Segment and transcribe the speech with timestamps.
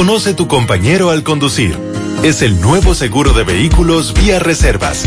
[0.00, 1.78] Conoce tu compañero al conducir.
[2.22, 5.04] Es el nuevo seguro de vehículos vía reservas,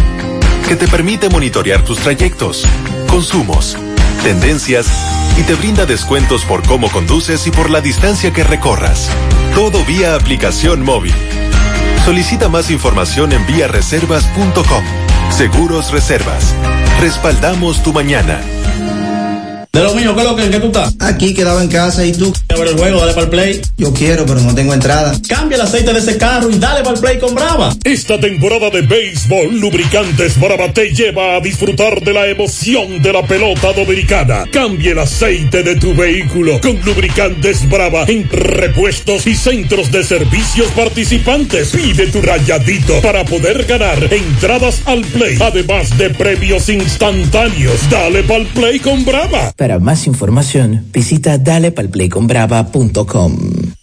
[0.67, 2.63] que te permite monitorear tus trayectos,
[3.07, 3.75] consumos,
[4.21, 4.85] tendencias
[5.35, 9.09] y te brinda descuentos por cómo conduces y por la distancia que recorras.
[9.55, 11.15] Todo vía aplicación móvil.
[12.05, 14.83] Solicita más información en viareservas.com.
[15.31, 16.53] Seguros Reservas.
[16.99, 18.43] Respaldamos tu mañana.
[19.73, 20.95] De lo mío, ¿qué es lo que, ¿en qué tú estás?
[20.99, 22.31] Aquí quedaba en casa y tú.
[22.49, 23.61] A ver el juego, dale para el play.
[23.75, 25.19] Yo quiero, pero no tengo entrada.
[25.27, 27.75] Cambia el aceite de ese carro y dale para el play con Brava.
[27.83, 33.25] Esta temporada de béisbol, Lubricantes Brava te lleva a disfrutar de la emoción de la
[33.25, 34.43] pelota dominicana.
[34.51, 40.67] Cambia el aceite de tu vehículo con Lubricantes Brava en repuestos y centros de servicios
[40.75, 41.69] participantes.
[41.71, 47.79] Pide tu rayadito para poder ganar entradas al play, además de premios instantáneos.
[47.89, 49.51] Dale para el play con Brava.
[49.63, 53.82] Para más información, visita dalepalplayconbrava.com.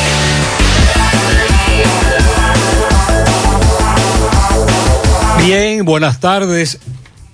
[5.43, 6.79] Bien, buenas tardes.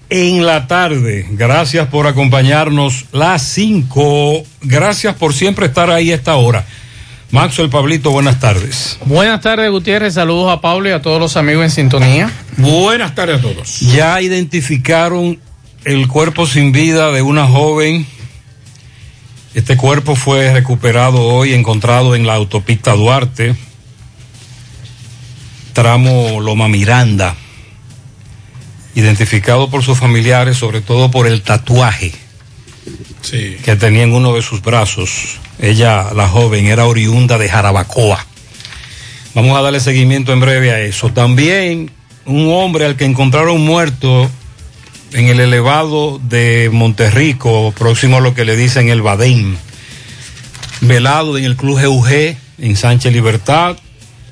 [0.10, 4.44] En la tarde, gracias por acompañarnos las 5.
[4.62, 6.66] Gracias por siempre estar ahí a esta hora.
[7.32, 8.98] Maxwell Pablito, buenas tardes.
[9.04, 10.14] Buenas tardes, Gutiérrez.
[10.14, 12.32] Saludos a Pablo y a todos los amigos en sintonía.
[12.56, 13.82] Buenas tardes a todos.
[13.82, 15.38] Ya identificaron
[15.84, 18.08] el cuerpo sin vida de una joven.
[19.58, 23.56] Este cuerpo fue recuperado hoy, encontrado en la autopista Duarte,
[25.74, 27.36] tramo Loma Miranda
[28.94, 32.14] identificado por sus familiares, sobre todo por el tatuaje
[33.32, 35.40] que tenía en uno de sus brazos.
[35.58, 38.24] Ella, la joven, era oriunda de Jarabacoa.
[39.34, 41.10] Vamos a darle seguimiento en breve a eso.
[41.10, 41.90] También
[42.28, 44.30] un hombre al que encontraron muerto
[45.14, 49.58] en el elevado de Monterrico, próximo a lo que le dicen el Badén,
[50.82, 53.78] velado en el Club GUG en Sánchez Libertad,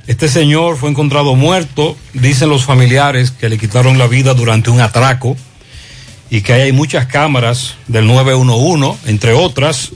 [0.08, 4.80] este señor fue encontrado muerto, dicen los familiares que le quitaron la vida durante un
[4.80, 5.36] atraco
[6.30, 9.92] y que hay muchas cámaras del 911, entre otras,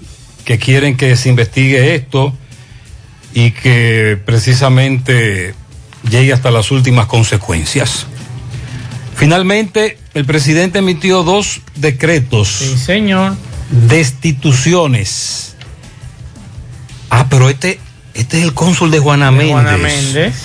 [0.46, 2.34] que quieren que se investigue esto
[3.34, 5.54] y que precisamente
[6.10, 8.08] llegue hasta las últimas consecuencias.
[9.20, 12.48] Finalmente, el presidente emitió dos decretos.
[12.48, 13.36] Sí, señor.
[13.70, 15.58] Destituciones.
[17.10, 17.82] Ah, pero este,
[18.14, 19.52] este es el cónsul de Juana Méndez.
[19.52, 20.36] Juana Méndez.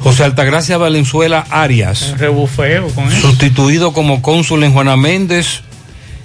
[0.00, 2.14] José Altagracia Valenzuela Arias.
[2.18, 3.20] Rebufeo con él.
[3.20, 5.62] Sustituido como cónsul en Juana Méndez,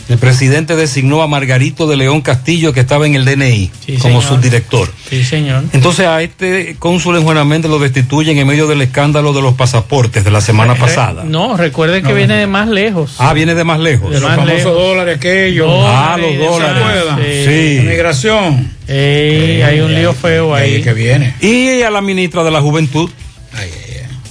[0.09, 4.21] el presidente designó a Margarito de León Castillo, que estaba en el DNI, Sí, como
[4.21, 4.23] señor.
[4.23, 4.91] subdirector.
[5.09, 5.63] Sí, señor.
[5.71, 9.53] Entonces a este cónsul en Juana Méndez lo destituyen en medio del escándalo de los
[9.53, 11.23] pasaportes de la semana Re- pasada.
[11.23, 12.39] No, recuerde que No, viene no.
[12.39, 13.15] de más lejos.
[13.19, 14.11] Ah, viene de más lejos.
[14.11, 14.73] De más lejos.
[14.73, 15.69] dólares aquellos.
[15.85, 16.77] Ah, los ¿se dólares.
[16.83, 17.19] acuerdan?
[17.45, 17.79] Sí.
[17.87, 18.71] Migración.
[18.87, 20.81] Ey, hay un lío feo ahí.
[20.81, 21.35] que viene.
[21.41, 23.09] Y a la ministra de la Juventud,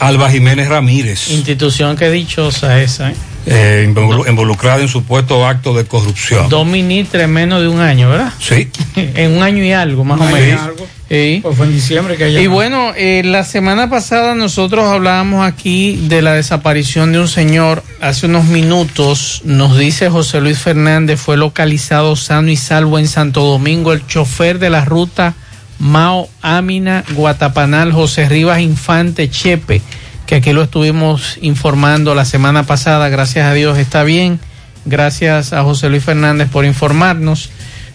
[0.00, 3.14] Alba Jiménez Ramírez, Institución que dichosa esa, ¿eh?
[3.50, 6.48] Eh, involu- involucrada en supuesto acto de corrupción.
[6.48, 8.32] Dos ministros en menos de un año, ¿verdad?
[8.40, 8.68] Sí.
[8.96, 10.62] en un año y algo, más Un o año y menos.
[10.62, 10.86] algo.
[11.08, 11.40] Sí.
[11.42, 12.28] Pues fue en diciembre que.
[12.30, 17.82] Y bueno, eh, la semana pasada nosotros hablábamos aquí de la desaparición de un señor.
[18.02, 23.42] Hace unos minutos nos dice José Luis Fernández, fue localizado sano y salvo en Santo
[23.42, 25.34] Domingo, el chofer de la ruta
[25.78, 29.80] Mao Amina, Guatapanal, José Rivas Infante, Chepe,
[30.28, 34.38] que aquí lo estuvimos informando la semana pasada, gracias a Dios está bien,
[34.84, 37.48] gracias a José Luis Fernández por informarnos.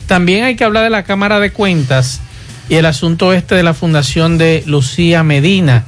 [0.07, 2.21] También hay que hablar de la Cámara de Cuentas
[2.69, 5.83] y el asunto este de la fundación de Lucía Medina,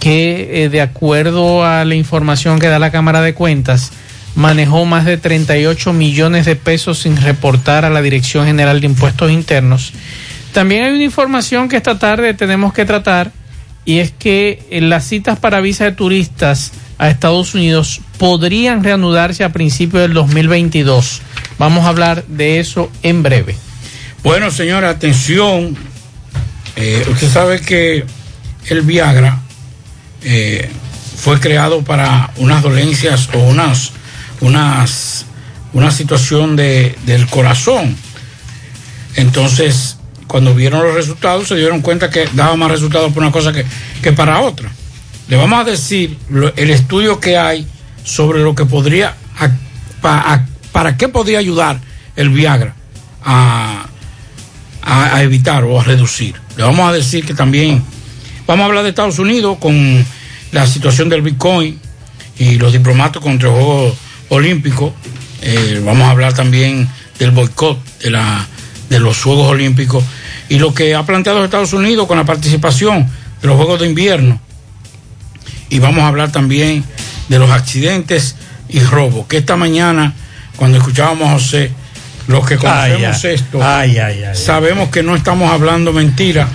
[0.00, 3.92] que eh, de acuerdo a la información que da la Cámara de Cuentas,
[4.34, 9.30] manejó más de 38 millones de pesos sin reportar a la Dirección General de Impuestos
[9.30, 9.92] Internos.
[10.52, 13.30] También hay una información que esta tarde tenemos que tratar
[13.84, 19.44] y es que eh, las citas para visa de turistas a Estados Unidos podrían reanudarse
[19.44, 21.20] a principios del 2022.
[21.58, 23.56] Vamos a hablar de eso en breve.
[24.22, 25.76] Bueno, señora, atención.
[26.76, 28.04] Eh, usted sabe que
[28.68, 29.40] el Viagra
[30.22, 30.68] eh,
[31.16, 33.92] fue creado para unas dolencias o unas,
[34.40, 35.26] unas,
[35.72, 37.96] una situación de, del corazón.
[39.16, 43.52] Entonces, cuando vieron los resultados, se dieron cuenta que daba más resultados para una cosa
[43.52, 43.64] que,
[44.02, 44.70] que para otra.
[45.28, 46.16] Le vamos a decir
[46.56, 47.66] el estudio que hay
[48.04, 49.14] sobre lo que podría,
[50.72, 51.80] para qué podría ayudar
[52.16, 52.74] el Viagra
[53.24, 53.86] a,
[54.82, 56.34] a- a evitar o a reducir.
[56.56, 57.82] Le vamos a decir que también
[58.46, 60.04] vamos a hablar de Estados Unidos con
[60.52, 61.78] la situación del Bitcoin
[62.38, 63.96] y los diplomatas contra el Juego
[64.28, 64.94] Olímpico.
[65.42, 66.88] Eh, vamos a hablar también
[67.18, 68.46] del boicot de, la,
[68.94, 70.04] de los Juegos Olímpicos
[70.48, 73.10] y lo que ha planteado Estados Unidos con la participación
[73.42, 74.40] de los Juegos de Invierno.
[75.68, 76.84] Y vamos a hablar también
[77.28, 78.36] de los accidentes
[78.68, 80.14] y robos, que esta mañana,
[80.54, 81.72] cuando escuchábamos a José,
[82.28, 84.36] los que conocemos Ay, esto, Ay, ay, ay.
[84.36, 86.48] sabemos que no estamos hablando mentira.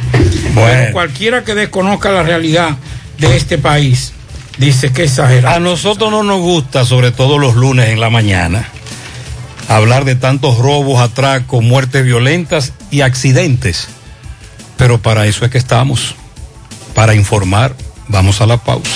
[0.55, 2.77] Pero cualquiera que desconozca la realidad
[3.17, 4.13] de este país
[4.57, 5.57] dice que exagerado.
[5.57, 8.65] A nosotros no nos gusta, sobre todo los lunes en la mañana,
[9.69, 13.87] hablar de tantos robos, atracos, muertes violentas y accidentes.
[14.77, 16.15] Pero para eso es que estamos,
[16.93, 17.75] para informar.
[18.07, 18.89] Vamos a la pausa.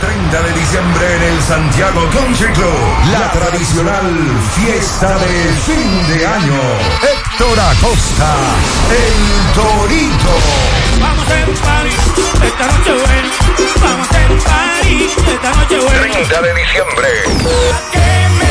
[0.00, 2.74] 30 de diciembre en el Santiago Country Club.
[3.12, 4.06] La tradicional
[4.54, 6.60] fiesta de fin de año.
[7.02, 8.34] Héctor Acosta,
[8.90, 10.34] el Torito.
[11.00, 11.94] Vamos un party,
[12.46, 13.30] esta noche buena.
[13.82, 16.12] Vamos un party, esta noche buena.
[16.12, 18.45] 30 de diciembre.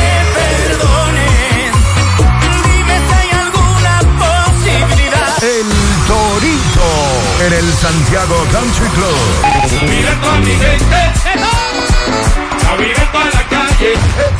[5.42, 5.66] El
[6.06, 6.88] Torito
[7.46, 9.16] en el Santiago Country Club.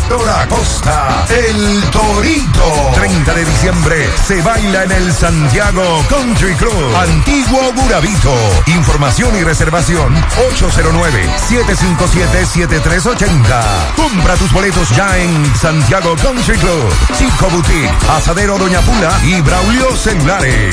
[0.06, 2.92] Héctor Acosta, el Torito.
[2.94, 6.94] 30 de diciembre se baila en el Santiago Country Club.
[6.94, 8.32] Antiguo Burabito.
[8.66, 10.14] Información y reservación
[11.50, 13.96] 809-757-7380.
[13.96, 16.94] Compra tus boletos ya en Santiago Country Club.
[17.18, 20.72] Chico Boutique, Asadero Doña Pula y Braulio Celulares.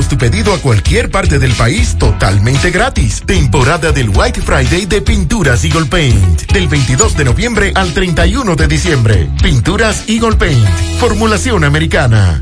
[0.07, 3.21] tu pedido a cualquier parte del país totalmente gratis.
[3.25, 8.67] Temporada del White Friday de Pinturas Eagle Paint, del 22 de noviembre al 31 de
[8.67, 9.29] diciembre.
[9.41, 10.65] Pinturas Eagle Paint,
[10.99, 12.41] formulación americana.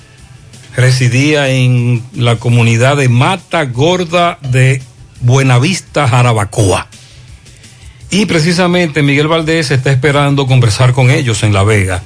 [0.75, 4.81] Residía en la comunidad de Mata Gorda de
[5.21, 6.87] Buenavista, Jarabacoa.
[8.13, 12.03] Y precisamente Miguel Valdés está esperando conversar con ellos en La Vega.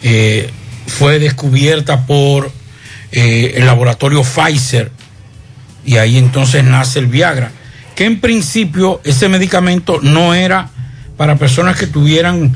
[0.04, 0.50] eh,
[0.86, 2.52] fue descubierta por
[3.10, 4.92] eh, el laboratorio Pfizer
[5.84, 7.50] y ahí entonces nace el Viagra,
[7.96, 10.70] que en principio ese medicamento no era
[11.16, 12.54] para personas que tuvieran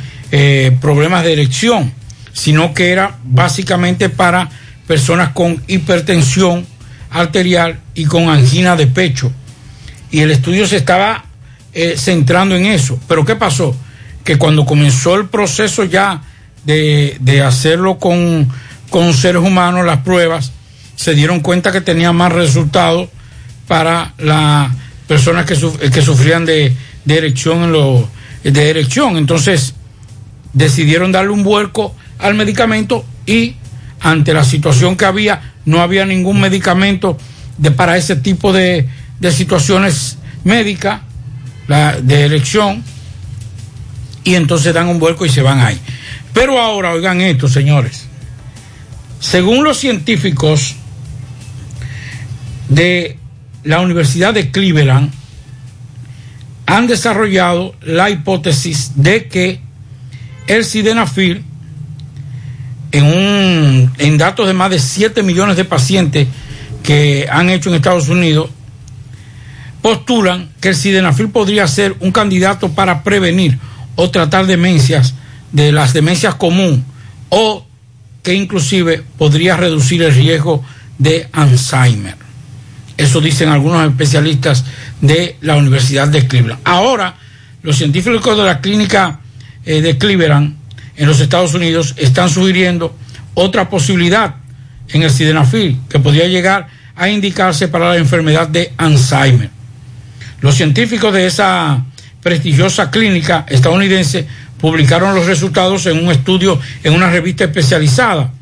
[0.80, 1.92] problemas de erección,
[2.32, 4.50] sino que era básicamente para
[4.88, 6.66] personas con hipertensión
[7.10, 9.30] arterial y con angina de pecho.
[10.10, 11.24] Y el estudio se estaba
[11.74, 12.98] eh, centrando en eso.
[13.06, 13.76] Pero ¿qué pasó?
[14.24, 16.22] Que cuando comenzó el proceso ya
[16.64, 18.48] de, de hacerlo con,
[18.90, 20.52] con seres humanos, las pruebas,
[20.96, 23.08] se dieron cuenta que tenía más resultados
[23.68, 24.74] para la
[25.06, 28.08] personas que, suf- que sufrían de, de erección en lo,
[28.42, 29.16] de erección.
[29.16, 29.74] Entonces
[30.52, 33.54] decidieron darle un vuelco al medicamento y
[34.00, 37.18] ante la situación que había, no había ningún medicamento
[37.56, 38.88] de, para ese tipo de,
[39.20, 41.00] de situaciones médicas,
[42.02, 42.82] de erección,
[44.24, 45.78] y entonces dan un vuelco y se van ahí.
[46.32, 48.06] Pero ahora, oigan esto, señores.
[49.20, 50.76] Según los científicos
[52.68, 53.18] de
[53.64, 55.10] la Universidad de Cleveland,
[56.66, 59.60] han desarrollado la hipótesis de que
[60.46, 61.44] el sildenafil,
[62.92, 66.28] en, un, en datos de más de 7 millones de pacientes
[66.82, 68.50] que han hecho en Estados Unidos,
[69.82, 73.58] postulan que el sildenafil podría ser un candidato para prevenir
[73.94, 75.14] o tratar demencias
[75.52, 76.84] de las demencias común
[77.28, 77.66] o
[78.22, 80.64] que inclusive podría reducir el riesgo
[80.98, 82.16] de Alzheimer.
[82.96, 84.64] Eso dicen algunos especialistas
[85.00, 86.60] de la Universidad de Cleveland.
[86.64, 87.14] Ahora,
[87.62, 89.20] los científicos de la clínica
[89.64, 90.57] eh, de Cleveland
[90.98, 92.94] en los Estados Unidos están sugiriendo
[93.34, 94.34] otra posibilidad
[94.88, 99.48] en el sildenafil que podría llegar a indicarse para la enfermedad de Alzheimer.
[100.40, 101.84] Los científicos de esa
[102.22, 104.26] prestigiosa clínica estadounidense
[104.60, 108.32] publicaron los resultados en un estudio en una revista especializada,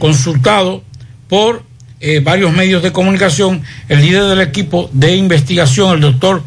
[0.00, 0.82] consultado
[1.28, 1.64] por
[2.00, 6.42] eh, varios medios de comunicación, el líder del equipo de investigación, el doctor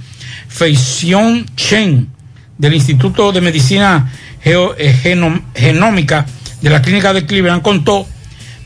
[0.50, 2.10] Feixion Chen,
[2.58, 4.12] del Instituto de Medicina
[4.46, 6.26] Eh, Genómica
[6.62, 8.08] de la Clínica de Cleveland, contó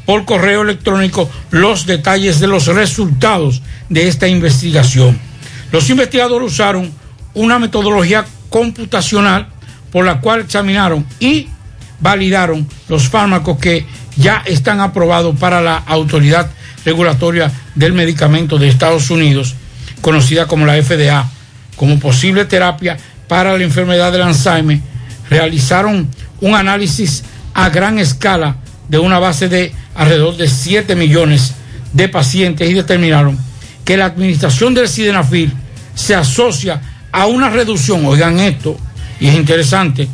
[0.06, 5.20] por correo electrónico los detalles de los resultados de esta investigación.
[5.72, 6.92] Los investigadores usaron
[7.34, 9.50] una metodología computacional
[9.92, 11.50] por la cual examinaron y
[12.00, 16.50] validaron los fármacos que ya están aprobados para la autoridad
[16.86, 19.56] regulatoria del medicamento de Estados Unidos,
[20.02, 21.30] conocida como la FDA,
[21.76, 24.80] como posible terapia para la enfermedad del Alzheimer.
[25.30, 26.08] Realizaron
[26.42, 28.58] un análisis a gran escala
[28.88, 31.54] de una base de alrededor de 7 millones
[31.94, 33.38] de pacientes y determinaron
[33.84, 35.54] que la administración del sildenafil
[35.96, 36.82] se asocia
[37.12, 38.78] a una reducción, oigan esto,
[39.20, 40.08] y es interesante,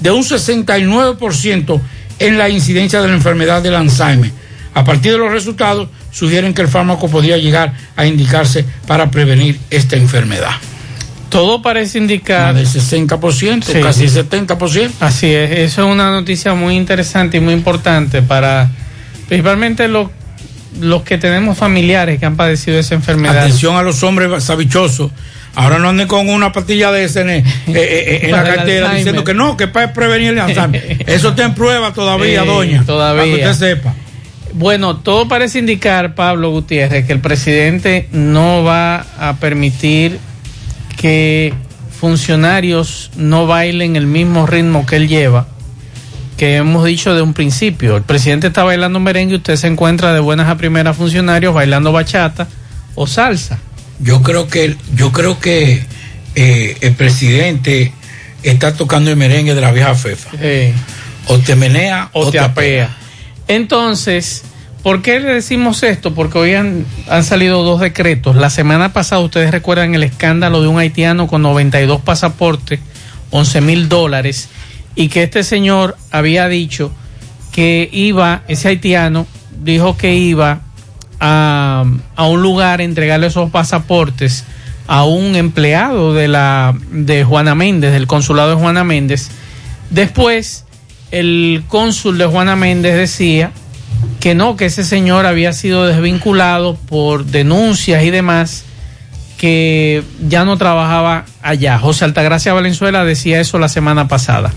[0.00, 1.80] de un 69%
[2.18, 4.30] en la incidencia de la enfermedad del Alzheimer.
[4.72, 9.58] A partir de los resultados, sugieren que el fármaco podría llegar a indicarse para prevenir
[9.70, 10.52] esta enfermedad.
[11.30, 12.54] Todo parece indicar.
[12.54, 13.80] Del 60%, Sí.
[13.80, 14.90] casi 70%.
[15.00, 18.68] Así es, eso es una noticia muy interesante y muy importante para
[19.28, 20.08] principalmente los,
[20.80, 23.38] los que tenemos familiares que han padecido esa enfermedad.
[23.38, 25.10] Atención a los hombres sabichosos.
[25.54, 28.94] Ahora no anden con una pastilla de ese en, eh, eh, eh, en la cartera
[28.94, 31.04] diciendo que no, que para prevenir el Alzheimer.
[31.06, 32.84] Eso está en prueba todavía, Eh, doña.
[32.84, 33.22] todavía.
[33.22, 33.94] Para que usted sepa.
[34.52, 40.18] Bueno, todo parece indicar, Pablo Gutiérrez, que el presidente no va a permitir
[41.00, 41.54] que
[41.98, 45.48] funcionarios no bailen el mismo ritmo que él lleva,
[46.36, 47.96] que hemos dicho de un principio.
[47.96, 51.90] El presidente está bailando merengue y usted se encuentra de buenas a primeras funcionarios bailando
[51.90, 52.48] bachata
[52.96, 53.58] o salsa.
[53.98, 55.82] Yo creo que yo creo que
[56.34, 57.94] eh, el presidente
[58.42, 60.28] está tocando el merengue de la vieja fefa.
[61.28, 62.94] O te menea o, te apea.
[63.48, 64.42] Entonces,
[64.82, 66.14] ¿por qué le decimos esto?
[66.14, 66.86] Porque hoy han,
[67.22, 68.36] salido dos decretos.
[68.36, 72.80] La semana pasada, ustedes recuerdan el escándalo de un haitiano con 92 pasaportes,
[73.30, 74.48] 11 mil dólares,
[74.94, 76.92] y que este señor había dicho
[77.52, 79.26] que iba, ese haitiano
[79.62, 80.60] dijo que iba
[81.20, 81.84] a,
[82.16, 84.44] a un lugar a entregarle esos pasaportes
[84.86, 89.30] a un empleado de la de Juana Méndez, del consulado de Juana Méndez.
[89.90, 90.64] Después,
[91.12, 93.52] el cónsul de Juana Méndez decía
[94.20, 98.64] que no, que ese señor había sido desvinculado por denuncias y demás,
[99.38, 101.78] que ya no trabajaba allá.
[101.78, 104.52] José Altagracia Valenzuela decía eso la semana pasada.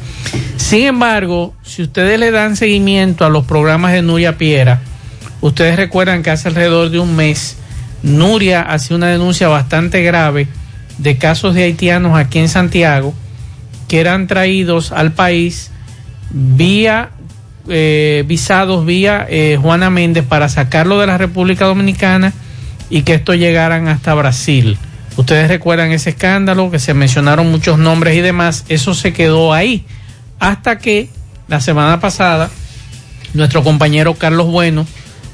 [0.58, 4.82] Sin embargo, si ustedes le dan seguimiento a los programas de Nuria Piera,
[5.40, 7.58] ustedes recuerdan que hace alrededor de un mes
[8.04, 10.48] Nuria hacía una denuncia bastante grave
[10.98, 13.14] de casos de haitianos aquí en Santiago
[13.88, 15.72] que eran traídos al país
[16.32, 17.12] vía
[17.68, 22.34] eh, visados vía eh, Juana Méndez para sacarlo de la República Dominicana
[22.90, 24.78] y que esto llegaran hasta Brasil.
[25.16, 29.86] Ustedes recuerdan ese escándalo que se mencionaron muchos nombres y demás, eso se quedó ahí
[30.40, 31.10] hasta que
[31.48, 32.50] la semana pasada
[33.34, 34.86] nuestro compañero Carlos Bueno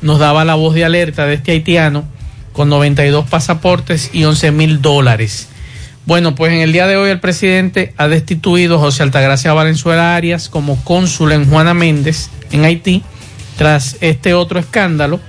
[0.01, 2.05] nos daba la voz de alerta de este haitiano
[2.53, 5.48] con 92 pasaportes y 11 mil dólares.
[6.10, 10.15] Bueno, pues en el día de hoy el presidente ha destituido a José Altagracia Valenzuela
[10.15, 13.04] Arias como cónsul en Juana Méndez, en Haití,
[13.60, 15.19] tras este otro escándalo,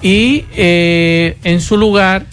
[0.00, 2.26] y eh, en su lugar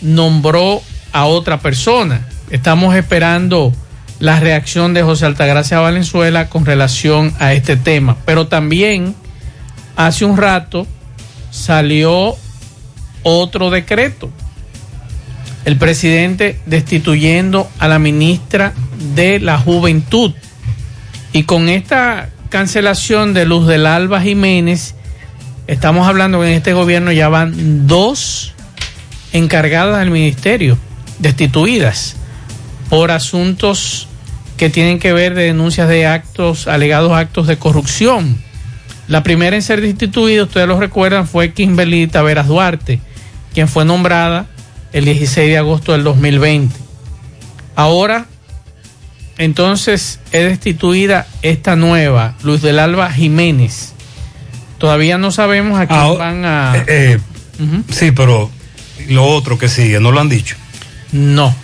[0.00, 0.80] nombró
[1.12, 2.26] a otra persona.
[2.48, 3.70] Estamos esperando
[4.18, 8.16] la reacción de José Altagracia Valenzuela con relación a este tema.
[8.24, 9.14] Pero también
[9.94, 10.86] hace un rato
[11.50, 12.34] salió
[13.24, 14.30] otro decreto.
[15.66, 18.72] El presidente destituyendo a la ministra
[19.16, 20.32] de la Juventud.
[21.32, 24.94] Y con esta cancelación de Luz del Alba Jiménez,
[25.66, 28.54] estamos hablando que en este gobierno ya van dos
[29.32, 30.78] encargadas del ministerio,
[31.18, 32.14] destituidas
[32.88, 34.06] por asuntos
[34.56, 38.40] que tienen que ver de denuncias de actos, alegados actos de corrupción.
[39.08, 43.00] La primera en ser destituida, ustedes lo recuerdan, fue Kimberly Taveras Duarte,
[43.52, 44.46] quien fue nombrada
[44.96, 46.74] el 16 de agosto del 2020.
[47.74, 48.24] Ahora,
[49.36, 53.92] entonces, es destituida esta nueva, Luz del Alba Jiménez.
[54.78, 56.76] Todavía no sabemos a quién van a...
[56.78, 57.18] eh, eh,
[57.90, 58.50] Sí, pero
[59.08, 60.56] lo otro que sigue, ¿no lo han dicho?
[61.12, 61.54] No.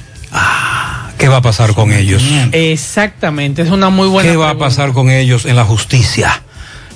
[1.17, 2.23] ¿Qué va a pasar con ellos?
[2.53, 6.43] Exactamente, es una muy buena ¿Qué va a pasar con ellos en la justicia?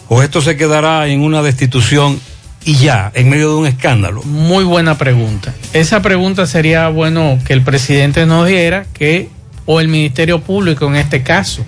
[0.09, 2.21] ¿O esto se quedará en una destitución
[2.67, 4.25] y ya, en medio de un escándalo?
[4.25, 5.55] Muy buena pregunta.
[5.73, 9.31] Esa pregunta sería bueno que el presidente nos diera que,
[9.67, 11.65] o el Ministerio Público en este caso,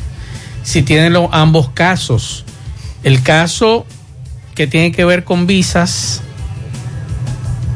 [0.64, 2.44] si tienen los, ambos casos.
[3.04, 3.86] El caso
[4.56, 6.20] que tiene que ver con visas,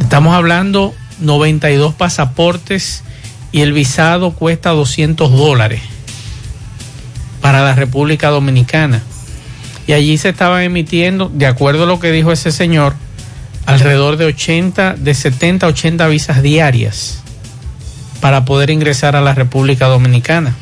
[0.01, 3.05] estamos hablando 92 pasaportes
[3.53, 5.81] y el visado cuesta 200 dólares
[7.41, 9.01] para la República Dominicana.
[9.87, 12.95] Y allí se estaban emitiendo, de acuerdo a lo que dijo ese señor,
[13.67, 17.23] alrededor de 80, de 70 a 80 visas diarias
[18.21, 20.55] para poder ingresar a la República Dominicana.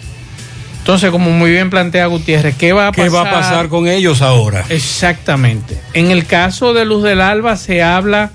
[0.78, 3.04] Entonces, como muy bien plantea Gutiérrez, ¿qué va a pasar?
[3.04, 4.64] ¿Qué va a pasar con ellos ahora?
[4.70, 5.78] Exactamente.
[5.92, 8.30] En el caso de Luz del Alba se habla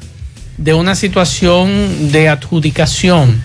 [0.58, 3.43] de una situación de adjudicación,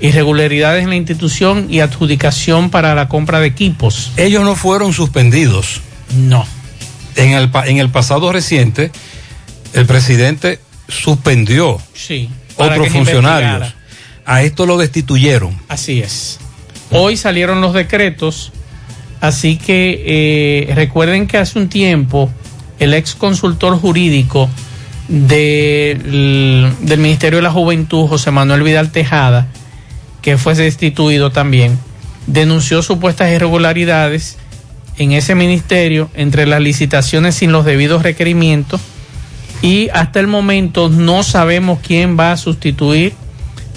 [0.00, 4.12] irregularidades en la institución y adjudicación para la compra de equipos.
[4.16, 5.80] Ellos no fueron suspendidos.
[6.14, 6.46] No.
[7.16, 8.92] En el, en el pasado reciente,
[9.72, 12.28] el presidente suspendió Sí.
[12.56, 13.74] otros funcionarios.
[14.24, 15.58] A esto lo destituyeron.
[15.68, 16.38] Así es.
[16.90, 18.52] Hoy salieron los decretos,
[19.20, 20.02] así que
[20.68, 22.30] eh, recuerden que hace un tiempo
[22.78, 24.48] el ex consultor jurídico
[25.08, 29.46] del, del Ministerio de la Juventud, José Manuel Vidal Tejada,
[30.22, 31.78] que fue destituido también,
[32.26, 34.36] denunció supuestas irregularidades
[34.98, 38.80] en ese ministerio entre las licitaciones sin los debidos requerimientos
[39.62, 43.12] y hasta el momento no sabemos quién va a sustituir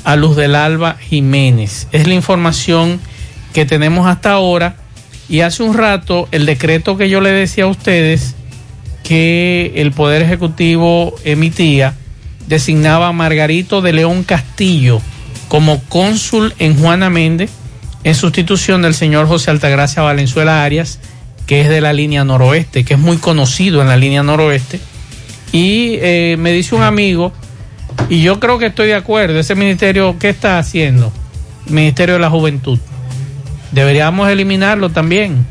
[0.04, 1.88] a Luz del Alba Jiménez.
[1.91, 3.00] Es la información
[3.54, 4.76] que tenemos hasta ahora
[5.30, 8.36] y hace un rato el decreto que yo le decía a ustedes
[9.04, 11.96] que el Poder Ejecutivo emitía
[12.48, 15.02] designaba a Margarito de León Castillo
[15.48, 17.52] como cónsul en Juana Méndez
[18.04, 21.00] en sustitución del señor José Altagracia Valenzuela Arias,
[21.46, 24.80] que es de la línea noroeste, que es muy conocido en la línea noroeste.
[25.52, 27.34] Y eh, me dice un amigo,
[28.10, 31.12] y yo creo que estoy de acuerdo, ese ministerio, ¿qué está haciendo?
[31.68, 32.80] Ministerio de la Juventud.
[33.72, 35.46] Deberíamos eliminarlo también.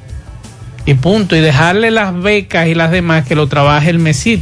[0.86, 1.36] Y punto.
[1.36, 4.40] Y dejarle las becas y las demás que lo trabaje el MESID,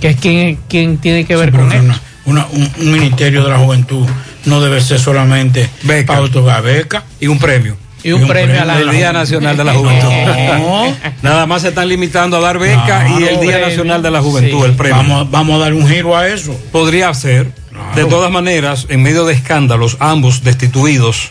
[0.00, 2.00] que es quien, quien tiene que ver con eso.
[2.26, 4.06] Una- un, un ministerio de la juventud
[4.44, 5.68] no debe ser solamente
[6.06, 7.76] para otorgar beca y un premio.
[8.06, 10.08] Y un premio a la El Día Nacional de la Juventud.
[11.22, 14.64] Nada más se están limitando a dar beca y el Día Nacional de la Juventud,
[14.64, 14.98] el premio.
[14.98, 16.58] Vamos, vamos a dar un giro a eso.
[16.72, 17.52] Podría ser.
[17.94, 21.30] De todas maneras, en medio de escándalos, ambos destituidos,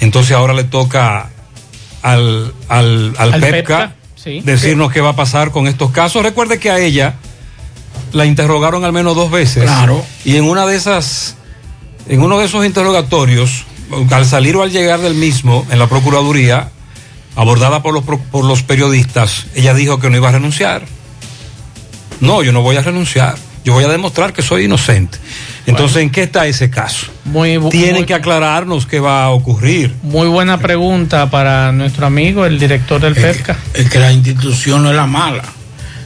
[0.00, 1.30] entonces ahora le toca
[2.02, 4.40] al, al, al, Al PEPCA, PEPCA, sí.
[4.40, 6.22] decirnos qué va a pasar con estos casos.
[6.22, 7.14] Recuerde que a ella
[8.12, 9.64] la interrogaron al menos dos veces.
[9.64, 10.04] Claro.
[10.24, 11.36] Y en una de esas,
[12.08, 13.64] en uno de esos interrogatorios,
[14.10, 16.70] al salir o al llegar del mismo en la Procuraduría,
[17.36, 20.82] abordada por los, por los periodistas, ella dijo que no iba a renunciar.
[22.20, 23.36] No, yo no voy a renunciar.
[23.64, 25.18] Yo voy a demostrar que soy inocente.
[25.66, 27.06] Entonces, ¿en qué está ese caso?
[27.24, 29.94] Muy, Tienen muy- que aclararnos qué va a ocurrir.
[30.02, 33.58] Muy buena pregunta para nuestro amigo, el director del PEPCA.
[33.74, 35.44] Es que la institución no es la mala.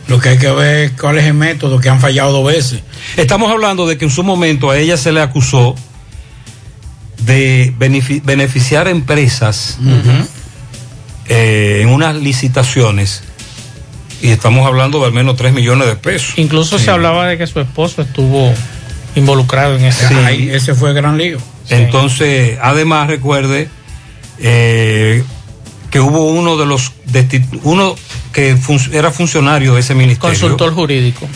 [0.08, 2.80] Lo que hay que ver es cuál es el método que han fallado dos veces.
[3.16, 5.76] Estamos hablando de que en su momento a ella se le acusó
[7.26, 9.78] de benefi- beneficiar empresas
[11.28, 13.22] eh, en unas licitaciones
[14.22, 16.34] y estamos hablando de al menos 3 millones de pesos.
[16.38, 18.52] Incluso se hablaba de que su esposo estuvo
[19.16, 20.06] involucrado en ese.
[20.06, 21.38] Ahí, ese fue el gran lío.
[21.68, 23.68] Entonces, además recuerde
[24.38, 25.22] eh,
[25.90, 26.92] que hubo uno de los
[27.62, 27.94] uno
[28.32, 31.28] que fun- era funcionario de ese ministerio Consultor jurídico.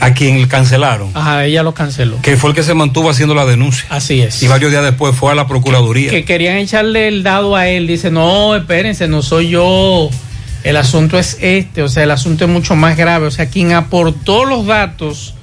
[0.00, 1.10] A quien cancelaron.
[1.14, 2.20] Ajá, ella lo canceló.
[2.22, 3.86] Que fue el que se mantuvo haciendo la denuncia.
[3.88, 4.42] Así es.
[4.42, 6.10] Y varios días después fue a la Procuraduría.
[6.10, 7.86] Que querían echarle el dado a él.
[7.86, 10.10] Dice, no, espérense, no soy yo.
[10.64, 13.26] El asunto es este, o sea, el asunto es mucho más grave.
[13.26, 15.34] O sea, quien aportó los datos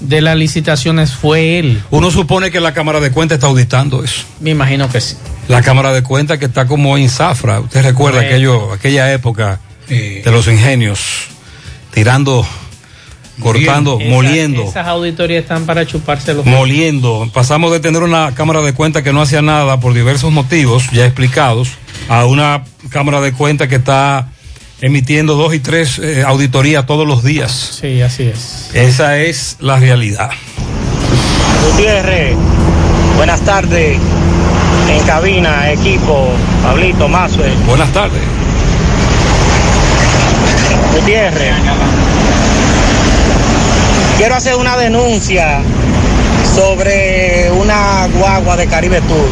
[0.00, 1.82] de las licitaciones fue él.
[1.90, 4.22] Uno supone que la Cámara de Cuentas está auditando eso.
[4.40, 5.16] Me imagino que sí.
[5.48, 7.58] La Cámara de Cuentas que está como en zafra.
[7.60, 9.58] Usted recuerda aquello, aquella época
[9.90, 10.22] Eh.
[10.24, 11.00] de los ingenios,
[11.92, 12.46] tirando,
[13.40, 14.62] cortando, Esa- moliendo.
[14.64, 17.28] Esas auditorías están para chuparse los moliendo.
[17.32, 21.04] Pasamos de tener una Cámara de Cuentas que no hacía nada por diversos motivos ya
[21.04, 21.70] explicados
[22.08, 24.28] a una Cámara de Cuentas que está
[24.80, 27.78] emitiendo dos y tres eh, auditorías todos los días.
[27.80, 28.70] Sí, así es.
[28.74, 30.30] Esa es la realidad.
[31.72, 32.36] Gutiérrez,
[33.16, 33.98] buenas tardes.
[34.88, 36.28] En cabina, equipo,
[36.62, 37.50] Pablito, Mazue.
[37.66, 38.22] Buenas tardes.
[40.94, 41.52] Gutiérrez,
[44.18, 45.60] quiero hacer una denuncia
[46.54, 49.28] sobre una guagua de Caribe Tour.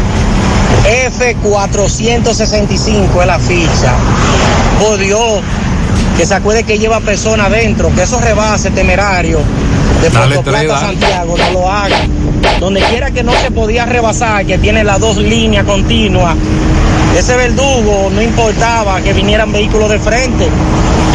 [1.42, 3.92] F465 es la ficha.
[4.81, 5.40] Por Dios,
[6.16, 9.42] que se acuerde que lleva personas adentro, que esos rebases temerarios
[10.03, 10.79] de Puerto Plata.
[10.79, 12.09] Santiago no lo hagan.
[12.61, 16.37] Donde quiera que no se podía rebasar, que tiene las dos líneas continuas,
[17.18, 20.49] ese verdugo no importaba que vinieran vehículos de frente.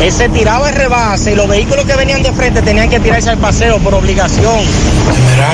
[0.01, 3.29] Él se tiraba el rebase y los vehículos que venían de frente tenían que tirarse
[3.29, 4.61] al paseo por obligación.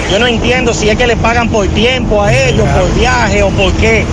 [0.10, 3.50] Yo no entiendo si es que le pagan por tiempo a ellos, por viaje o
[3.50, 4.06] por qué.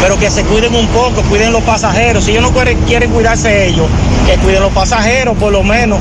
[0.00, 2.24] Pero que se cuiden un poco, cuiden los pasajeros.
[2.24, 3.86] Si ellos no quieren, quieren cuidarse ellos,
[4.26, 6.00] que cuiden los pasajeros por lo menos.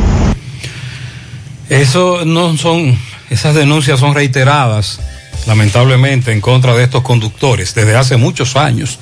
[1.67, 2.97] Eso no son,
[3.29, 5.01] esas denuncias son reiteradas,
[5.47, 8.99] lamentablemente, en contra de estos conductores desde hace muchos años.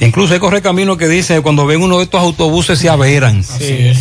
[0.00, 3.42] Incluso hay correcaminos que dicen que cuando ven uno de estos autobuses se averan.
[3.44, 3.92] Sí.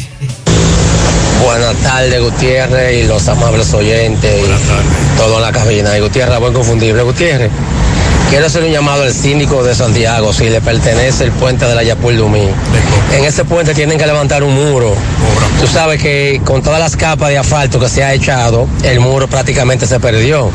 [1.44, 5.96] Buenas tardes, Gutiérrez y los amables oyentes y todo en la cabina.
[5.98, 7.04] Y Gutiérrez, buen confundible.
[7.04, 7.52] Gutiérrez,
[8.30, 11.84] quiero hacer un llamado al síndico de Santiago, si le pertenece el puente de la
[11.84, 12.48] Yapul Dumí.
[13.16, 14.96] En ese puente tienen que levantar un muro.
[15.60, 19.28] Tú sabes que con todas las capas de asfalto que se ha echado, el muro
[19.28, 20.50] prácticamente se perdió.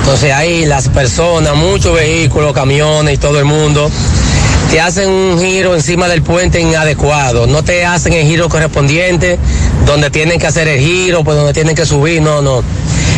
[0.00, 3.90] Entonces ahí las personas, muchos vehículos, camiones y todo el mundo
[4.70, 9.36] te hacen un giro encima del puente inadecuado, no te hacen el giro correspondiente
[9.84, 12.62] donde tienen que hacer el giro, pues donde tienen que subir, no, no.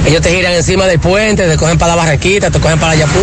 [0.07, 3.21] Ellos te giran encima del puente, te cogen para la barranquita, te cogen para Yapú,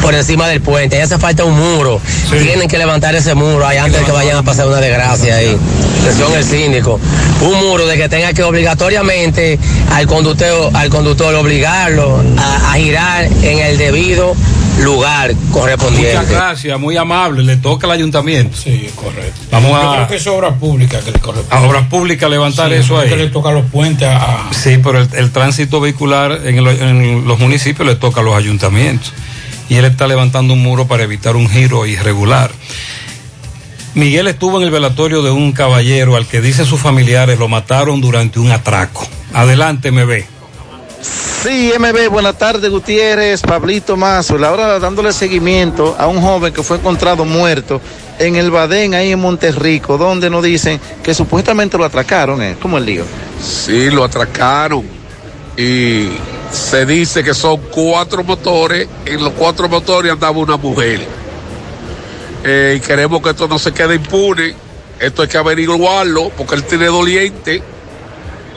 [0.00, 0.96] por encima del puente.
[0.96, 2.00] Ahí hace falta un muro.
[2.30, 5.58] Tienen que levantar ese muro ahí antes de que vayan a pasar una desgracia ahí.
[6.36, 7.00] El síndico.
[7.42, 9.58] Un muro de que tenga que obligatoriamente
[9.90, 14.34] al conductor, al conductor obligarlo a, a girar en el debido
[14.82, 16.14] lugar correspondiente.
[16.16, 18.56] Muchas gracias, muy amable, le toca al ayuntamiento.
[18.56, 19.40] Sí, correcto.
[19.50, 21.54] Vamos Yo a- creo que es obra pública que le corresponde.
[21.64, 23.08] A obras públicas levantar Sí, eso ahí.
[23.08, 24.48] que le toca a los puentes a...
[24.50, 28.34] Sí, pero el, el tránsito vehicular en, el- en los municipios le toca a los
[28.34, 29.12] ayuntamientos.
[29.68, 32.50] Y él está levantando un muro para evitar un giro irregular.
[33.94, 38.00] Miguel estuvo en el velatorio de un caballero al que dice sus familiares lo mataron
[38.00, 39.06] durante un atraco.
[39.32, 40.26] Adelante, me ve.
[41.04, 44.38] Sí, MB, buenas tardes, Gutiérrez, Pablito Mazo.
[44.38, 47.82] La hora dándole seguimiento a un joven que fue encontrado muerto
[48.18, 52.56] en el Badén, ahí en Monterrico, donde nos dicen que supuestamente lo atracaron, ¿eh?
[52.62, 53.04] ¿Cómo el lío?
[53.42, 54.84] Sí, lo atracaron
[55.58, 56.08] y
[56.50, 58.88] se dice que son cuatro motores.
[59.04, 61.06] En los cuatro motores andaba una mujer.
[62.44, 64.54] Eh, y queremos que esto no se quede impune.
[64.98, 67.62] Esto hay que averiguarlo porque él tiene doliente.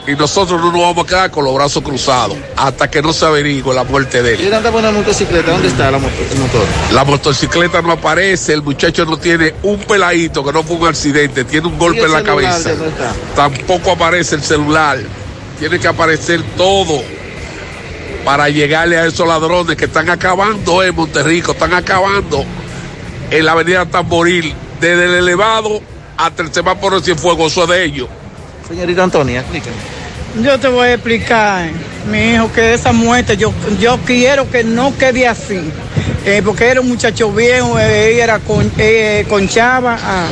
[0.07, 3.25] Y nosotros no nos vamos a quedar con los brazos cruzados hasta que no se
[3.25, 4.53] averigüe la muerte de Y él.
[4.53, 6.65] andaba en una motocicleta, ¿dónde está la moto- el motor?
[6.93, 11.43] La motocicleta no aparece, el muchacho no tiene un peladito que no fue un accidente,
[11.43, 12.69] tiene un golpe ¿Y en la cabeza.
[12.73, 12.93] dónde?
[13.35, 14.97] Tampoco aparece el celular.
[15.59, 17.01] Tiene que aparecer todo
[18.23, 22.45] para llegarle a esos ladrones que están acabando en Monterrico, están acabando
[23.29, 25.81] en la avenida Tamboril, desde el elevado
[26.15, 28.07] hasta el semáforo Cienfuegos, eso es de ellos.
[28.69, 29.75] Señorita Antonia, explíqueme.
[30.43, 31.67] Yo te voy a explicar,
[32.11, 35.59] mi hijo, que esa muerte yo, yo quiero que no quede así.
[36.25, 39.97] Eh, porque era un muchacho viejo, eh, era con, eh, conchaba.
[39.99, 40.27] ah.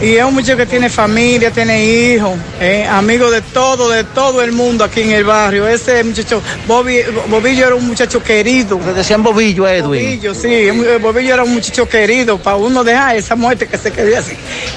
[0.00, 4.42] Y es un muchacho que tiene familia, tiene hijos, eh, amigo de todo, de todo
[4.42, 5.66] el mundo aquí en el barrio.
[5.66, 8.78] Ese muchacho, Bobby, Bobillo era un muchacho querido.
[8.86, 10.04] Le decían Bobillo a Edwin.
[10.04, 12.38] Bobillo, sí, eh, Bobillo era un muchacho querido.
[12.38, 14.34] Para uno dejar esa muerte que se quede así.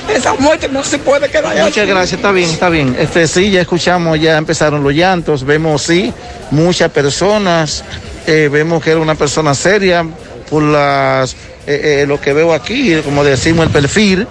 [0.09, 1.61] Esa muerte no se puede quedar así.
[1.61, 2.95] Muchas gracias, está bien, está bien.
[2.97, 6.11] Este sí, ya escuchamos, ya empezaron los llantos, vemos sí,
[6.49, 7.83] muchas personas,
[8.25, 10.03] eh, vemos que era una persona seria
[10.49, 11.35] por las
[11.67, 14.27] eh, lo que veo aquí, como decimos el perfil.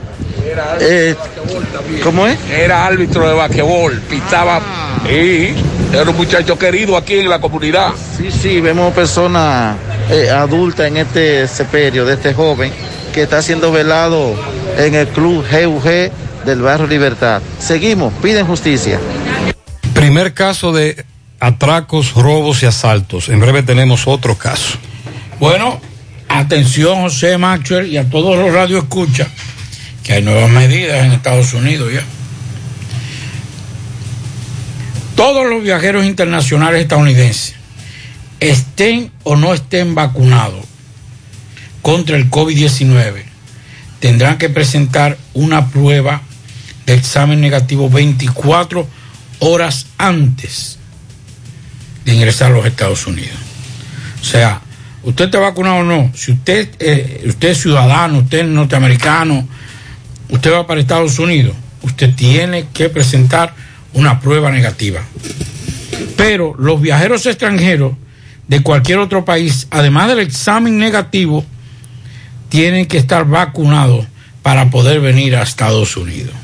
[0.81, 1.15] Eh,
[2.03, 2.39] ¿Cómo es?
[2.51, 4.61] Era árbitro de basquetbol, pitaba.
[5.09, 5.55] y
[5.95, 7.91] Era un muchacho querido aquí en la comunidad.
[8.17, 9.77] Sí, sí, vemos personas
[10.11, 12.73] eh, adultas en este seperio de este joven
[13.13, 14.35] que está siendo velado
[14.79, 16.11] en el club GUG
[16.45, 17.43] del barrio Libertad.
[17.59, 18.99] Seguimos, piden justicia.
[19.95, 21.05] Primer caso de
[21.41, 23.29] atracos, robos y asaltos.
[23.29, 24.79] En breve tenemos otro caso.
[25.39, 25.81] Bueno,
[26.29, 29.29] atención José Maxwell y a todos los radioescuchas,
[30.13, 32.03] hay nuevas medidas en Estados Unidos ya.
[35.15, 37.55] Todos los viajeros internacionales estadounidenses,
[38.41, 40.65] estén o no estén vacunados
[41.83, 43.23] contra el COVID-19,
[44.01, 46.23] tendrán que presentar una prueba
[46.87, 48.89] de examen negativo 24
[49.41, 50.79] horas antes
[52.05, 53.37] de ingresar a los Estados Unidos.
[54.21, 54.61] O sea,
[55.03, 59.47] usted está vacunado o no, si usted, eh, usted es ciudadano, usted es norteamericano,
[60.31, 63.55] usted va para Estados Unidos, usted tiene que presentar
[63.93, 65.03] una prueba negativa.
[66.17, 67.95] Pero los viajeros extranjeros
[68.49, 71.45] de cualquier otro país, además del examen negativo,
[72.49, 74.07] tienen que estar vacunados
[74.43, 76.35] para poder venir a Estados Unidos.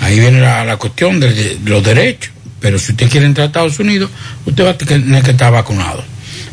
[0.00, 2.32] Ahí viene la, cuestión de, de los derechos.
[2.60, 4.10] Pero si usted quiere entrar a Estados Unidos,
[4.46, 6.04] usted va a tener que estar vacunado.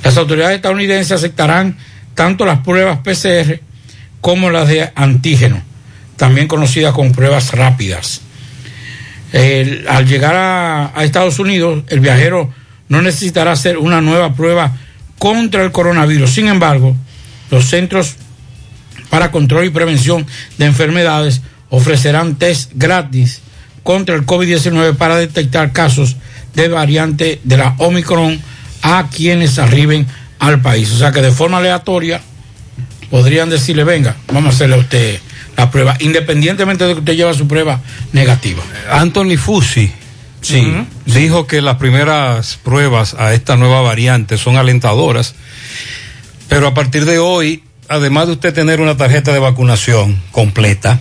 [0.04, 1.78] Las autoridades estadounidenses aceptarán
[2.16, 3.60] tanto las pruebas PCR
[4.22, 5.62] como las de antígeno,
[6.20, 8.22] también conocidas como pruebas rápidas.
[9.88, 12.54] Al llegar a, a Estados Unidos, el viajero
[12.90, 14.76] no necesitará hacer una nueva prueba
[15.18, 16.30] contra el coronavirus.
[16.30, 16.96] Sin embargo,
[17.50, 18.16] los centros
[19.10, 20.28] para control y prevención
[20.58, 23.42] de enfermedades ofrecerán test gratis
[23.84, 26.18] contra el COVID-19 para detectar casos
[26.54, 28.42] de variante de la Omicron
[28.82, 30.06] a quienes arriben
[30.40, 30.92] al país.
[30.92, 32.22] O sea que de forma aleatoria
[33.10, 35.20] podrían decirle, venga, vamos a hacerle a usted
[35.60, 37.82] la prueba, independientemente de que usted lleve su prueba
[38.14, 38.64] negativa.
[38.92, 39.92] Anthony Fusi
[40.42, 40.74] Sí.
[41.06, 45.36] dijo que las primeras pruebas a esta nueva variante son alentadoras,
[46.48, 51.00] pero a partir de hoy, además de usted tener una tarjeta de vacunación completa,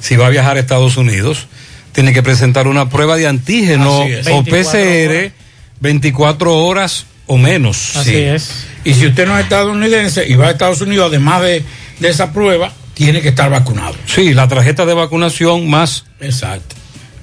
[0.00, 1.46] si va a viajar a Estados Unidos,
[1.92, 5.32] tiene que presentar una prueba de antígeno o 24 PCR
[5.80, 7.96] 24 horas o menos.
[7.96, 8.66] Así es.
[8.84, 11.62] Y si usted no es estadounidense y va a Estados Unidos, además de,
[12.00, 12.72] de esa prueba,
[13.04, 13.94] tiene que estar vacunado.
[14.06, 16.74] Sí, la tarjeta de vacunación más Exacto.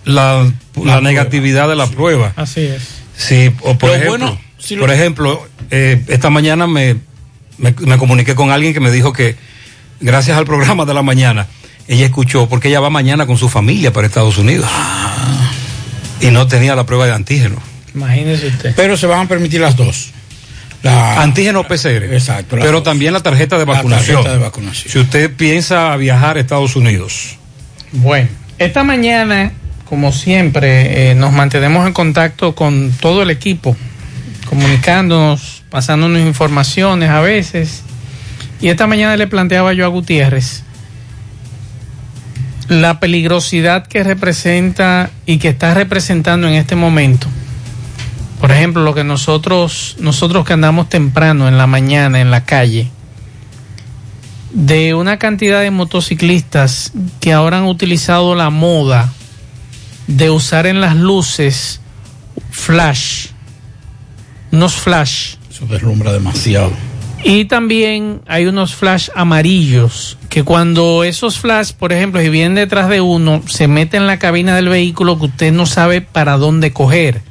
[0.05, 0.51] la,
[0.83, 2.33] la negatividad de la prueba.
[2.35, 2.81] Así es.
[3.15, 6.95] Sí, o por Lo ejemplo, bueno, si lo- por ejemplo, eh, esta mañana me,
[7.57, 9.35] me, me comuniqué con alguien que me dijo que
[9.99, 11.47] gracias al programa de la mañana,
[11.87, 14.67] ella escuchó, porque ella va mañana con su familia para Estados Unidos.
[14.69, 15.51] Ah.
[16.21, 17.57] Y no tenía la prueba de antígeno.
[17.95, 18.73] Imagínese usted.
[18.75, 20.11] Pero se van a permitir las dos.
[20.83, 22.13] La, Antígeno PCR.
[22.13, 22.55] Exacto.
[22.57, 22.83] Pero dos.
[22.83, 24.17] también la tarjeta de La vacunación.
[24.17, 24.91] tarjeta de vacunación.
[24.91, 27.37] Si usted piensa viajar a Estados Unidos.
[27.91, 29.51] Bueno, esta mañana,
[29.85, 33.75] como siempre, eh, nos mantenemos en contacto con todo el equipo,
[34.49, 37.83] comunicándonos, pasándonos informaciones a veces.
[38.61, 40.63] Y esta mañana le planteaba yo a Gutiérrez
[42.69, 47.27] la peligrosidad que representa y que está representando en este momento.
[48.39, 52.91] Por ejemplo, lo que nosotros, nosotros que andamos temprano en la mañana en la calle,
[54.51, 59.11] de una cantidad de motociclistas que ahora han utilizado la moda
[60.07, 61.81] de usar en las luces
[62.51, 63.27] flash,
[64.51, 65.35] unos flash.
[65.49, 66.71] Eso deslumbra demasiado.
[67.23, 72.89] Y también hay unos flash amarillos que cuando esos flash, por ejemplo, si vienen detrás
[72.89, 76.71] de uno, se mete en la cabina del vehículo que usted no sabe para dónde
[76.71, 77.21] coger.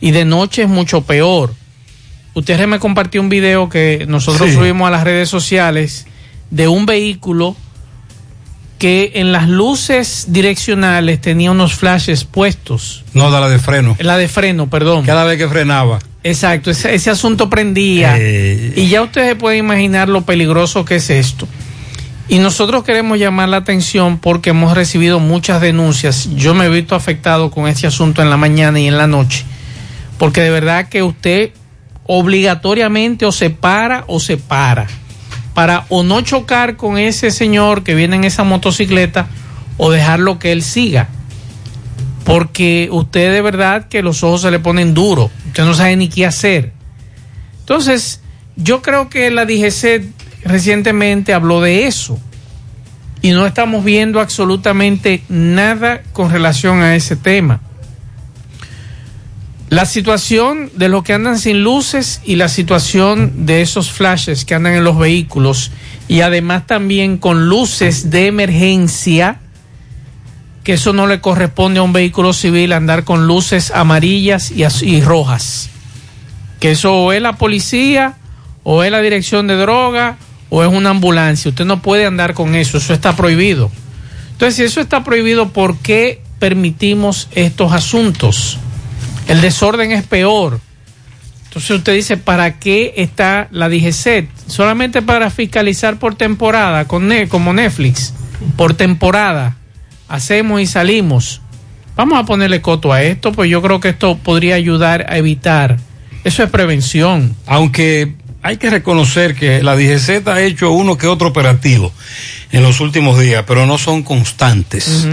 [0.00, 1.54] Y de noche es mucho peor.
[2.34, 4.54] Usted me compartió un video que nosotros Sí.
[4.56, 6.06] subimos a las redes sociales
[6.50, 7.56] de un vehículo
[8.78, 13.04] que en las luces direccionales tenía unos flashes puestos.
[13.12, 13.96] No da la de freno.
[13.98, 15.04] La de freno, perdón.
[15.04, 15.98] Cada vez que frenaba.
[16.22, 18.14] Exacto, ese, ese asunto prendía.
[18.18, 18.74] Eh.
[18.76, 21.48] Y ya usted se puede imaginar lo peligroso que es esto.
[22.28, 26.28] Y nosotros queremos llamar la atención porque hemos recibido muchas denuncias.
[26.36, 29.44] Yo me he visto afectado con este asunto en la mañana y en la noche.
[30.18, 31.50] Porque de verdad que usted
[32.04, 34.86] obligatoriamente o se para o se para.
[35.54, 39.28] Para o no chocar con ese señor que viene en esa motocicleta
[39.76, 41.08] o dejarlo que él siga
[42.28, 46.10] porque usted de verdad que los ojos se le ponen duros, usted no sabe ni
[46.10, 46.72] qué hacer.
[47.60, 48.20] Entonces,
[48.54, 50.04] yo creo que la DGC
[50.44, 52.18] recientemente habló de eso
[53.22, 57.62] y no estamos viendo absolutamente nada con relación a ese tema.
[59.70, 64.54] La situación de los que andan sin luces y la situación de esos flashes que
[64.54, 65.72] andan en los vehículos
[66.08, 69.40] y además también con luces de emergencia
[70.64, 75.00] que eso no le corresponde a un vehículo civil andar con luces amarillas y, y
[75.00, 75.70] rojas.
[76.60, 78.16] Que eso o es la policía,
[78.64, 80.18] o es la dirección de droga,
[80.50, 81.48] o es una ambulancia.
[81.48, 83.70] Usted no puede andar con eso, eso está prohibido.
[84.32, 88.58] Entonces, si eso está prohibido, ¿por qué permitimos estos asuntos?
[89.28, 90.60] El desorden es peor.
[91.44, 94.28] Entonces usted dice, ¿para qué está la DGCET?
[94.48, 98.12] Solamente para fiscalizar por temporada, con Ne- como Netflix,
[98.56, 99.56] por temporada.
[100.08, 101.40] Hacemos y salimos.
[101.96, 105.78] Vamos a ponerle coto a esto, pues yo creo que esto podría ayudar a evitar.
[106.24, 107.34] Eso es prevención.
[107.46, 111.92] Aunque hay que reconocer que la DGZ ha hecho uno que otro operativo
[112.52, 115.08] en los últimos días, pero no son constantes.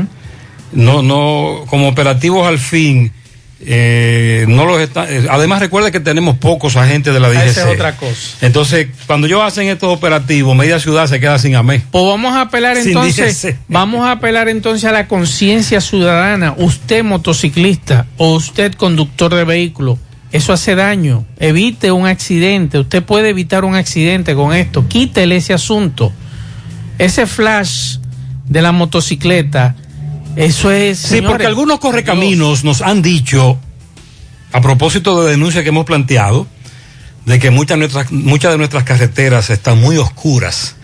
[0.74, 3.12] No, no, como operativos al fin,
[3.62, 7.46] eh, no los está, eh, además recuerda que tenemos pocos agentes de la DGC.
[7.48, 8.38] Esa es otra cosa.
[8.42, 11.82] Entonces, cuando ellos hacen estos operativos, media ciudad se queda sin AME.
[11.92, 13.58] Pues vamos a apelar Sin entonces, DGC.
[13.68, 16.54] vamos a apelar entonces a la conciencia ciudadana.
[16.58, 19.98] Usted motociclista o usted conductor de vehículo,
[20.32, 21.26] eso hace daño.
[21.40, 22.78] Evite un accidente.
[22.80, 24.86] Usted puede evitar un accidente con esto.
[24.88, 26.12] Quítele ese asunto.
[26.98, 28.00] Ese flash
[28.48, 29.76] de la motocicleta,
[30.36, 31.00] eso es.
[31.00, 33.60] Sí, señores, porque algunos correcaminos nos han dicho,
[34.52, 36.48] a propósito de denuncias que hemos planteado,
[37.26, 40.76] de que muchas, nuestras, muchas de nuestras carreteras están muy oscuras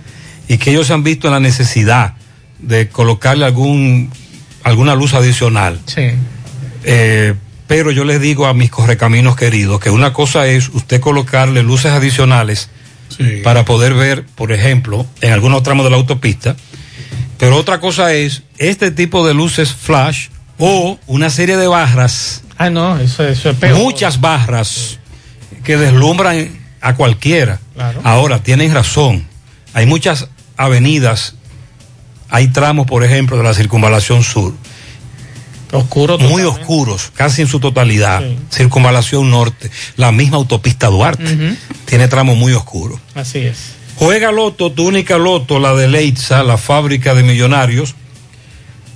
[0.47, 2.15] y que ellos se han visto en la necesidad
[2.59, 4.11] de colocarle algún,
[4.63, 5.79] alguna luz adicional.
[5.85, 6.09] Sí.
[6.83, 7.35] Eh,
[7.67, 11.91] pero yo les digo a mis correcaminos queridos que una cosa es usted colocarle luces
[11.91, 12.69] adicionales
[13.43, 16.55] para poder ver, por ejemplo, en algunos tramos de la autopista,
[17.41, 20.27] pero otra cosa es este tipo de luces flash
[20.59, 22.43] o una serie de barras.
[22.55, 23.79] Ah, no, eso, eso es peor.
[23.79, 24.99] Muchas barras
[25.63, 27.59] que deslumbran a cualquiera.
[27.73, 27.99] Claro.
[28.03, 29.25] Ahora, tienen razón.
[29.73, 31.33] Hay muchas avenidas,
[32.29, 34.53] hay tramos, por ejemplo, de la circunvalación sur.
[35.71, 36.21] Oscuros.
[36.21, 38.21] Muy oscuros, casi en su totalidad.
[38.51, 41.57] Circunvalación norte, la misma autopista Duarte.
[41.85, 42.99] Tiene tramos muy oscuros.
[43.15, 43.80] Así es.
[44.03, 47.93] Juega Loto, tu única Loto, la de Leitza, la fábrica de millonarios.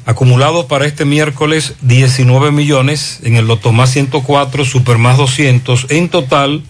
[0.07, 5.85] Acumulados para este miércoles 19 millones en el Loto más 104, Super más 200.
[5.89, 6.63] En total,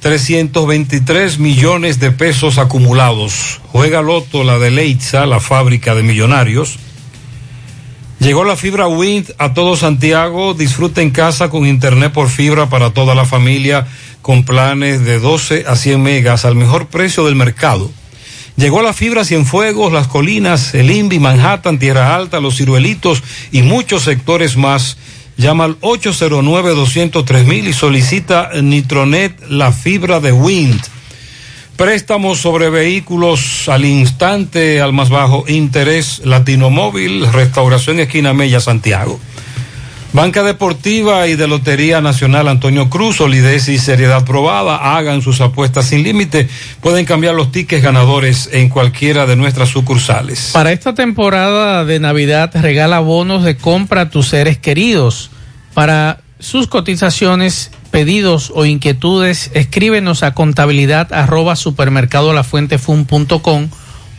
[0.00, 3.60] 323 millones de pesos acumulados.
[3.70, 6.78] Juega Loto, la de Leitza, la fábrica de millonarios.
[8.18, 10.54] Llegó la fibra Wind a todo Santiago.
[10.54, 13.86] Disfruta en casa con internet por fibra para toda la familia
[14.22, 17.90] con planes de 12 a 100 megas al mejor precio del mercado.
[18.56, 24.02] Llegó la fibra Cienfuegos, Las Colinas, el INVI, Manhattan, Tierra Alta, Los Ciruelitos y muchos
[24.02, 24.98] sectores más.
[25.36, 30.78] Llama al 809-203 y solicita Nitronet, la fibra de Wind.
[31.76, 39.18] Préstamos sobre vehículos al instante, al más bajo interés, Latino Móvil, Restauración Esquina Mella, Santiago.
[40.12, 44.96] Banca Deportiva y de Lotería Nacional Antonio Cruz, solidez y seriedad probada.
[44.96, 46.48] Hagan sus apuestas sin límite.
[46.80, 50.50] Pueden cambiar los tickets ganadores en cualquiera de nuestras sucursales.
[50.52, 55.30] Para esta temporada de Navidad regala bonos de compra a tus seres queridos.
[55.74, 63.68] Para sus cotizaciones, pedidos o inquietudes, escríbenos a contabilidad arroba supermercadolafuentefun.com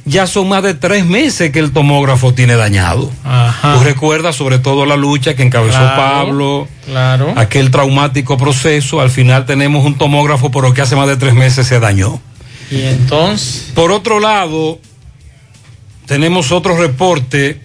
[0.08, 3.10] ya son más de tres meses que el tomógrafo tiene dañado.
[3.62, 7.32] Tú recuerdas sobre todo la lucha que encabezó Claro, Pablo, claro.
[7.36, 9.00] aquel traumático proceso.
[9.00, 12.20] Al final tenemos un tomógrafo, pero que hace más de tres meses se dañó.
[12.70, 13.70] Y entonces.
[13.74, 14.78] Por otro lado,
[16.06, 17.60] tenemos otro reporte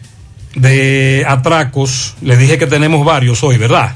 [0.55, 2.15] de atracos.
[2.21, 3.95] Le dije que tenemos varios hoy, ¿verdad?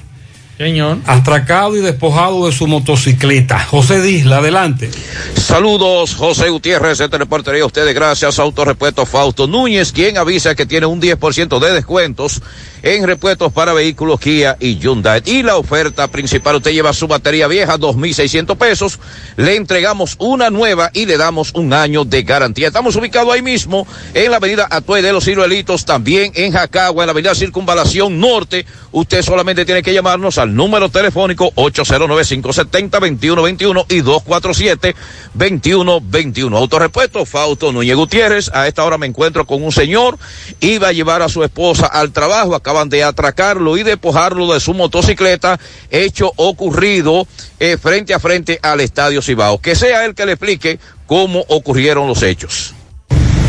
[0.58, 0.98] Señor.
[1.06, 3.60] Atracado y despojado de su motocicleta.
[3.60, 4.90] José Disla, adelante.
[5.36, 10.88] Saludos, José Gutiérrez, este reportería a ustedes gracias Autorepuesto Fausto Núñez, quien avisa que tiene
[10.88, 12.42] un 10% de descuentos
[12.82, 15.22] en repuestos para vehículos Kia y Hyundai.
[15.26, 19.00] Y la oferta principal, usted lleva su batería vieja, 2.600 pesos,
[19.36, 22.68] le entregamos una nueva y le damos un año de garantía.
[22.68, 27.08] Estamos ubicados ahí mismo, en la avenida Atue de los Ciruelitos, también en Jacagua, en
[27.08, 28.66] la avenida Circunvalación Norte.
[28.92, 36.58] Usted solamente tiene que llamarnos al número telefónico 809-570-2121 y 247-2121.
[36.58, 38.52] Autorepuesto Fausto Núñez Gutiérrez.
[38.54, 40.18] A esta hora me encuentro con un señor,
[40.60, 44.74] iba a llevar a su esposa al trabajo, acaban de atracarlo y despojarlo de su
[44.74, 45.58] motocicleta,
[45.90, 47.26] hecho ocurrido
[47.60, 49.60] eh, frente a frente al Estadio Cibao.
[49.60, 52.74] Que sea él que le explique cómo ocurrieron los hechos.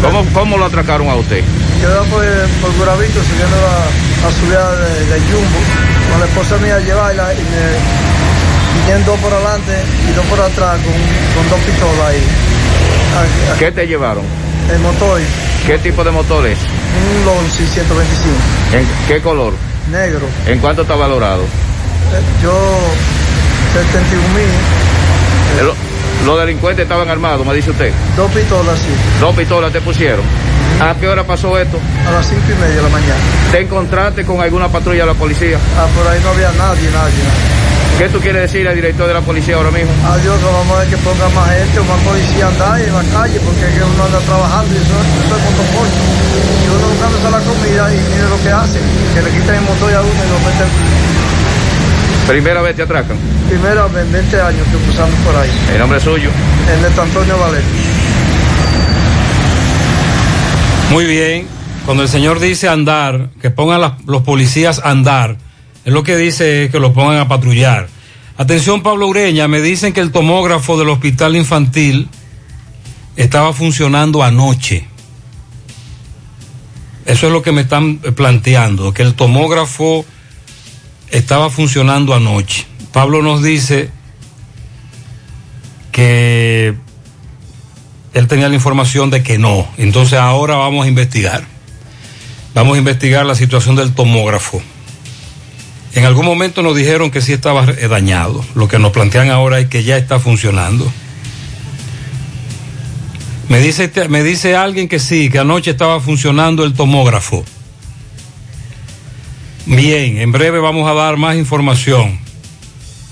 [0.03, 1.43] ¿Cómo, cómo lo atracaron a usted?
[1.81, 2.25] Quedó por,
[2.61, 5.59] por Guravito subiendo la, la subida de, de Jumbo.
[6.11, 9.73] Con la esposa mía llevarla y me vinieron dos por adelante
[10.09, 10.93] y dos por atrás con,
[11.43, 12.23] con dos pistolas ahí.
[13.53, 13.59] Aquí.
[13.59, 14.25] ¿Qué te llevaron?
[14.73, 15.21] El motor,
[15.67, 16.59] ¿Qué tipo de motor es?
[16.59, 18.37] un Lonzi 125,
[18.75, 19.53] ¿En qué color?
[19.91, 20.27] negro.
[20.47, 21.43] ¿En cuánto está valorado?
[21.43, 22.53] Eh, Yo,
[23.73, 24.47] 71 mil,
[26.27, 27.93] Los delincuentes estaban armados, me dice usted.
[28.17, 28.91] dos pistolas sí,
[29.21, 30.21] Dos pistolas te pusieron.
[30.81, 31.79] ¿A qué hora pasó esto?
[32.07, 33.21] a las 5 y media de la mañana.
[33.51, 35.59] ¿Te encontraste con alguna patrulla de la policía?
[35.77, 37.19] Ah, por ahí no había nadie, nadie.
[37.25, 37.59] nadie.
[37.99, 39.91] ¿Qué tú quieres decir al director de la policía ahora mismo?
[40.07, 43.41] Adiós, vamos a ver que ponga más gente o más policía andar en la calle,
[43.43, 45.99] porque es que uno anda trabajando y eso, eso es motoporte.
[46.63, 48.83] Y uno buscándose la comida y mire lo que hacen,
[49.15, 50.71] que le quitan el motor a uno y lo meten.
[52.29, 53.17] Primera vez te atracan.
[53.49, 55.51] Primero, en 20 años que cruzando por ahí.
[55.73, 56.31] El nombre suyo.
[56.71, 57.63] Ernesto Antonio Valer.
[60.91, 61.47] Muy bien.
[61.85, 65.39] Cuando el señor dice andar, que pongan las- los policías a andar,
[65.85, 67.89] es lo que dice es que los pongan a patrullar.
[68.37, 72.09] Atención, Pablo Ureña, me dicen que el tomógrafo del hospital infantil
[73.17, 74.87] estaba funcionando anoche.
[77.07, 80.05] Eso es lo que me están planteando, que el tomógrafo
[81.11, 82.67] estaba funcionando anoche.
[82.93, 83.91] Pablo nos dice
[85.93, 86.75] que
[88.15, 89.69] él tenía la información de que no.
[89.77, 91.45] Entonces ahora vamos a investigar.
[92.55, 94.61] Vamos a investigar la situación del tomógrafo.
[95.95, 98.45] En algún momento nos dijeron que sí estaba eh, dañado.
[98.55, 100.91] Lo que nos plantean ahora es que ya está funcionando.
[103.49, 107.45] Me dice, me dice alguien que sí, que anoche estaba funcionando el tomógrafo.
[109.71, 112.19] Bien, en breve vamos a dar más información.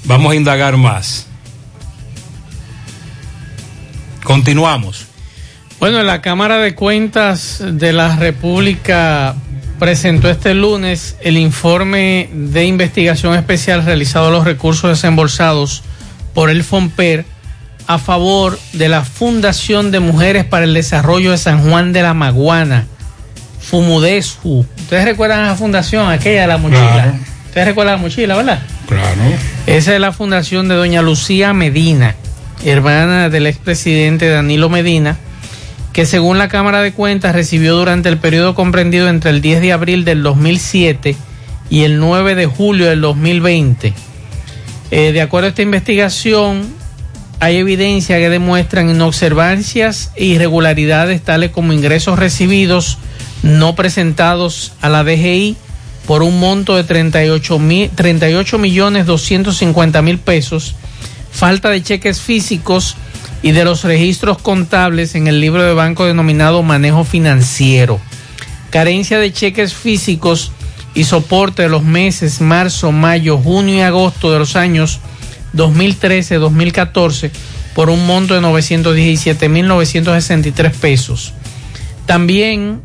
[0.04, 1.26] Vamos a indagar más.
[4.24, 5.06] Continuamos.
[5.78, 9.34] Bueno, la Cámara de Cuentas de la República
[9.78, 15.82] presentó este lunes el informe de investigación especial realizado a los recursos desembolsados
[16.32, 17.26] por el FOMPER
[17.86, 22.14] a favor de la Fundación de Mujeres para el Desarrollo de San Juan de la
[22.14, 22.86] Maguana,
[23.70, 24.66] FUMUDESU.
[24.78, 26.92] Ustedes recuerdan a la fundación, aquella de la mochila.
[26.92, 27.18] Claro.
[27.46, 28.62] Ustedes recuerdan la mochila, ¿verdad?
[28.88, 29.20] Claro.
[29.66, 32.14] Esa es la fundación de doña Lucía Medina,
[32.64, 35.16] hermana del expresidente Danilo Medina,
[35.92, 39.72] que según la Cámara de Cuentas recibió durante el periodo comprendido entre el 10 de
[39.72, 41.16] abril del 2007
[41.70, 43.94] y el 9 de julio del 2020.
[44.90, 46.68] Eh, de acuerdo a esta investigación,
[47.38, 52.98] hay evidencia que demuestran inobservancias e irregularidades tales como ingresos recibidos
[53.42, 55.56] no presentados a la DGI
[56.06, 60.74] por un monto de 38, mil, 38 millones 250 mil pesos,
[61.30, 62.96] falta de cheques físicos
[63.42, 68.00] y de los registros contables en el libro de banco denominado manejo financiero,
[68.70, 70.52] carencia de cheques físicos
[70.94, 75.00] y soporte de los meses marzo, mayo, junio y agosto de los años
[75.54, 77.30] 2013-2014
[77.74, 81.32] por un monto de 917.963 pesos.
[82.06, 82.80] También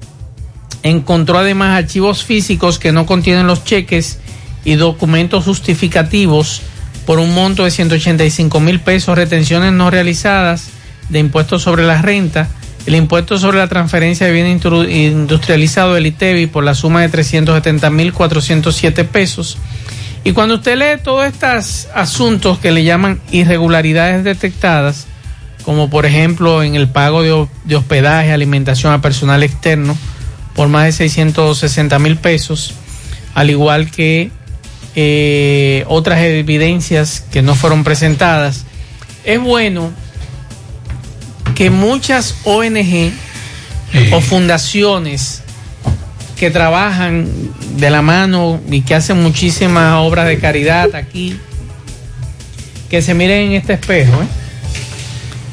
[0.83, 4.19] encontró además archivos físicos que no contienen los cheques
[4.65, 6.61] y documentos justificativos
[7.05, 10.69] por un monto de 185 mil pesos, retenciones no realizadas
[11.09, 12.47] de impuestos sobre la renta,
[12.85, 17.09] el impuesto sobre la transferencia de bienes intru- industrializado del ITEBI por la suma de
[17.09, 19.57] 370 mil 407 pesos.
[20.23, 25.07] Y cuando usted lee todos estos asuntos que le llaman irregularidades detectadas,
[25.63, 29.97] como por ejemplo en el pago de, de hospedaje, alimentación a personal externo
[30.55, 32.73] por más de 660 mil pesos,
[33.33, 34.31] al igual que
[34.95, 38.65] eh, otras evidencias que no fueron presentadas.
[39.23, 39.91] Es bueno
[41.55, 43.11] que muchas ONG
[44.11, 45.40] o fundaciones
[46.41, 47.27] que trabajan
[47.77, 51.37] de la mano y que hacen muchísimas obras de caridad aquí,
[52.89, 54.25] que se miren en este espejo, ¿eh?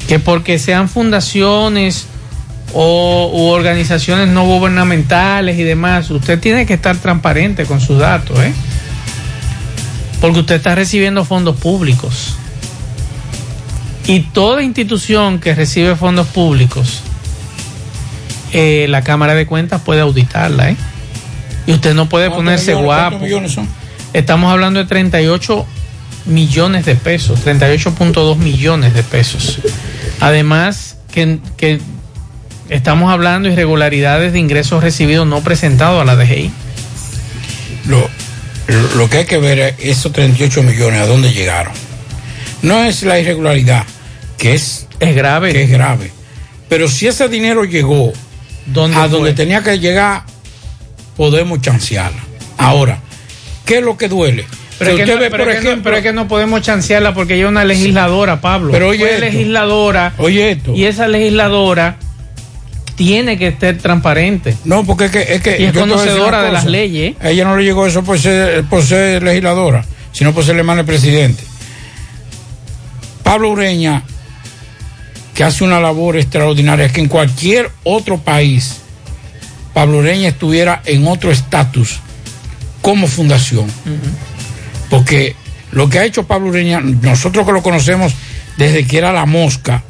[0.07, 2.07] que porque sean fundaciones
[2.73, 8.51] o organizaciones no gubernamentales y demás, usted tiene que estar transparente con sus datos, ¿eh?
[10.19, 12.35] porque usted está recibiendo fondos públicos.
[14.07, 17.03] Y toda institución que recibe fondos públicos,
[18.53, 20.75] eh, la Cámara de Cuentas puede auditarla, ¿eh?
[21.67, 23.19] Y usted no puede ¿Cuántos ponerse millones- guapo.
[23.19, 23.67] millones son?
[24.13, 25.65] Estamos hablando de 38
[26.25, 29.59] millones de pesos, 38.2 millones de pesos.
[30.19, 31.79] Además, que, que
[32.69, 36.51] estamos hablando de irregularidades de ingresos recibidos no presentados a la DGI.
[37.87, 38.09] Lo,
[38.95, 41.73] lo que hay que ver es esos 38 millones, ¿a dónde llegaron?
[42.61, 43.83] No es la irregularidad,
[44.37, 45.53] que es, es grave.
[45.53, 46.11] Que es grave.
[46.67, 48.11] Pero si ese dinero llegó
[48.95, 50.23] a donde tenía que llegar,
[51.17, 52.21] podemos chancearla.
[52.57, 52.99] Ahora,
[53.65, 54.45] ¿qué es lo que duele?
[54.77, 56.61] Pero, Que es que, no, ve, pero que no- ejemplo- pero es que no podemos
[56.61, 58.71] chancearla porque ella es una legisladora, Pablo.
[58.71, 59.25] Pero oye Fue esto.
[59.25, 60.13] legisladora.
[60.17, 60.73] Oye esto.
[60.73, 61.97] Y esa legisladora
[62.95, 64.55] tiene que ser transparente.
[64.63, 65.21] No, porque es que...
[65.35, 67.15] Es que Y es conocedora de las leyes.
[67.21, 70.77] A ella no le llegó eso por ser, por ser legisladora, sino por ser hermana
[70.77, 71.43] del presidente.
[73.23, 74.03] Pablo Ureña,
[75.39, 78.81] que hace una labor extraordinaria, es que en cualquier otro país,
[79.73, 82.01] Pablo Ureña estuviera en otro estatus
[82.81, 83.71] como fundación.
[84.89, 85.37] Porque
[85.71, 88.11] lo que ha hecho Pablo Ureña, nosotros que lo conocemos
[88.57, 89.81] desde que era la mosca,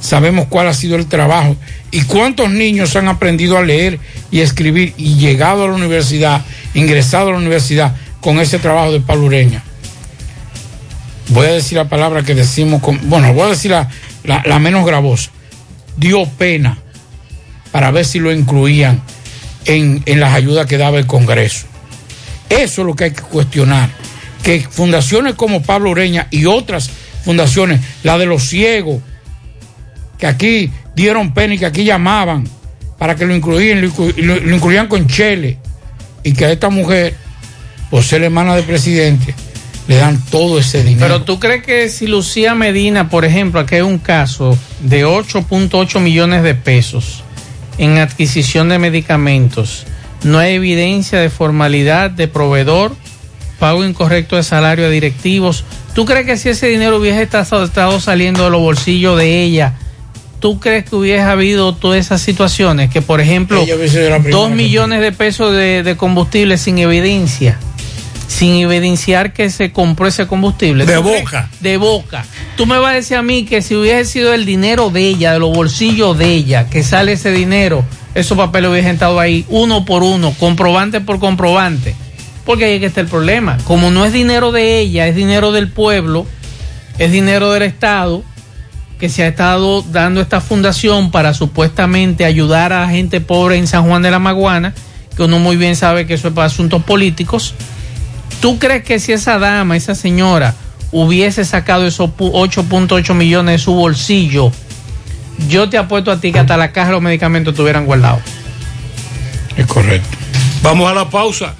[0.00, 1.54] sabemos cuál ha sido el trabajo
[1.92, 4.00] y cuántos niños han aprendido a leer
[4.32, 6.44] y escribir y llegado a la universidad,
[6.74, 9.62] ingresado a la universidad con ese trabajo de Pablo Ureña.
[11.28, 13.88] Voy a decir la palabra que decimos, con, bueno, voy a decir la,
[14.24, 15.30] la- menos gravosa.
[15.96, 16.78] Dio pena
[17.72, 19.00] para ver si lo incluían
[19.64, 21.66] en, en las ayudas que daba el Congreso.
[22.48, 23.90] Eso es lo que hay que cuestionar.
[24.42, 26.90] Que fundaciones como Pablo Ureña y otras
[27.24, 29.02] fundaciones, la de los ciegos,
[30.18, 32.48] que aquí dieron pena y que aquí llamaban
[32.98, 35.58] para que lo incluían, lo, inclu- lo- lo incluían con Chele,
[36.22, 37.14] y que a esta mujer,
[37.90, 39.34] por ser hermana del presidente,
[39.90, 41.04] le dan todo ese dinero.
[41.04, 45.98] Pero tú crees que si Lucía Medina, por ejemplo, aquí hay un caso de 8.8
[45.98, 47.24] millones de pesos
[47.76, 49.86] en adquisición de medicamentos,
[50.22, 52.94] no hay evidencia de formalidad de proveedor,
[53.58, 55.64] pago incorrecto de salario a directivos.
[55.92, 59.74] ¿Tú crees que si ese dinero hubiese estado, saliendo de los bolsillos de ella,
[60.38, 62.90] tú crees que hubiese habido todas esas situaciones?
[62.90, 63.66] Que, por ejemplo,
[64.30, 67.58] dos millones de pesos de, de combustible sin evidencia
[68.30, 70.86] sin evidenciar que se compró ese combustible.
[70.86, 71.50] De boca.
[71.58, 72.24] De boca.
[72.56, 75.32] Tú me vas a decir a mí que si hubiese sido el dinero de ella,
[75.32, 79.84] de los bolsillos de ella, que sale ese dinero, esos papeles hubiesen estado ahí uno
[79.84, 81.96] por uno, comprobante por comprobante.
[82.46, 83.58] Porque ahí es que está el problema.
[83.64, 86.24] Como no es dinero de ella, es dinero del pueblo,
[86.98, 88.22] es dinero del Estado,
[89.00, 93.66] que se ha estado dando esta fundación para supuestamente ayudar a la gente pobre en
[93.66, 94.72] San Juan de la Maguana,
[95.16, 97.54] que uno muy bien sabe que eso es para asuntos políticos.
[98.40, 100.54] ¿Tú crees que si esa dama, esa señora,
[100.92, 104.50] hubiese sacado esos pu- 8.8 millones de su bolsillo,
[105.48, 108.20] yo te apuesto a ti que hasta la caja de los medicamentos estuvieran guardados?
[109.56, 110.08] Es correcto.
[110.62, 111.54] Vamos a la pausa.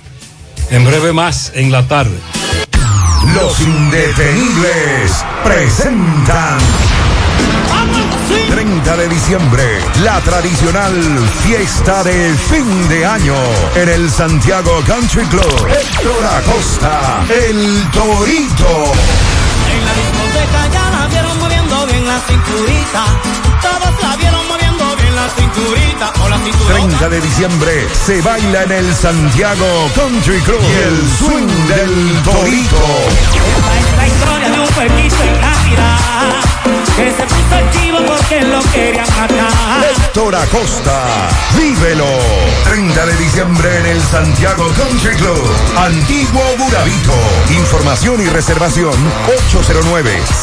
[0.71, 2.17] En breve más en la tarde.
[3.35, 6.59] Los indetenibles presentan
[8.51, 9.63] 30 de diciembre,
[10.03, 10.93] la tradicional
[11.45, 13.35] fiesta de fin de año
[13.77, 15.69] en el Santiago Country Club.
[15.69, 18.93] Héctor Acosta, el Torito.
[19.73, 23.05] En la discoteca ya la vieron moviendo bien la cinturita.
[23.63, 24.40] Todos la vieron
[26.69, 32.77] 30 de diciembre se baila en el Santiago Country Club y el swing del Torito.
[33.97, 35.97] La historia de un pueblito en la ciudad.
[36.97, 39.85] Que se puso activo porque lo querían matar.
[39.91, 42.07] Héctor Acosta, vívelo.
[42.65, 47.15] 30 de diciembre en el Santiago Country Club, Antiguo Burabito.
[47.51, 48.93] Información y reservación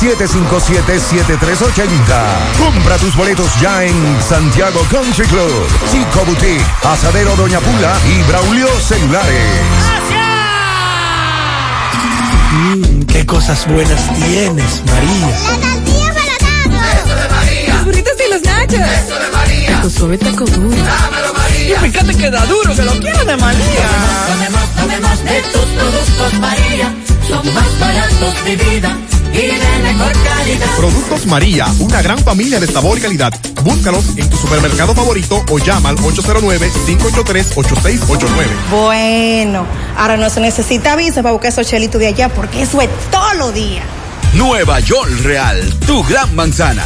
[0.01, 2.57] 809-757-7380.
[2.57, 8.67] Compra tus boletos ya en Santiago Country Club, Chico Boutique, Asadero Doña Pula y Braulio
[8.81, 9.61] Celulares.
[12.51, 15.27] Mmm, qué cosas buenas tienes, María.
[15.57, 18.75] La tortilla para leche.
[18.75, 19.75] Eso de María.
[19.77, 20.69] Taco suave, taco duro.
[20.69, 21.75] Dámelo, María.
[21.85, 23.89] Y fíjate que da duro, que lo quiero de María.
[24.27, 26.93] Tome más, tome más de tus productos, María.
[27.25, 28.97] Son más baratos de vida
[29.33, 30.75] y de mejor calidad.
[30.77, 33.33] Productos María, una gran familia de sabor y calidad.
[33.67, 38.27] Búscalos en tu supermercado favorito o llama al 809-583-8689.
[38.71, 39.65] Bueno,
[39.97, 43.33] ahora no se necesita visa para buscar esos chelitos de allá porque eso es todo
[43.33, 43.81] lo día.
[44.35, 46.85] Nueva York Real, tu gran manzana.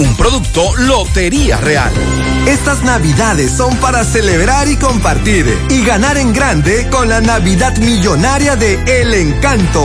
[0.00, 1.92] Un producto Lotería Real.
[2.46, 8.56] Estas navidades son para celebrar y compartir y ganar en grande con la Navidad Millonaria
[8.56, 9.84] de El Encanto.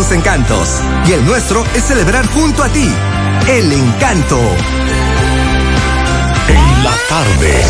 [0.00, 2.88] sus encantos y el nuestro es celebrar junto a ti.
[3.46, 4.38] El encanto.
[6.48, 7.62] En la tarde.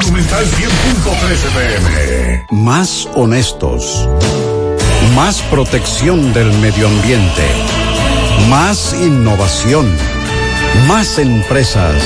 [0.00, 2.46] Monumental 100.13 pm.
[2.50, 4.08] Más honestos.
[5.14, 7.46] Más protección del medio ambiente.
[8.48, 9.86] Más innovación.
[10.88, 12.02] Más empresas.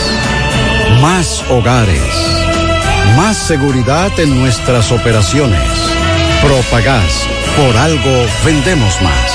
[1.01, 2.03] Más hogares.
[3.17, 6.02] Más seguridad en nuestras operaciones.
[6.43, 7.29] Propagás.
[7.57, 9.33] Por algo vendemos más.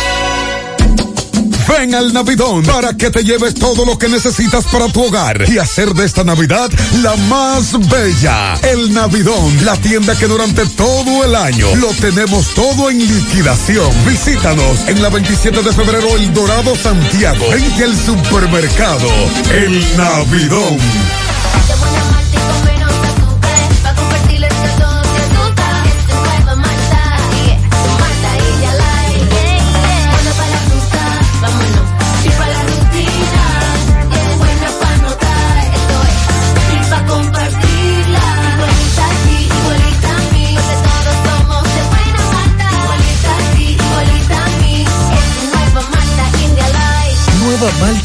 [1.67, 5.57] Ven al Navidón para que te lleves todo lo que necesitas para tu hogar y
[5.57, 6.69] hacer de esta Navidad
[7.01, 8.55] la más bella.
[8.63, 13.91] El Navidón, la tienda que durante todo el año lo tenemos todo en liquidación.
[14.05, 19.09] Visítanos en la 27 de febrero, El Dorado, Santiago, frente al supermercado.
[19.51, 20.77] El Navidón.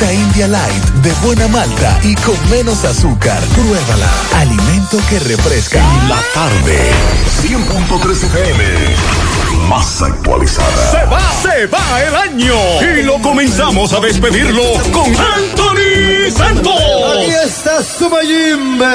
[0.03, 3.41] Malta India Light, de buena malta y con menos azúcar.
[3.55, 4.11] Pruébala.
[4.35, 5.81] Alimento que refresca.
[6.09, 6.91] La tarde.
[7.41, 8.65] 100.3 FM.
[9.69, 10.91] Más actualizada.
[10.91, 12.55] Se va, se va el año.
[12.81, 16.75] Y lo comenzamos a despedirlo con Anthony Santos.
[17.17, 18.87] Aquí está su Mayimbe.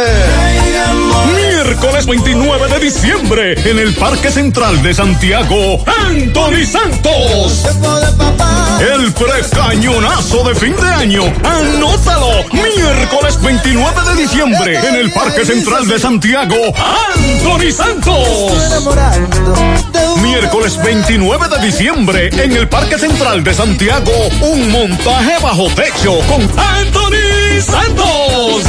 [1.37, 7.63] Miércoles 29 de diciembre en el Parque Central de Santiago, Anthony Santos.
[8.79, 11.23] El precañonazo de fin de año.
[11.43, 12.43] Anótalo.
[12.51, 16.55] Miércoles 29 de diciembre en el Parque Central de Santiago,
[17.15, 18.53] Anthony Santos.
[20.21, 24.11] Miércoles 29 de diciembre en el Parque Central de Santiago,
[24.41, 28.63] un montaje bajo techo con Anthony Santos.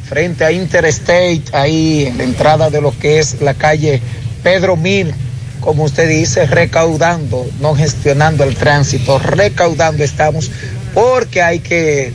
[0.09, 4.00] frente a Interstate, ahí en la entrada de lo que es la calle
[4.42, 5.12] Pedro Mil,
[5.61, 10.50] como usted dice, recaudando, no gestionando el tránsito, recaudando estamos,
[10.94, 12.12] porque hay que...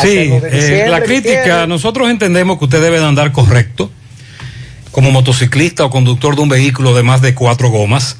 [0.00, 3.90] Sí, eh, la crítica, nosotros entendemos que usted debe de andar correcto
[4.90, 8.16] como motociclista o conductor de un vehículo de más de cuatro gomas,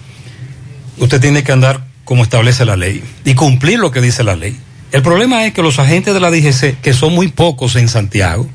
[0.98, 4.56] usted tiene que andar como establece la ley y cumplir lo que dice la ley.
[4.90, 8.48] El problema es que los agentes de la DGC, que son muy pocos en Santiago,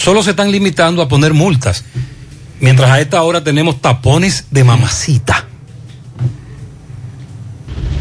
[0.00, 1.84] solo se están limitando a poner multas,
[2.58, 5.46] mientras a esta hora tenemos tapones de mamacita.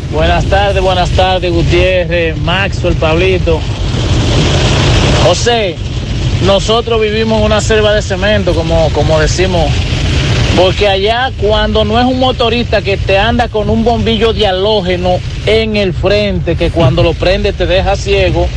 [0.10, 3.60] Buenas tardes, buenas tardes, Gutiérrez, Maxwell, Pablito.
[5.26, 5.76] José,
[6.46, 9.70] nosotros vivimos en una selva de cemento, como, como decimos,
[10.56, 15.20] porque allá cuando no es un motorista que te anda con un bombillo de halógeno
[15.46, 18.48] en el frente, que cuando lo prende te deja ciego,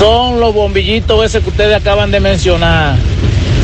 [0.00, 2.96] son los bombillitos ese que ustedes acaban de mencionar,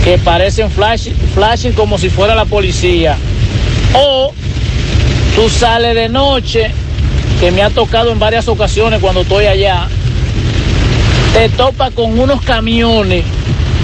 [0.04, 3.16] que parecen flash, flashing como si fuera la policía.
[3.94, 4.34] O
[5.34, 6.70] tú sales de noche,
[7.40, 9.88] que me ha tocado en varias ocasiones cuando estoy allá,
[11.32, 13.24] te topa con unos camiones,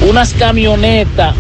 [0.07, 1.35] unas camionetas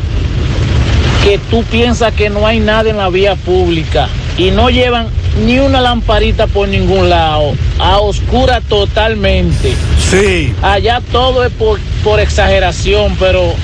[1.22, 4.08] que tú piensas que no hay nada en la vía pública
[4.38, 5.08] y no llevan
[5.44, 9.74] ni una lamparita por ningún lado, a oscura totalmente.
[10.10, 10.52] Sí.
[10.62, 13.54] Allá todo es por, por exageración, pero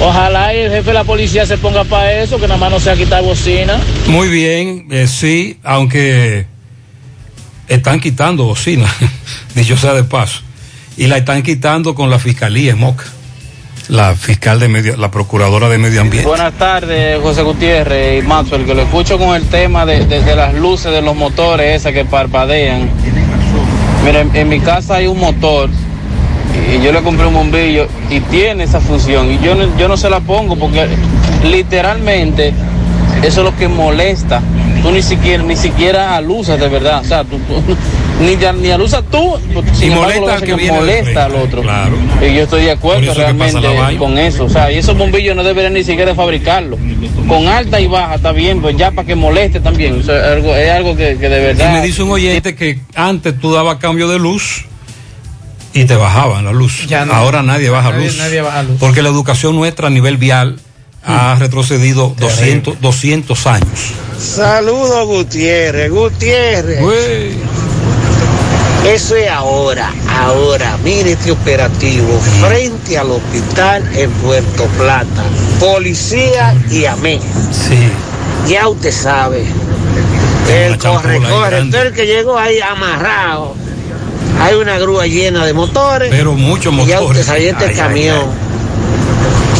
[0.00, 2.96] ojalá el jefe de la policía se ponga para eso, que nada más no sea
[2.96, 3.78] quitar bocina.
[4.08, 6.46] Muy bien, eh, sí, aunque
[7.68, 8.86] están quitando bocina,
[9.54, 10.40] dicho sea de paso,
[10.96, 13.04] y la están quitando con la fiscalía en Moca,
[13.88, 16.28] la fiscal de medio, la procuradora de medio ambiente.
[16.28, 20.54] Buenas tardes, José Gutiérrez y Maxwell, que lo escucho con el tema de, de- las
[20.54, 22.90] luces de los motores, esas que parpadean.
[24.04, 25.68] Miren, en mi casa hay un motor
[26.74, 29.96] y yo le compré un bombillo y tiene esa función y yo no, yo no
[29.96, 30.86] se la pongo porque
[31.44, 32.48] literalmente
[33.22, 34.40] eso es lo que molesta.
[34.82, 37.76] Tú ni siquiera ni siquiera alusas de verdad, o sea, tú, tú-
[38.20, 39.36] ni, ni alusas tú,
[39.74, 41.62] sin Y molesta al que molesta al otro.
[41.62, 41.96] claro.
[42.22, 44.44] Y yo estoy de acuerdo la realmente con eso.
[44.44, 46.78] O sea, y esos bombillos no deberían ni siquiera fabricarlos.
[47.28, 50.00] Con alta y baja está bien, pues ya para que moleste también.
[50.00, 51.72] O sea, es algo, es algo que, que de Y verdad.
[51.72, 54.64] me dice un oyente que antes tú dabas cambio de luz
[55.74, 56.86] y te bajaban la luz.
[56.86, 57.12] Ya no.
[57.12, 58.16] Ahora nadie baja Nadie- luz.
[58.18, 58.76] nadie baja luz.
[58.80, 60.58] Porque la educación nuestra a nivel vial
[61.04, 63.68] ha retrocedido 200, 200 años.
[64.18, 65.90] Saludos, Gutiérrez.
[65.90, 66.80] Gutiérrez.
[68.86, 70.78] Eso es ahora, ahora.
[70.84, 75.24] Mire este operativo frente al hospital en Puerto Plata.
[75.58, 77.20] Policía y amén.
[77.50, 77.90] Sí.
[78.48, 79.44] Ya usted sabe.
[80.48, 81.58] El corre, corre.
[81.58, 83.54] el que llegó ahí amarrado.
[84.40, 86.08] Hay una grúa llena de motores.
[86.10, 87.22] Pero muchos Y ya motores.
[87.22, 88.46] usted sabe este Ay, ay, camión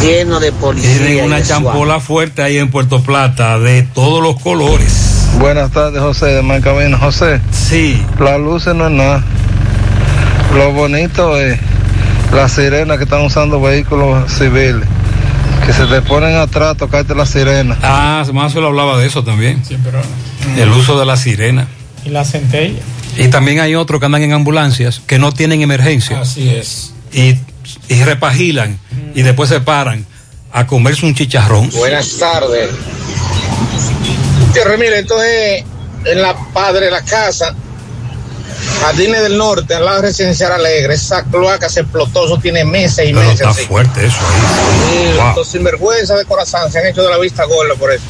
[0.01, 0.97] lleno de policía.
[1.05, 5.16] Tienen una champola fuerte ahí en Puerto Plata de todos los colores.
[5.39, 6.97] Buenas tardes, José, de Mancamino.
[6.97, 7.39] José.
[7.51, 8.03] Sí.
[8.19, 9.23] Las luces no es nada.
[10.55, 11.59] Lo bonito es
[12.33, 14.87] las sirenas que están usando vehículos civiles.
[15.65, 17.77] Que se te ponen atrás a tocarte la sirena.
[17.83, 19.63] Ah, más se lo hablaba de eso también.
[19.63, 19.99] Sí, pero.
[20.57, 21.67] El uso de la sirena.
[22.03, 22.79] Y la centella.
[23.17, 26.21] Y también hay otros que andan en ambulancias que no tienen emergencia.
[26.21, 26.93] Así es.
[27.11, 27.35] Y,
[27.89, 28.79] y repagilan
[29.13, 30.05] y después se paran
[30.51, 31.69] a comerse un chicharrón.
[31.71, 32.69] Buenas tardes.
[34.63, 35.63] Tierra, mire, entonces
[36.05, 37.53] en la padre de la casa,
[38.81, 43.05] Jardines del Norte, al lado de Residencial Alegre, esa cloaca se explotó, eso tiene meses
[43.09, 43.33] y Pero meses.
[43.41, 43.65] está así.
[43.65, 45.13] fuerte eso ahí.
[45.13, 45.43] Sí, Wow.
[45.43, 48.03] Sinvergüenza de corazón se han hecho de la vista gorda por eso.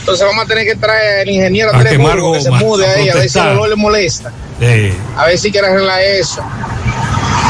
[0.00, 2.90] Entonces vamos a tener que traer al ingeniero A Andrés Burgo que se mude a
[2.92, 4.32] ahí, a ver si el olor le molesta.
[4.58, 4.92] Sí.
[5.16, 6.42] A ver si quiere arreglar eso.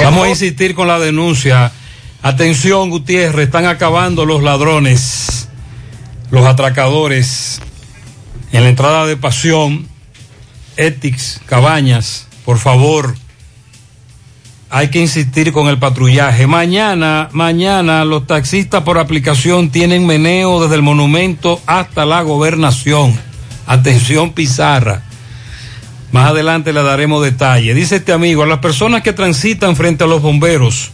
[0.02, 1.72] Vamos a insistir con la denuncia.
[2.22, 5.48] Atención, Gutiérrez, están acabando los ladrones,
[6.30, 7.58] los atracadores
[8.52, 9.86] en la entrada de Pasión,
[10.76, 13.14] Etix, Cabañas, por favor.
[14.70, 16.46] Hay que insistir con el patrullaje.
[16.46, 23.18] Mañana, mañana los taxistas por aplicación tienen meneo desde el monumento hasta la gobernación.
[23.66, 25.02] Atención, Pizarra.
[26.10, 27.74] Más adelante le daremos detalle.
[27.74, 30.90] Dice este amigo, a las personas que transitan frente a los bomberos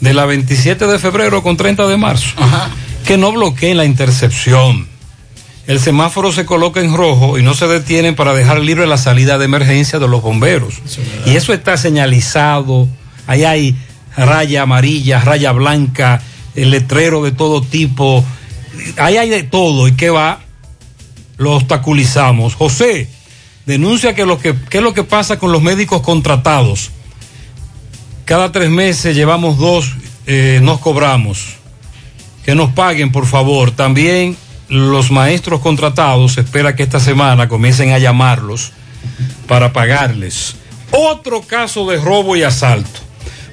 [0.00, 2.34] de la 27 de febrero con 30 de marzo,
[3.04, 4.88] que no bloqueen la intercepción.
[5.70, 9.38] El semáforo se coloca en rojo y no se detienen para dejar libre la salida
[9.38, 10.74] de emergencia de los bomberos.
[11.26, 12.88] Y eso está señalizado.
[13.28, 13.76] Ahí hay
[14.16, 16.22] raya amarilla, raya blanca,
[16.56, 18.24] el letrero de todo tipo.
[18.96, 19.86] Ahí hay de todo.
[19.86, 20.40] ¿Y qué va?
[21.36, 22.56] Lo obstaculizamos.
[22.56, 23.08] José,
[23.64, 26.90] denuncia que lo que, qué es lo que pasa con los médicos contratados.
[28.24, 29.92] Cada tres meses llevamos dos,
[30.26, 31.58] eh, nos cobramos.
[32.44, 33.70] Que nos paguen, por favor.
[33.70, 34.36] También
[34.70, 38.72] los maestros contratados, espera que esta semana comiencen a llamarlos
[39.46, 40.54] para pagarles.
[40.92, 43.00] Otro caso de robo y asalto.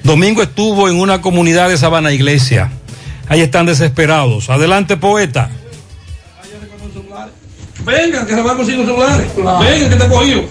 [0.04, 2.70] Domingo estuvo en una comunidad de Sabana Iglesia.
[3.28, 4.48] Ahí están desesperados.
[4.48, 5.50] Adelante, poeta.
[7.84, 9.26] Vengan, que se van con cinco celulares.
[9.36, 10.44] Vengan, que te cogido.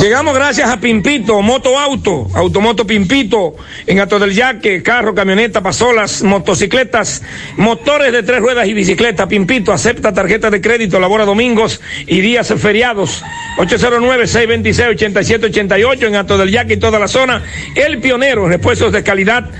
[0.00, 3.54] Llegamos gracias a Pimpito, Moto Auto, Automoto Pimpito,
[3.86, 7.22] en Ato del Yaque, carro, camioneta, pasolas, motocicletas,
[7.56, 9.28] motores de tres ruedas y bicicleta.
[9.28, 13.24] Pimpito acepta tarjeta de crédito, labora domingos y días feriados.
[13.58, 17.42] 809-626-8788 en Ato del Yaque y toda la zona.
[17.74, 19.50] El pionero repuestos de calidad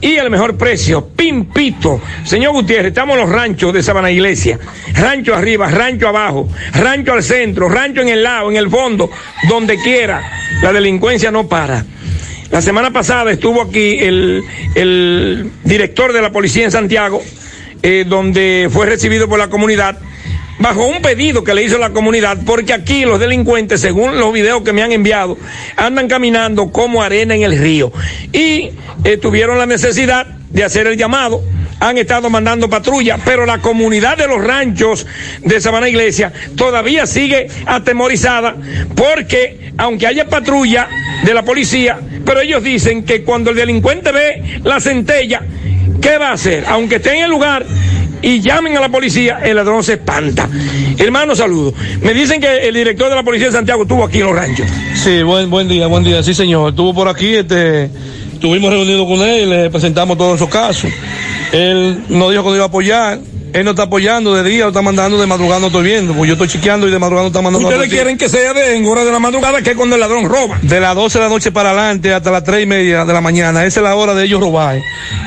[0.00, 2.00] y el mejor precio, Pimpito.
[2.24, 4.58] Señor Gutiérrez, estamos en los ranchos de Sabana Iglesia.
[4.94, 9.10] Rancho arriba, rancho abajo, rancho al centro, rancho en el lado, en el fondo,
[9.48, 10.22] donde quiera.
[10.62, 11.84] La delincuencia no para.
[12.50, 14.42] La semana pasada estuvo aquí el,
[14.74, 17.22] el director de la policía en Santiago,
[17.82, 19.98] eh, donde fue recibido por la comunidad
[20.58, 24.62] bajo un pedido que le hizo la comunidad, porque aquí los delincuentes, según los videos
[24.62, 25.36] que me han enviado,
[25.76, 27.92] andan caminando como arena en el río.
[28.32, 28.70] Y
[29.04, 31.42] eh, tuvieron la necesidad de hacer el llamado.
[31.80, 35.06] Han estado mandando patrulla, pero la comunidad de los ranchos
[35.44, 38.56] de Sabana Iglesia todavía sigue atemorizada
[38.96, 40.88] porque, aunque haya patrulla
[41.22, 45.40] de la policía, pero ellos dicen que cuando el delincuente ve la centella,
[46.00, 46.64] ¿qué va a hacer?
[46.66, 47.64] Aunque esté en el lugar,
[48.22, 50.48] y llamen a la policía, el ladrón se espanta.
[50.96, 51.74] Hermano, saludo.
[52.02, 54.66] Me dicen que el director de la policía de Santiago estuvo aquí en los ranchos.
[54.94, 56.22] Sí, buen, buen día, buen día.
[56.22, 56.70] Sí, señor.
[56.70, 57.90] Estuvo por aquí, este,
[58.32, 60.90] estuvimos reunidos con él, le presentamos todos esos casos.
[61.52, 63.20] Él nos dijo que nos iba a apoyar.
[63.52, 66.28] Él no está apoyando de día, lo está mandando de madrugada, no estoy viendo, porque
[66.28, 67.66] yo estoy chequeando y de madrugada no está mandando.
[67.68, 70.28] Ustedes quieren que sea de en hora de la madrugada, que es cuando el ladrón
[70.28, 70.58] roba.
[70.62, 73.20] De las 12 de la noche para adelante hasta las 3 y media de la
[73.20, 73.64] mañana.
[73.64, 74.78] Esa es la hora de ellos robar.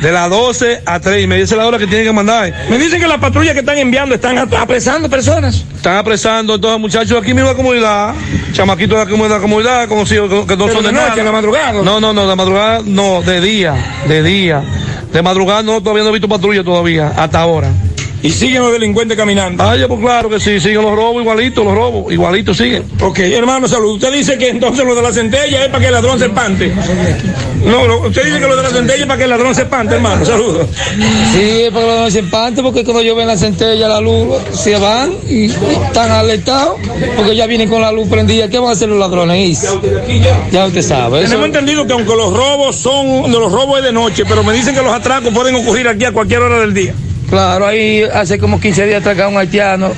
[0.01, 1.43] De las 12 a 3 y media.
[1.43, 2.53] Esa es la hora que tienen que mandar.
[2.69, 5.65] Me dicen que las patrullas que están enviando están ap- apresando personas.
[5.75, 8.13] Están apresando los muchachos aquí mismo la comunidad.
[8.53, 11.07] Chamaquitos de la comunidad, la comunidad conocidos que, que no Pero son de, de noche,
[11.09, 11.19] nada.
[11.19, 11.81] en la madrugada.
[11.81, 13.73] No, no, no, de madrugada no, de día,
[14.07, 14.61] de día.
[15.11, 17.69] De madrugada no, todavía no he visto patrulla todavía, hasta ahora.
[18.23, 19.63] Y siguen los delincuentes caminando.
[19.63, 22.83] Ah, ya, pues claro que sí, siguen los robos igualitos, los robos, igualitos siguen.
[23.01, 23.93] Ok, hermano, salud.
[23.95, 26.71] Usted dice que entonces lo de la centella es para que el ladrón se espante.
[27.65, 29.63] No, lo- usted dice que lo de la centella es para que el ladrón se
[29.63, 30.23] espante, hermano.
[30.23, 30.67] Saludos.
[31.33, 34.75] Sí, porque los ladrones se espantan, porque cuando yo ven la centella, la luz, se
[34.77, 36.75] van y están alertados,
[37.15, 38.49] porque ya vienen con la luz prendida.
[38.49, 39.67] ¿Qué van a hacer los ladrones?
[40.51, 41.19] Ya usted sabe.
[41.21, 44.53] eso- Tenemos entendido que aunque los robos son, los robos es de noche, pero me
[44.53, 46.93] dicen que los atracos pueden ocurrir aquí a cualquier hora del día.
[47.31, 49.91] Claro, ahí hace como 15 días atracaron a un haitiano,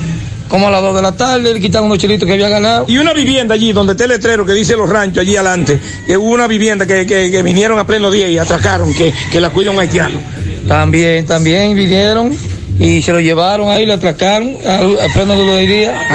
[0.47, 2.85] como a las 2 de la tarde, le quitaron unos chilitos que había ganado.
[2.87, 6.15] Y una vivienda allí, donde está el letrero que dice los ranchos allí adelante, que
[6.15, 9.49] hubo una vivienda que, que- que vinieron a pleno día y atracaron, que, que la
[9.49, 10.19] cuida un haitiano.
[10.67, 12.37] También, también vinieron
[12.79, 14.75] y se lo llevaron ahí, lo atracaron a,
[15.05, 16.07] a pleno del día.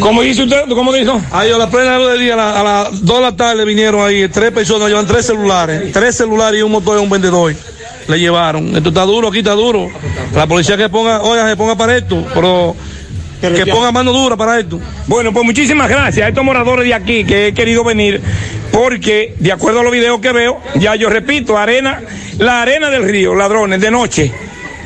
[0.00, 0.62] ¿Cómo dice usted?
[0.68, 1.20] ¿Cómo dijo?
[1.32, 3.64] Ahí a la plena luz del día, a, la- a las 2 de la tarde
[3.64, 7.54] vinieron ahí, tres personas, llevan tres celulares, tres celulares y un motor de un vendedor.
[8.08, 8.76] Le llevaron.
[8.76, 9.88] Esto está duro, aquí está duro.
[10.34, 12.76] La policía que ponga, oiga, que ponga para esto, pero
[13.40, 14.80] que ponga mano dura para esto.
[15.06, 18.20] Bueno, pues muchísimas gracias a estos moradores de aquí que he querido venir,
[18.72, 22.02] porque de acuerdo a los videos que veo, ya yo repito, arena,
[22.38, 24.32] la arena del río, ladrones de noche,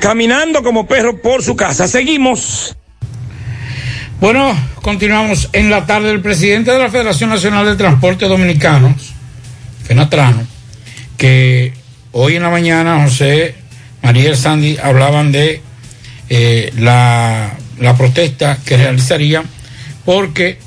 [0.01, 1.87] caminando como perros por su casa.
[1.89, 2.77] Seguimos.
[4.21, 6.11] Bueno, continuamos en la tarde.
[6.11, 8.95] El presidente de la Federación Nacional de Transporte Dominicano,
[9.85, 10.47] Fenatrano,
[11.17, 11.73] que
[12.13, 13.55] hoy en la mañana José
[14.03, 15.63] María Sandy hablaban de
[16.29, 19.45] eh, la, la protesta que realizarían
[20.05, 20.59] porque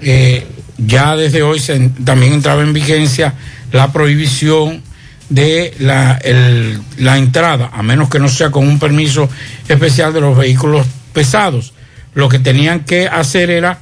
[0.00, 0.46] eh,
[0.78, 1.60] ya desde hoy
[2.04, 3.34] también entraba en vigencia
[3.72, 4.82] la prohibición
[5.28, 9.28] de la, el- la entrada, a menos que no sea con un permiso
[9.68, 11.72] especial de los vehículos pesados.
[12.14, 13.78] Lo que tenían que hacer era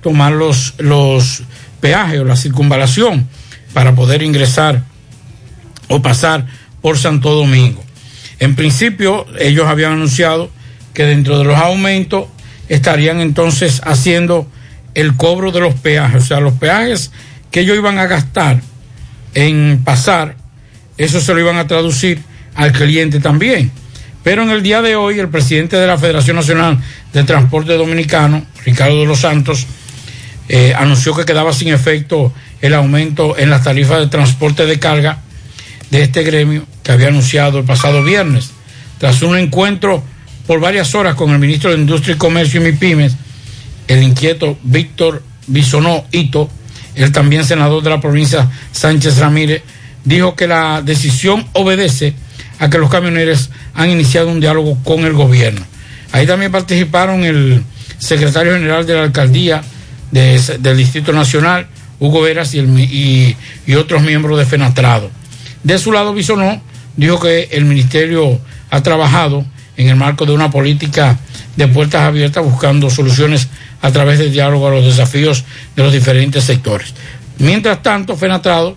[0.00, 1.42] tomar los, los
[1.80, 3.26] peajes o la circunvalación
[3.72, 4.82] para poder ingresar
[5.88, 6.46] o pasar
[6.82, 7.82] por Santo Domingo.
[8.40, 10.50] En principio, ellos habían anunciado
[10.92, 12.26] que dentro de los aumentos
[12.68, 14.46] estarían entonces haciendo
[14.94, 17.12] el cobro de los peajes, o sea, los peajes
[17.50, 18.60] que ellos iban a gastar
[19.34, 20.36] en pasar,
[20.98, 22.20] eso se lo iban a traducir
[22.54, 23.70] al cliente también.
[24.22, 26.78] Pero en el día de hoy, el presidente de la Federación Nacional
[27.12, 29.66] de Transporte Dominicano, Ricardo de los Santos,
[30.48, 35.18] eh, anunció que quedaba sin efecto el aumento en las tarifas de transporte de carga
[35.90, 38.50] de este gremio que había anunciado el pasado viernes.
[38.98, 40.02] Tras un encuentro
[40.46, 43.14] por varias horas con el ministro de Industria y Comercio y MIPIMES,
[43.88, 46.48] el inquieto Víctor Bisonó Hito,
[46.94, 49.62] el también senador de la provincia Sánchez Ramírez,
[50.04, 52.14] dijo que la decisión obedece
[52.58, 55.64] a que los camioneros han iniciado un diálogo con el gobierno.
[56.12, 57.62] Ahí también participaron el
[57.98, 59.62] secretario general de la alcaldía
[60.10, 61.66] de- del Distrito Nacional,
[61.98, 63.36] Hugo Veras, y,
[63.76, 65.10] otros miembros de FENATRADO.
[65.62, 66.60] De su lado, Bisonó
[66.96, 68.40] dijo que el ministerio
[68.70, 69.44] ha trabajado
[69.76, 71.18] en el marco de una política
[71.56, 73.48] de puertas abiertas buscando soluciones
[73.80, 75.44] a través del diálogo a los desafíos
[75.76, 76.94] de los diferentes sectores.
[77.38, 78.76] Mientras tanto, Fenatrado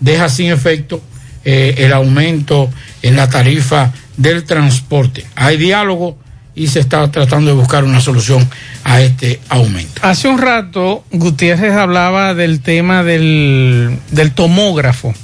[0.00, 1.00] deja sin efecto
[1.44, 2.68] eh, el aumento
[3.02, 5.24] en la tarifa del transporte.
[5.34, 6.18] Hay diálogo
[6.54, 8.46] y se está tratando de buscar una solución
[8.84, 10.02] a este aumento.
[10.02, 15.14] Hace un rato Gutiérrez hablaba del tema del, del tomógrafo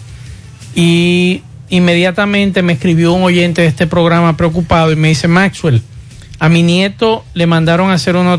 [0.75, 5.83] y inmediatamente me escribió un oyente de este programa preocupado y me dice, Maxwell,
[6.39, 8.39] a mi nieto le mandaron a hacer una,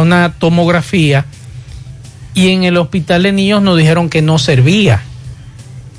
[0.00, 1.26] una tomografía
[2.34, 5.02] y en el hospital de niños nos dijeron que no servía.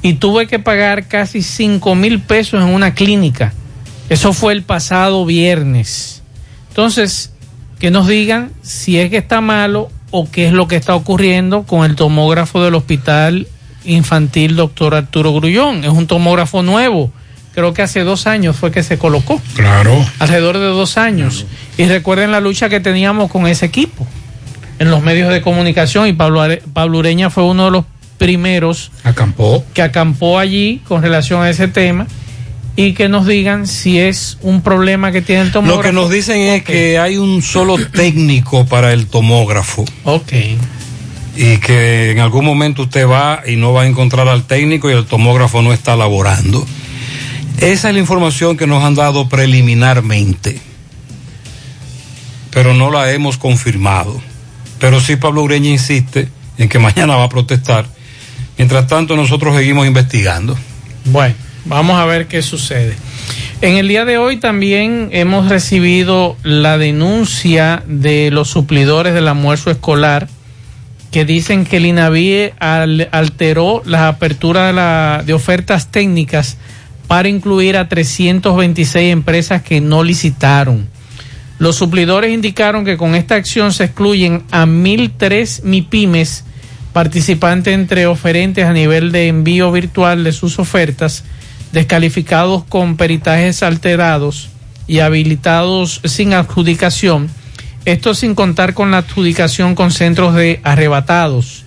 [0.04, 3.54] Y tuve que pagar casi 5 mil pesos en una clínica.
[4.10, 6.22] Eso fue el pasado viernes.
[6.70, 7.32] Entonces,
[7.80, 11.64] que nos digan si es que está malo o qué es lo que está ocurriendo
[11.64, 13.48] con el tomógrafo del hospital
[13.88, 15.84] infantil doctor Arturo Grullón.
[15.84, 17.12] Es un tomógrafo nuevo.
[17.56, 19.42] Creo que hace dos años fue que se colocó.
[19.56, 20.06] Claro.
[20.20, 21.46] Alrededor de dos años.
[21.78, 24.06] Y recuerden la lucha que teníamos con ese equipo
[24.80, 27.86] en los medios de comunicación y Pablo, Are- Pablo Ureña fue uno de los
[28.20, 29.64] primeros Acampó.
[29.74, 32.06] que acampó allí con relación a ese tema
[32.76, 35.82] y que nos digan si es un problema que tiene el tomógrafo.
[35.82, 39.84] Lo que nos dicen es que hay un solo técnico para el tomógrafo.
[40.04, 40.32] Ok.
[41.38, 44.94] Y que en algún momento usted va y no va a encontrar al técnico y
[44.94, 46.66] el tomógrafo no está laborando.
[47.60, 50.60] Esa es la información que nos han dado preliminarmente.
[52.50, 54.20] Pero no la hemos confirmado.
[54.80, 56.28] Pero sí Pablo Ureña insiste
[56.58, 57.86] en que mañana va a protestar.
[58.58, 60.58] Mientras tanto nosotros seguimos investigando.
[61.06, 61.36] Bueno,
[61.66, 62.96] vamos a ver qué sucede.
[63.62, 69.72] En el día de hoy también hemos recibido la denuncia de los suplidores del almuerzo
[69.72, 70.28] escolar
[71.12, 74.72] que dicen que el INAVIE al- alteró la apertura
[75.20, 76.58] de, de ofertas técnicas
[77.08, 80.88] para incluir a 326 empresas que no licitaron.
[81.60, 86.44] Los suplidores indicaron que con esta acción se excluyen a 1.003 MIPIMES
[86.94, 91.24] participantes entre oferentes a nivel de envío virtual de sus ofertas,
[91.72, 94.50] descalificados con peritajes alterados
[94.88, 97.30] y habilitados sin adjudicación,
[97.88, 101.64] esto sin contar con la adjudicación con centros de arrebatados,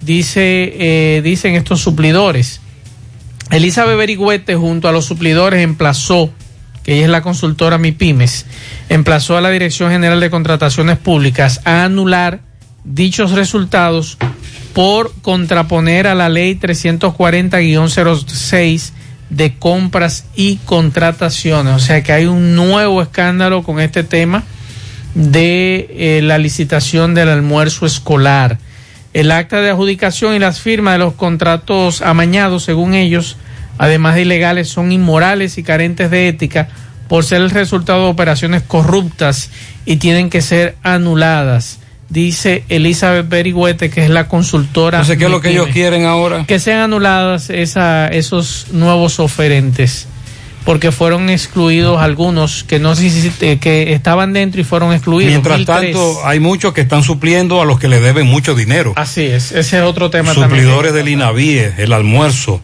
[0.00, 2.60] dice, eh, dicen estos suplidores.
[3.52, 6.32] Elizabeth Berigüete junto a los suplidores emplazó,
[6.82, 8.46] que ella es la consultora MIPIMES,
[8.88, 12.40] emplazó a la Dirección General de Contrataciones Públicas a anular
[12.82, 14.18] dichos resultados
[14.72, 18.90] por contraponer a la ley 340-06
[19.30, 21.76] de compras y contrataciones.
[21.76, 24.42] O sea que hay un nuevo escándalo con este tema
[25.14, 28.58] de eh, la licitación del almuerzo escolar.
[29.12, 33.36] El acta de adjudicación y las firmas de los contratos amañados, según ellos,
[33.78, 36.68] además de ilegales, son inmorales y carentes de ética
[37.08, 39.50] por ser el resultado de operaciones corruptas
[39.84, 41.78] y tienen que ser anuladas.
[42.08, 44.98] Dice Elizabeth Berigüete, que es la consultora.
[44.98, 46.44] Entonces, ¿qué es lo que ellos quieren ahora?
[46.46, 50.08] Que sean anuladas esa, esos nuevos oferentes,
[50.64, 55.30] porque fueron excluidos algunos que no sé si- que estaban dentro y fueron excluidos.
[55.30, 55.92] Mientras 1003.
[55.94, 58.92] tanto, hay muchos que están supliendo a los que le deben mucho dinero.
[58.96, 60.50] Así es, ese es otro tema también.
[60.50, 62.60] Suplidores del INAVIE, el almuerzo.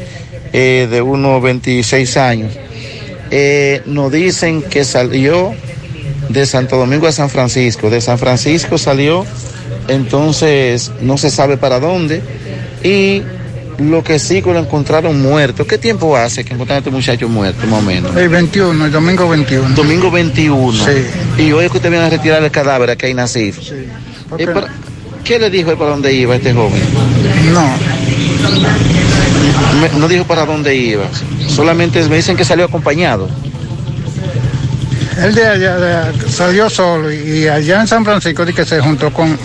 [0.53, 2.53] eh, de unos 26 años.
[3.35, 5.55] Eh, nos dicen que salió
[6.29, 7.89] de Santo Domingo a San Francisco.
[7.89, 9.25] De San Francisco salió,
[9.89, 12.21] entonces no se sabe para dónde.
[12.85, 13.23] Y
[13.79, 15.67] lo que sí que lo encontraron muerto.
[15.67, 18.15] ¿Qué tiempo hace que encontraron a este muchacho muerto, más o menos?
[18.17, 19.69] El 21, el domingo 21.
[19.71, 20.85] Domingo 21.
[20.85, 21.43] Sí.
[21.43, 23.17] Y hoy es que usted viene a retirar el cadáver aquí en.
[23.17, 24.47] ¿Por Eh, qué?
[24.53, 24.69] para-
[25.25, 26.83] ¿Qué le dijo él para dónde iba este joven?
[27.55, 28.92] No.
[29.81, 31.05] Me- no dijo para dónde iba.
[31.49, 33.29] Solamente me dicen que salió acompañado.
[35.23, 39.13] Él de allá de- salió solo y allá en San Francisco de que se juntó
[39.13, 39.39] con,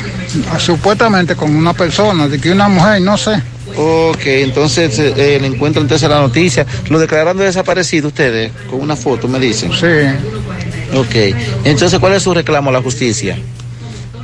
[0.60, 3.42] supuestamente con una persona, de que una mujer, no sé.
[3.76, 6.66] Ok, entonces eh, le encuentro entonces la noticia.
[6.90, 9.72] Lo declararon de desaparecido ustedes, con una foto, me dicen.
[9.74, 10.96] Sí.
[10.98, 13.38] Ok, entonces ¿cuál es su reclamo a la justicia?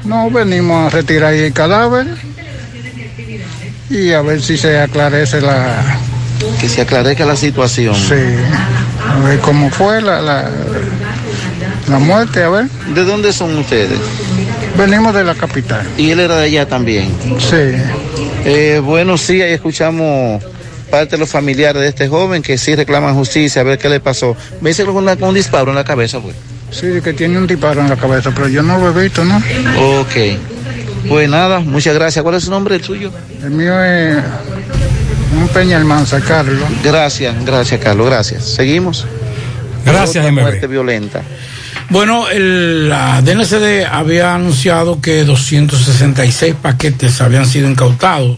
[0.06, 2.08] No, venimos a retirar el cadáver
[3.94, 5.98] y a ver si se aclarece la...
[6.60, 7.96] Que se aclarezca la situación.
[7.96, 8.16] Sí,
[9.08, 10.50] a ver cómo fue la, la,
[11.90, 12.66] la muerte, a ver.
[12.94, 14.00] ¿De dónde son ustedes?
[14.78, 15.86] Venimos de la capital.
[15.98, 17.14] ¿Y él era de allá también?
[17.40, 17.56] Sí.
[18.46, 20.44] Eh, bueno, sí, ahí escuchamos
[20.90, 24.00] parte de los familiares de este joven que sí reclaman justicia, a ver qué le
[24.00, 24.36] pasó.
[24.62, 26.36] Me dice con, una- con un disparo en la cabeza, pues.
[26.72, 29.38] Sí, que tiene un disparo en la cabeza, pero yo no lo he visto, ¿no?
[30.02, 30.16] Ok.
[31.08, 32.24] Pues nada, muchas gracias.
[32.24, 33.12] ¿Cuál es su nombre, el suyo?
[33.42, 34.18] El mío es
[35.36, 36.64] un Peña Almanza, Carlos.
[36.84, 38.46] Gracias, gracias, Carlos, gracias.
[38.46, 39.06] Seguimos.
[39.86, 40.42] Gracias, Otra MB.
[40.42, 41.22] muerte violenta.
[41.90, 48.38] Bueno, el, la DNCD había anunciado que 266 paquetes habían sido incautados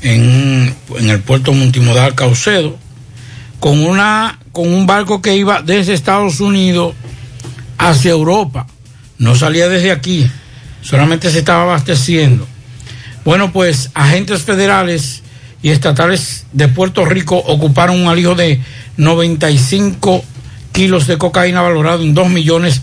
[0.00, 2.78] en, en el puerto multimodal Caucedo
[3.60, 6.94] con, una, con un barco que iba desde Estados Unidos
[7.78, 8.66] hacia Europa.
[9.18, 10.28] No salía desde aquí,
[10.84, 12.46] solamente se estaba abasteciendo.
[13.24, 15.22] Bueno, pues agentes federales
[15.62, 18.60] y estatales de Puerto Rico ocuparon un alijo de
[18.98, 20.22] 95
[20.72, 22.82] kilos de cocaína valorado en 2 millones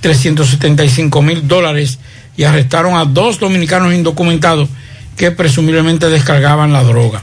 [0.00, 1.98] 375 mil dólares
[2.36, 4.68] y arrestaron a dos dominicanos indocumentados
[5.16, 7.22] que presumiblemente descargaban la droga.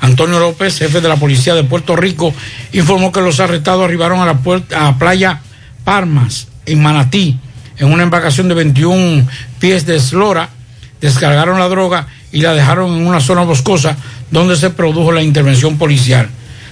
[0.00, 2.32] Antonio López, jefe de la policía de Puerto Rico,
[2.72, 5.40] informó que los arrestados arribaron a la puerta, a playa
[5.84, 7.38] Parmas, en Manatí,
[7.82, 9.26] en una embarcación de 21
[9.58, 10.48] pies de eslora,
[11.00, 13.96] descargaron la droga y la dejaron en una zona boscosa
[14.30, 16.28] donde se produjo la intervención policial.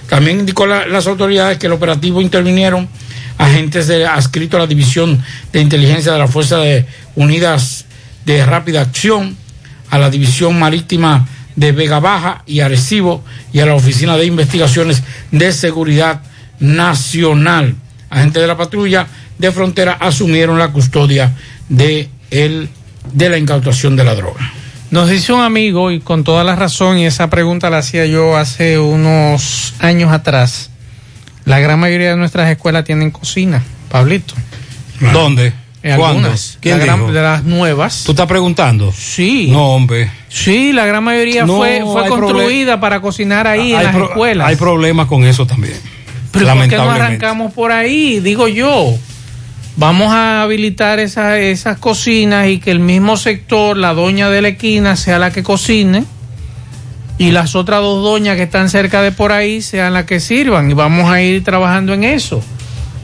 [0.07, 2.87] También indicó la- las autoridades que el operativo intervinieron
[3.37, 5.21] agentes de, adscritos a la División
[5.51, 6.85] de Inteligencia de la Fuerza de
[7.15, 7.85] Unidas
[8.25, 9.35] de Rápida Acción,
[9.89, 11.27] a la División Marítima
[11.57, 16.21] de Vega Baja y Arecibo y a la Oficina de Investigaciones de Seguridad
[16.59, 17.75] Nacional.
[18.09, 19.07] Agentes de la patrulla
[19.41, 21.33] de frontera asumieron la custodia
[21.67, 22.69] de, el,
[23.11, 24.53] de la incautación de la droga.
[24.91, 28.37] Nos dice un amigo, y con toda la razón, y esa pregunta la hacía yo
[28.37, 30.69] hace unos años atrás,
[31.45, 34.33] la gran mayoría de nuestras escuelas tienen cocina, Pablito.
[35.13, 35.53] ¿Dónde?
[35.83, 36.17] En ¿Cuándo?
[36.19, 36.57] algunas.
[36.61, 37.11] ¿Quién La gran- dijo?
[37.11, 38.03] de las nuevas.
[38.05, 38.93] ¿Tú estás preguntando?
[38.95, 39.47] Sí.
[39.49, 40.11] No, hombre.
[40.29, 44.05] Sí, la gran mayoría No, fue, fue construida para cocinar ahí en hay las pro-
[44.09, 44.47] escuelas.
[44.47, 45.73] Hay problemas con eso también.
[46.31, 48.19] Pero ¿por qué no arrancamos por ahí?
[48.19, 48.95] Digo yo.
[49.77, 54.49] Vamos a habilitar esa- esas cocinas y que el mismo sector, la doña de la
[54.49, 56.03] esquina, sea la que cocine
[57.17, 60.69] y las otras dos doñas que están cerca de por ahí sean las que sirvan
[60.69, 62.43] y vamos a ir trabajando en eso.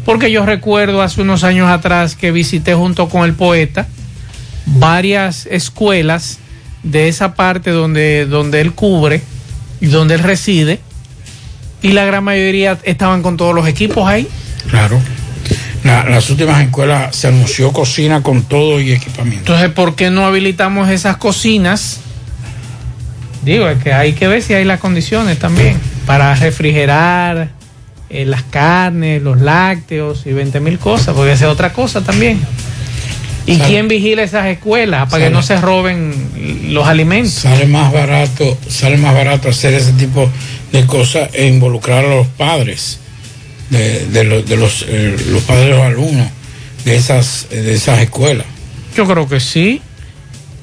[0.05, 3.87] Porque yo recuerdo hace unos años atrás que visité junto con el poeta
[4.65, 6.39] varias escuelas
[6.83, 9.21] de esa parte donde, donde él cubre
[9.81, 10.79] y donde él reside
[11.81, 14.27] y la gran mayoría estaban con todos los equipos ahí.
[14.69, 14.99] Claro.
[15.87, 19.39] La- las últimas escuelas se anunció cocina con todo y equipamiento.
[19.53, 21.99] Entonces, ¿por qué no habilitamos esas cocinas?
[23.43, 27.49] Digo, es que hay que ver si hay las condiciones también para refrigerar
[28.09, 32.39] eh, las carnes, los lácteos y 20 mil cosas, porque esa es otra cosa también.
[33.45, 33.69] ¿Y Sale.
[33.69, 36.13] quién vigila esas escuelas para que no se roben
[36.73, 37.31] los alimentos?
[37.33, 40.29] Sale más barato, sale más barato hacer ese tipo
[40.73, 42.99] de cosas e involucrar a los padres
[43.69, 46.27] de, de los, de los, eh, los padres de los alumnos
[46.85, 48.45] de esas, de esas escuelas.
[48.95, 49.81] Yo creo que sí.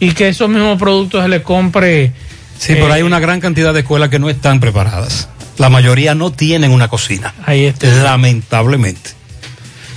[0.00, 2.12] Y que esos mismos productos se le compre.
[2.58, 5.28] Sí, pero hay una gran cantidad de escuelas que no están preparadas.
[5.58, 7.34] La mayoría no tienen una cocina.
[7.44, 7.86] Ahí está.
[7.86, 9.10] Lamentablemente.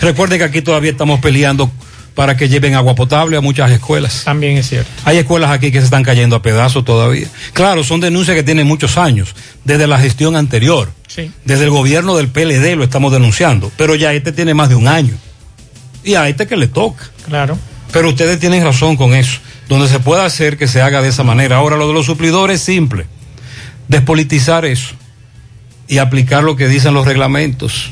[0.01, 1.71] Recuerde que aquí todavía estamos peleando
[2.17, 4.23] para que lleven agua potable a muchas escuelas.
[4.23, 4.89] También es cierto.
[5.05, 7.27] Hay escuelas aquí que se están cayendo a pedazos todavía.
[7.53, 10.91] Claro, son denuncias que tienen muchos años, desde la gestión anterior.
[11.05, 11.31] Sí.
[11.45, 14.87] Desde el gobierno del PLD lo estamos denunciando, pero ya este tiene más de un
[14.87, 15.13] año.
[16.03, 17.07] Y a este que le toca.
[17.27, 17.55] Claro.
[17.91, 19.37] Pero ustedes tienen razón con eso.
[19.69, 21.57] Donde se pueda hacer que se haga de esa manera.
[21.57, 23.05] Ahora, lo de los suplidores es simple.
[23.89, 24.95] Despolitizar eso
[25.87, 27.91] y aplicar lo que dicen los reglamentos.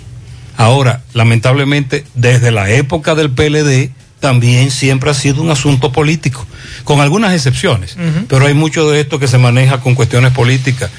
[0.57, 3.91] Ahora, lamentablemente, desde la época del PLD
[4.29, 6.47] también siempre ha sido un asunto político,
[6.83, 7.95] con algunas excepciones,
[8.27, 10.89] pero hay mucho de esto que se maneja con cuestiones políticas.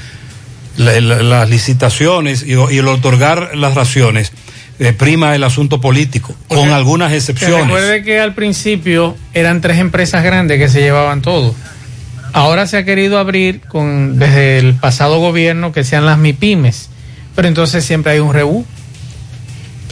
[0.77, 4.31] La- la- las licitaciones y, y el otorgar las raciones
[4.78, 7.65] eh, prima el asunto político, con algunas excepciones.
[7.66, 11.53] recuerde que al principio eran tres empresas grandes que se llevaban todo.
[12.32, 16.90] Ahora se ha querido abrir con desde el pasado gobierno que sean las MIPIMES,
[17.35, 18.65] pero entonces siempre hay un rebú.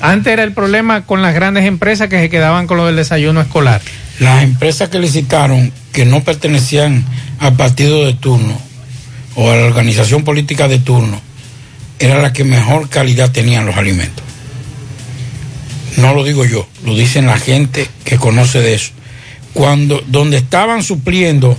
[0.01, 3.41] Antes era el problema con las grandes empresas que se quedaban con lo del desayuno
[3.41, 3.81] escolar.
[4.19, 7.05] Las empresas que licitaron que no pertenecían
[7.39, 8.61] al partido de turno
[9.35, 11.21] o a la organización política de turno
[11.99, 14.25] era la que mejor calidad tenían los alimentos.
[15.97, 18.93] No lo digo yo, lo dicen la gente que conoce de eso.
[19.53, 21.57] Cuando donde estaban supliendo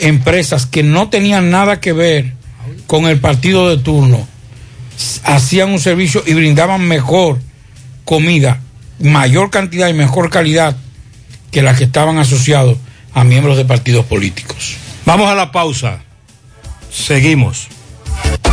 [0.00, 2.32] empresas que no tenían nada que ver
[2.86, 4.26] con el partido de turno,
[5.24, 7.38] hacían un servicio y brindaban mejor
[8.04, 8.60] comida,
[8.98, 10.76] mayor cantidad y mejor calidad
[11.50, 12.78] que las que estaban asociados
[13.12, 14.76] a miembros de partidos políticos.
[15.04, 16.00] Vamos a la pausa.
[16.90, 17.68] Seguimos.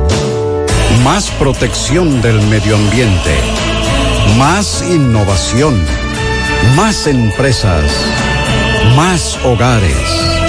[1.03, 3.35] Más protección del medio ambiente.
[4.37, 5.77] Más innovación.
[6.77, 7.83] Más empresas.
[8.95, 10.48] Más hogares.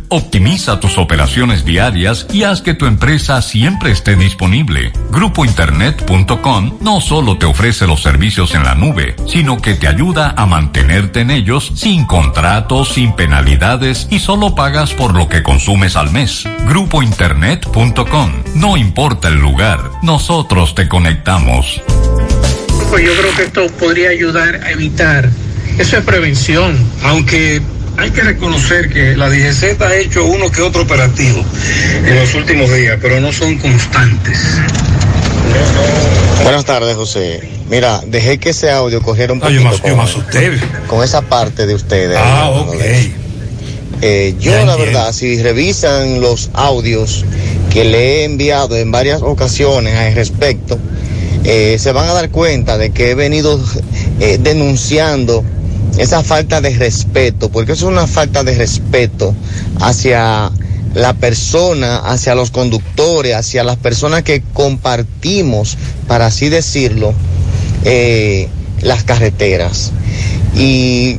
[0.13, 4.91] Optimiza tus operaciones diarias y haz que tu empresa siempre esté disponible.
[5.09, 10.45] Grupointernet.com no solo te ofrece los servicios en la nube, sino que te ayuda a
[10.45, 16.11] mantenerte en ellos sin contratos, sin penalidades y solo pagas por lo que consumes al
[16.11, 16.43] mes.
[16.67, 18.33] Grupointernet.com.
[18.55, 21.81] No importa el lugar, nosotros te conectamos.
[22.89, 25.29] Pues yo creo que esto podría ayudar a evitar.
[25.77, 27.61] Eso es prevención, aunque
[27.97, 31.43] hay que reconocer que la DGZ ha hecho uno que otro operativo
[32.05, 34.37] en los últimos días, pero no son constantes.
[36.43, 37.41] Buenas tardes, José.
[37.69, 40.51] Mira, dejé que ese audio cogiera un yo poquito más- yo con, asusté.
[40.87, 42.17] con esa parte de ustedes.
[42.19, 42.75] Ah, ok.
[44.03, 47.23] Eh, yo, Ya la verdad, si revisan los audios
[47.71, 50.79] que le he enviado en varias ocasiones al respecto,
[51.43, 53.59] eh, se van a dar cuenta de que he venido
[54.19, 55.43] eh, denunciando
[55.97, 59.35] esa falta de respeto, porque eso es una falta de respeto
[59.79, 60.51] hacia
[60.93, 65.77] la persona, hacia los conductores, hacia las personas que compartimos,
[66.07, 67.13] para así decirlo,
[67.85, 68.49] eh,
[68.81, 69.91] las carreteras.
[70.55, 71.17] Y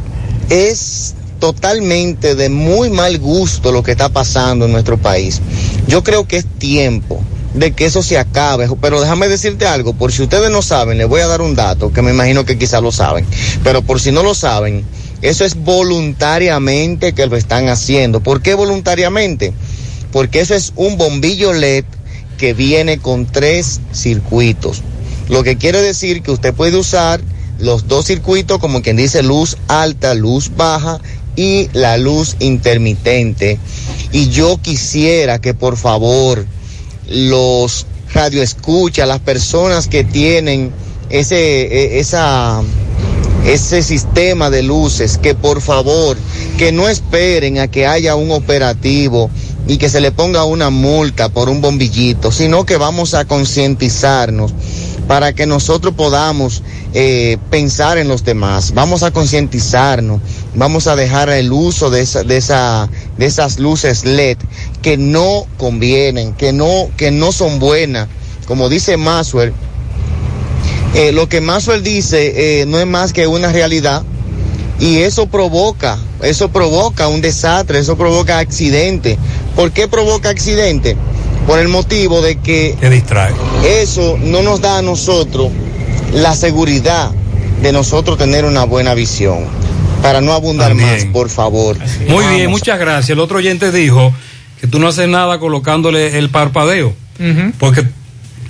[0.51, 5.41] es totalmente de muy mal gusto lo que está pasando en nuestro país.
[5.89, 7.23] Yo creo que es tiempo
[7.55, 11.09] de que eso se acabe, pero déjame decirte algo, por si ustedes no saben, les
[11.09, 13.27] voy a dar un dato que me imagino que quizás lo saben,
[13.63, 14.85] pero por si no lo saben,
[15.23, 18.21] eso es voluntariamente que lo están haciendo.
[18.21, 19.53] ¿Por qué voluntariamente?
[20.11, 21.85] Porque eso es un bombillo LED
[22.39, 24.83] que viene con tres circuitos.
[25.29, 27.21] Lo que quiere decir que usted puede usar
[27.61, 31.01] los dos circuitos como quien dice luz alta, luz baja
[31.37, 33.59] y la luz intermitente.
[34.11, 36.45] Y yo quisiera que por favor
[37.09, 40.73] los radioescuchas, las personas que tienen
[41.11, 42.63] ese, e- esa,
[43.47, 46.17] ese sistema de luces, que por favor,
[46.59, 49.31] que no esperen a que haya un operativo
[49.67, 54.53] y que se le ponga una multa por un bombillito, sino que vamos a concientizarnos
[55.13, 56.63] para que nosotros podamos
[56.95, 58.73] eh, pensar en los demás.
[58.73, 60.23] Vamos a concientizarnos,
[60.55, 64.39] vamos a dejar el uso de, esa, de, esa, de esas luces LED
[64.81, 68.09] que no convienen, que no, que no son buenas.
[68.47, 69.53] Como dice Maxwell,
[70.95, 74.05] eh, lo que Maxwell dice eh, no es más que una realidad
[74.81, 79.19] y eso provoca, eso provoca un desastre, eso provoca accidente.
[79.57, 80.97] ¿Por qué provoca accidente?
[81.47, 83.33] Por el motivo de que distrae.
[83.83, 85.51] eso no nos da a nosotros
[86.15, 87.11] la seguridad
[87.63, 89.41] de nosotros tener una buena visión.
[90.03, 91.77] Para no abundar más, por favor.
[92.09, 93.11] Muy bien, muchas gracias.
[93.11, 94.13] El otro oyente dijo
[94.61, 96.93] que tú no haces nada colocándole el parpadeo,
[97.59, 97.85] porque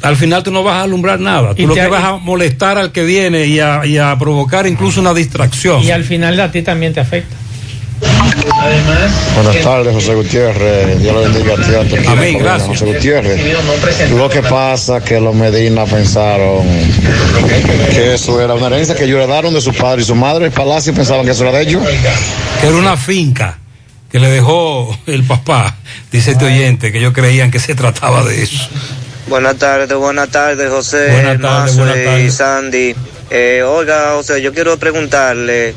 [0.02, 1.54] al final tú no vas a alumbrar nada.
[1.54, 4.66] Tú lo te- que vas a molestar al que viene y a, y a provocar
[4.66, 5.82] incluso una distracción.
[5.82, 7.36] Y al final a ti también te afecta.
[9.34, 10.98] Buenas tardes, José Gutiérrez.
[11.00, 12.68] Dios le bendiga a ti, a tu Amén, gracias.
[12.68, 14.10] José Gutiérrez.
[14.10, 16.66] Lo que pasa es que los Medina pensaron
[17.90, 20.46] que eso era una herencia que ellos heredaron de su padre y su madre.
[20.46, 21.82] El palacio pensaban que eso era de ellos.
[22.60, 23.58] Que era una finca
[24.10, 25.76] que le dejó el papá,
[26.10, 28.68] dice este oyente, que ellos creían que se trataba de eso.
[29.26, 32.30] Buenas tardes, buenas tardes, José, Buenas tardes, y.
[32.30, 32.94] Sandy.
[33.30, 35.74] Eh, oiga, José, yo quiero preguntarle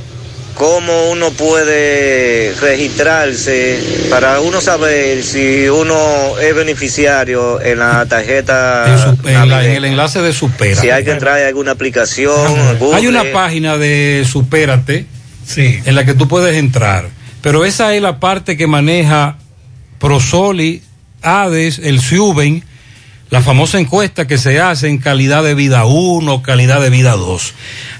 [0.55, 3.77] cómo uno puede registrarse
[4.09, 5.95] para uno saber si uno
[6.39, 8.85] es beneficiario en la tarjeta.
[8.91, 9.77] En, su- en la- en navideña.
[9.77, 10.79] el enlace de Supera.
[10.81, 12.95] Si hay que entrar en alguna aplicación, Google.
[12.97, 15.05] Hay una página de Supérate
[15.57, 17.09] en la que tú puedes entrar,
[17.41, 19.37] pero esa es la parte que maneja
[19.99, 20.81] Prosoli,
[21.21, 22.63] ADES, el Suben,
[23.29, 27.53] la famosa encuesta que se hace en calidad de vida 1, calidad de vida 2.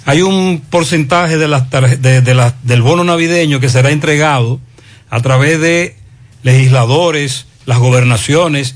[0.05, 4.59] Hay un porcentaje de las del bono navideño que será entregado
[5.09, 5.95] a través de
[6.43, 8.75] legisladores, las gobernaciones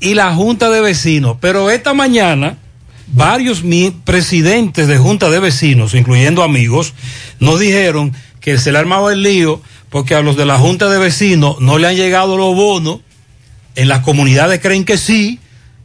[0.00, 1.36] y la Junta de Vecinos.
[1.40, 2.58] Pero esta mañana,
[3.08, 3.62] varios
[4.04, 6.94] presidentes de Junta de Vecinos, incluyendo amigos,
[7.38, 10.88] nos dijeron que se le ha armado el lío porque a los de la Junta
[10.88, 13.00] de Vecinos no le han llegado los bonos,
[13.76, 15.39] en las comunidades creen que sí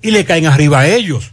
[0.06, 1.32] y le caen arriba a ellos.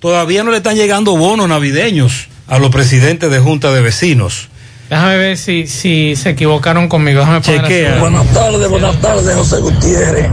[0.00, 4.48] Todavía no le están llegando bonos navideños a los presidentes de Junta de Vecinos.
[4.90, 7.20] Déjame ver si, si se equivocaron conmigo.
[7.20, 8.00] Déjame Chequea.
[8.00, 10.30] Buenas tardes, buenas tardes, José Gutiérrez.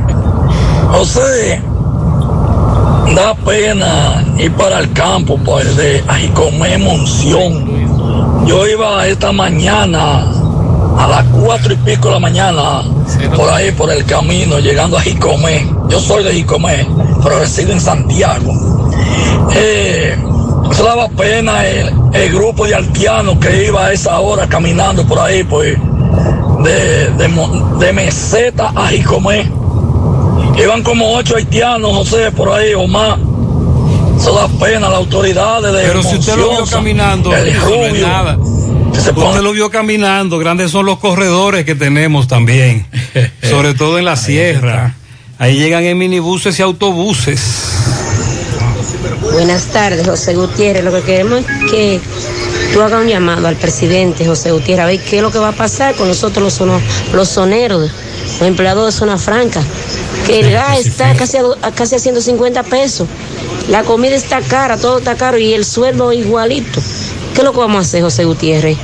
[0.90, 1.62] José,
[3.16, 8.46] da pena ir para el campo, pues, de Ajicomé Monción.
[8.48, 10.26] Yo iba esta mañana
[10.98, 12.82] a las cuatro y pico de la mañana,
[13.36, 15.70] por ahí, por el camino, llegando a Jicomé.
[15.90, 16.88] Yo soy de Jicomé,
[17.24, 18.54] pero resido en Santiago.
[19.56, 20.18] Eh,
[20.72, 25.20] eso daba pena el, el grupo de haitianos que iba a esa hora caminando por
[25.20, 25.78] ahí, pues,
[26.64, 29.50] de, de, Mo- de meseta a Jicomé.
[30.58, 33.20] Iban como ocho haitianos, no sé, por ahí o más.
[34.18, 38.08] Eso da pena las autoridades de Pero si usted lo vio caminando, el no Rubio.
[38.08, 38.38] nada.
[39.30, 42.86] Usted lo vio caminando, grandes son los corredores que tenemos también,
[43.44, 44.96] sobre todo en la sierra.
[45.38, 47.42] Ahí llegan en minibuses y autobuses.
[49.34, 50.84] Buenas tardes, José Gutiérrez.
[50.84, 52.00] Lo que queremos es que
[52.74, 55.50] tú hagas un llamado al presidente José Gutiérrez a ver qué es lo que va
[55.50, 56.80] a pasar con nosotros los, sono-
[57.14, 57.92] los soneros,
[58.40, 59.62] los empleados de zona franca.
[60.26, 63.08] Que el gas está casi a casi a 150 pesos.
[63.70, 66.80] La comida está cara, todo está caro y el sueldo igualito.
[67.36, 68.78] ¿Qué es lo que vamos a hacer, José Gutiérrez?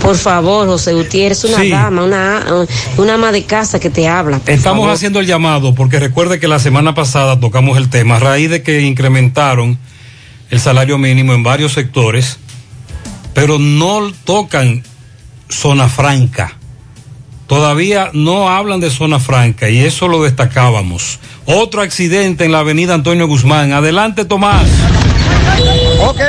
[0.00, 1.68] Por favor, José Gutiérrez, una Sí.
[1.68, 2.42] dama, una,
[2.96, 4.40] una ama de casa que te habla.
[4.46, 4.90] Estamos favor.
[4.94, 8.62] haciendo el llamado porque recuerde que la semana pasada tocamos el tema a raíz de
[8.62, 9.78] que incrementaron
[10.48, 12.38] el salario mínimo en varios sectores,
[13.34, 14.82] pero no tocan
[15.50, 16.56] zona franca.
[17.46, 21.18] Todavía no hablan de zona franca y eso lo destacábamos.
[21.44, 23.72] Otro accidente en la avenida Antonio Guzmán.
[23.72, 24.66] Adelante, Tomás.
[26.08, 26.20] Ok,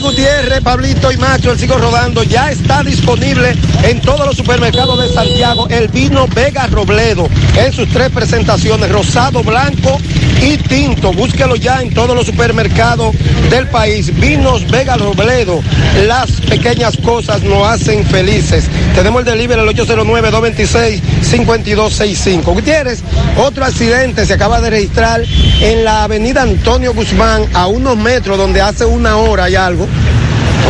[0.00, 2.22] Gutiérrez, Pablito y Macho, el sigo rodando.
[2.22, 7.88] Ya está disponible en todos los supermercados de Santiago el vino Vega Robledo en sus
[7.88, 9.98] tres presentaciones, rosado, blanco
[10.42, 11.12] y tinto.
[11.12, 13.16] Búsquelo ya en todos los supermercados
[13.50, 14.14] del país.
[14.18, 15.60] Vinos Vega Robledo.
[16.06, 18.68] Las pequeñas cosas nos hacen felices.
[18.94, 22.44] Tenemos el delivery al 809-226-5265.
[22.44, 23.02] Gutiérrez,
[23.36, 25.24] otro accidente se acaba de registrar
[25.60, 29.88] en la avenida Antonio Guzmán, a unos metros donde hace una hora y algo.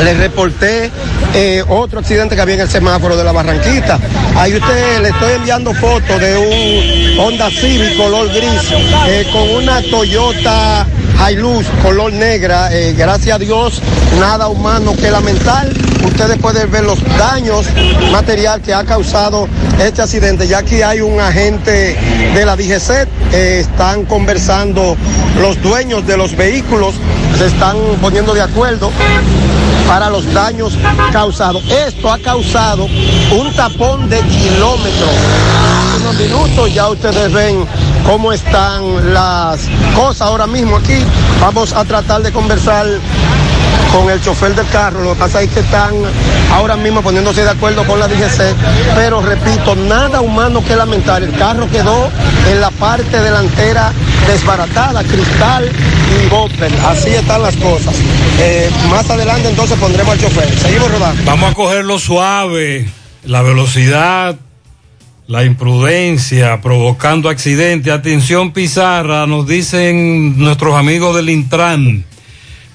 [0.03, 0.91] Le reporté
[1.35, 3.99] eh, otro accidente que había en el semáforo de la Barranquita.
[4.37, 8.73] Ahí usted le estoy enviando fotos de un Honda Civic color gris
[9.09, 10.87] eh, con una Toyota
[11.29, 12.69] Hilux color negra.
[12.73, 13.83] Eh, gracias a Dios,
[14.21, 15.69] nada humano que lamentar.
[16.05, 17.67] Ustedes pueden ver los daños
[18.13, 19.49] material que ha causado
[19.85, 20.47] este accidente.
[20.47, 21.97] Ya aquí hay un agente
[22.35, 23.09] de la DGC.
[23.33, 24.97] están conversando
[25.41, 26.95] los dueños de los vehículos.
[27.37, 28.91] Se están poniendo de acuerdo
[29.89, 30.75] para los daños
[31.13, 31.65] causados.
[31.71, 35.11] Esto ha causado un tapón de kilómetros.
[35.97, 37.67] En unos minutos ya ustedes ven
[38.05, 41.03] cómo están las cosas ahora mismo aquí.
[41.41, 42.87] Vamos a tratar de conversar
[43.93, 45.03] con el chofer del carro.
[45.03, 45.95] Lo que pasa es que están
[46.53, 48.55] ahora mismo poniéndose de acuerdo con la DGC.
[48.95, 51.23] Pero repito, nada humano que lamentar.
[51.23, 52.09] El carro quedó
[52.51, 53.93] en la parte delantera
[54.27, 56.73] desbaratada, cristal y bumper.
[56.87, 57.95] Así están las cosas.
[58.41, 60.59] Eh, más adelante entonces pondremos al chofer.
[60.59, 61.23] Seguimos rodando.
[61.25, 62.89] Vamos a cogerlo suave,
[63.25, 64.37] la velocidad,
[65.27, 67.93] la imprudencia, provocando accidentes.
[67.93, 72.05] Atención Pizarra, nos dicen nuestros amigos del Intran.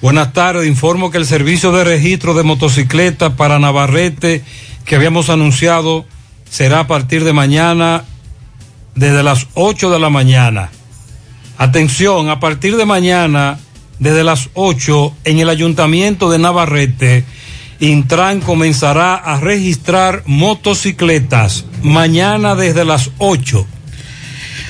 [0.02, 4.44] Buenas tardes, informo que el servicio de registro de motocicletas para Navarrete
[4.86, 6.06] que habíamos anunciado
[6.50, 8.04] será a partir de mañana
[8.96, 10.70] desde las 8 de la mañana.
[11.64, 13.58] Atención, a partir de mañana
[13.98, 17.24] desde las 8 en el ayuntamiento de Navarrete,
[17.80, 23.66] Intran comenzará a registrar motocicletas mañana desde las 8.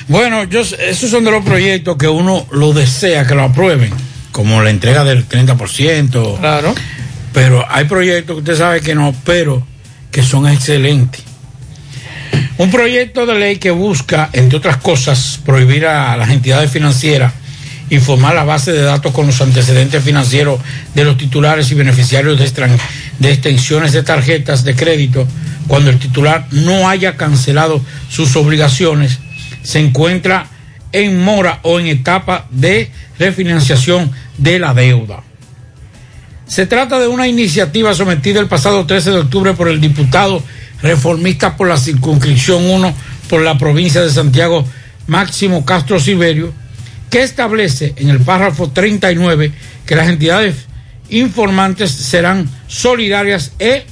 [0.06, 3.90] Bueno, yo, esos son de los proyectos que uno lo desea que lo aprueben,
[4.30, 6.38] como la entrega del 30%.
[6.38, 6.76] Claro.
[7.32, 9.66] Pero hay proyectos que usted sabe que no, pero
[10.12, 11.24] que son excelentes.
[12.56, 17.32] Un proyecto de ley que busca, entre otras cosas, prohibir a las entidades financieras
[17.90, 20.60] informar la base de datos con los antecedentes financieros
[20.94, 22.78] de los titulares y beneficiarios de,
[23.18, 25.26] de extensiones de tarjetas de crédito
[25.66, 29.18] cuando el titular no haya cancelado sus obligaciones,
[29.62, 30.46] se encuentra
[30.92, 35.22] en mora o en etapa de refinanciación de la deuda.
[36.46, 40.42] Se trata de una iniciativa sometida el pasado 13 de octubre por el diputado
[40.84, 42.94] reformista por la circunscripción 1
[43.28, 44.64] por la provincia de Santiago,
[45.06, 46.52] Máximo Castro Siberio,
[47.10, 49.50] que establece en el párrafo 39
[49.86, 50.56] que las entidades
[51.08, 53.86] informantes serán solidarias e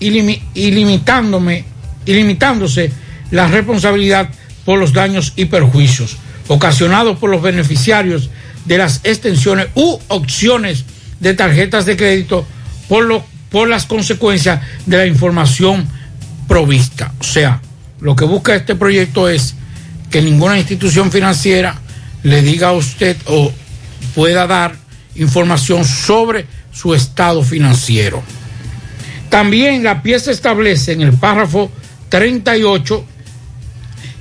[0.00, 1.64] ilimi- ilimitándome-
[2.06, 2.92] ilimitándose
[3.32, 4.28] la responsabilidad
[4.64, 6.16] por los daños y perjuicios
[6.48, 8.30] ocasionados por los beneficiarios
[8.66, 10.84] de las extensiones u opciones
[11.20, 12.44] de tarjetas de crédito
[12.88, 15.86] por, lo, por las consecuencias de la información
[16.50, 17.14] provista.
[17.20, 17.62] O sea,
[18.00, 19.54] lo que busca este proyecto es
[20.10, 21.78] que ninguna institución financiera
[22.24, 23.52] le diga a usted o
[24.16, 24.74] pueda dar
[25.14, 28.20] información sobre su estado financiero.
[29.28, 31.70] También la pieza establece en el párrafo
[32.08, 33.04] 38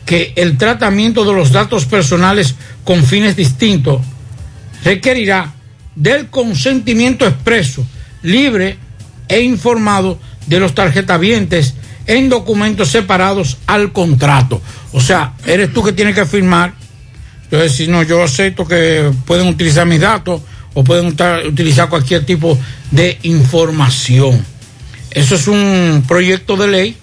[0.05, 2.53] que el tratamiento de los datos personales
[2.83, 4.01] con fines distintos
[4.83, 5.51] requerirá
[5.95, 7.83] del consentimiento expreso,
[8.21, 8.77] libre
[9.27, 11.73] e informado de los tarjetavientes
[12.09, 14.59] en documentos separados al contrato.
[14.93, 16.73] O sea, eres tú que tienes que firmar.
[17.43, 20.41] Entonces, si no, yo acepto que pueden utilizar mis datos
[20.73, 21.15] o pueden
[21.47, 22.57] utilizar cualquier tipo
[22.89, 24.43] de información.
[25.11, 26.97] Eso es un proyecto de ley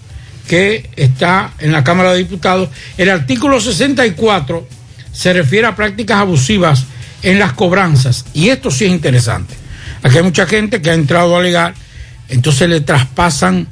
[0.45, 2.67] que está en la Cámara de Diputados.
[2.97, 4.67] El artículo 64
[5.13, 6.83] se refiere a prácticas abusivas
[7.21, 8.25] en las cobranzas.
[8.33, 9.55] Y esto sí es interesante.
[10.03, 11.75] Aquí hay mucha gente que ha entrado a alegar,
[12.27, 13.67] entonces le traspasan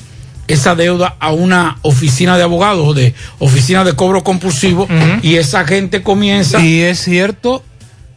[0.47, 4.87] esa deuda a una oficina de abogados o de oficina de cobro compulsivo
[5.21, 6.59] y esa gente comienza...
[6.63, 7.63] Y es cierto,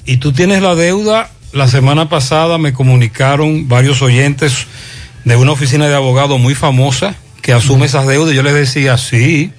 [0.04, 4.66] y tú tienes la deuda, la semana pasada me comunicaron varios oyentes
[5.24, 8.34] de una oficina de abogados muy famosa que asume esas deudas.
[8.34, 9.52] Yo les decía, sí,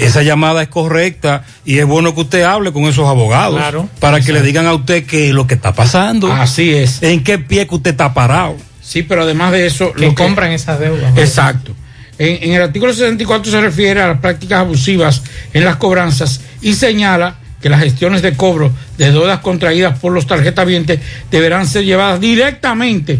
[0.00, 3.88] esa llamada es correcta y es bueno que usted hable con esos abogados Claro.
[3.98, 6.30] para que le digan a usted qué es lo que está pasando.
[6.32, 7.02] Así es.
[7.02, 8.56] En qué pie que usted está parado.
[8.82, 9.92] Sí, pero además de eso...
[9.92, 11.14] Que lo compran esas deudas.
[11.14, 11.20] ¿no?
[11.20, 11.74] Exacto.
[12.18, 15.22] En, el artículo 64 se refiere a las prácticas abusivas
[15.52, 20.26] en las cobranzas y señala que las gestiones de cobro de deudas contraídas por los
[20.26, 21.00] tarjetavientes
[21.30, 23.18] deberán ser llevadas directamente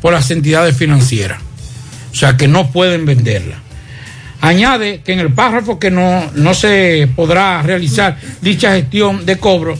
[0.00, 1.40] por las entidades financieras.
[2.12, 3.56] O sea que no pueden venderla.
[4.40, 9.78] Añade que en el párrafo que no, no se podrá realizar dicha gestión de cobro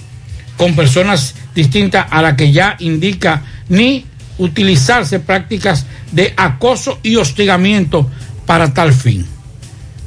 [0.57, 4.07] con personas distintas a la que ya indica ni
[4.39, 8.11] utilizarse prácticas de acoso y hostigamiento
[8.47, 9.27] para tal fin.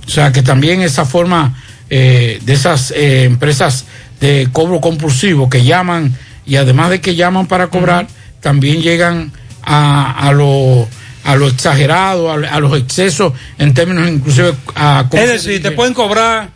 [0.05, 1.55] O sea que también esa forma
[1.89, 3.85] eh, de esas eh, empresas
[4.19, 6.15] de cobro compulsivo que llaman
[6.45, 8.07] y además de que llaman para cobrar,
[8.41, 9.31] también llegan
[9.63, 10.87] a, a lo
[11.23, 15.93] a lo exagerado, a, a los excesos en términos inclusive a Es decir, te pueden
[15.93, 16.51] cobrar,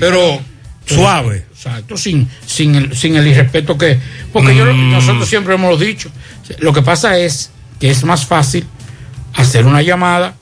[0.00, 0.40] pero
[0.86, 1.44] suave.
[1.52, 3.98] Exacto, sin, sin, el, sin el irrespeto que...
[4.32, 4.90] Porque yo, Mm.
[4.92, 6.10] nosotros siempre hemos dicho,
[6.58, 7.50] lo que pasa es
[7.80, 8.66] que es más fácil
[9.34, 10.34] hacer una llamada,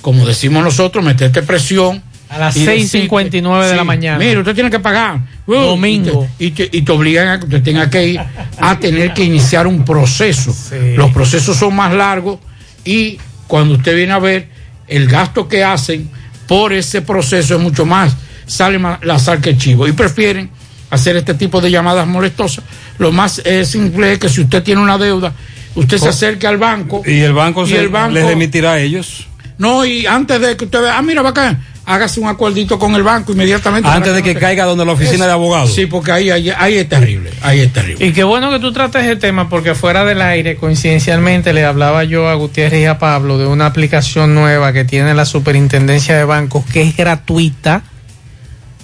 [0.00, 2.02] como decimos nosotros, meterte presión.
[2.28, 4.18] A las y decirte, 6:59 de la mañana.
[4.18, 5.18] Mire, usted tiene que pagar.
[5.46, 6.28] Uh, Domingo.
[6.38, 8.20] Y te, y te- y te obligan a que usted tenga que ir
[8.58, 10.54] a tener que iniciar un proceso.
[10.96, 12.38] Los procesos son más largos
[12.84, 13.18] y
[13.48, 14.48] cuando usted viene a ver
[14.86, 16.08] el gasto que hacen
[16.46, 18.16] por ese proceso es mucho más,
[18.46, 19.88] sale más la sal que el chivo.
[19.88, 20.50] Y prefieren
[20.90, 22.64] hacer este tipo de llamadas molestosas.
[22.98, 25.32] Lo más eh, simple es que si usted tiene una deuda,
[25.74, 28.78] usted se acerque al banco Y el banco, y se, el banco les remitirá a
[28.80, 29.26] ellos.
[29.60, 33.02] No, y antes de que usted vea, ah, mira, bacán, hágase un acuerdito con el
[33.02, 33.86] banco inmediatamente.
[33.90, 35.74] Antes de que no caiga donde la oficina Es- de abogados.
[35.74, 38.06] Sí, porque ahí, ahí, ahí es terrible, ahí es terrible.
[38.06, 42.04] Y qué bueno que tú trates el tema porque fuera del aire, coincidencialmente, le hablaba
[42.04, 46.24] yo a Gutiérrez y a Pablo de una aplicación nueva que tiene la Superintendencia de
[46.24, 47.82] Bancos que es gratuita.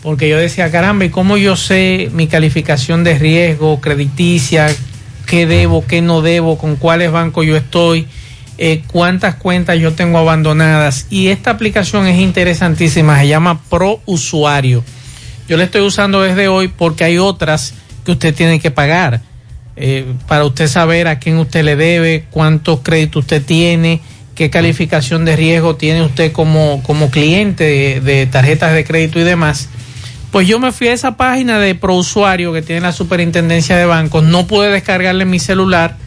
[0.03, 4.69] Porque yo decía, caramba, ¿y cómo yo sé mi calificación de riesgo crediticia?
[5.27, 6.59] ¿Qué debo, qué no debo?
[6.59, 8.07] ¿Con cuáles bancos yo estoy?
[8.59, 11.07] Eh, ¿Cuántas cuentas yo tengo abandonadas?
[11.11, 14.83] Y esta aplicación es interesantísima, se llama Pro Usuario.
[15.49, 17.75] Yo la estoy usando desde hoy porque hay otras
[18.05, 19.21] que usted tiene que pagar.
[19.77, 24.01] eh, para usted saber a quién usted le debe, cuántos créditos usted tiene,
[24.35, 29.25] qué calificación de riesgo tiene usted como, como cliente de, de tarjetas de crédito y
[29.25, 29.69] demás.
[30.33, 34.25] Pues yo me fui a esa página de ProUsuario que tiene la Superintendencia de Bancos,
[34.25, 35.99] no pude descargarle mi celular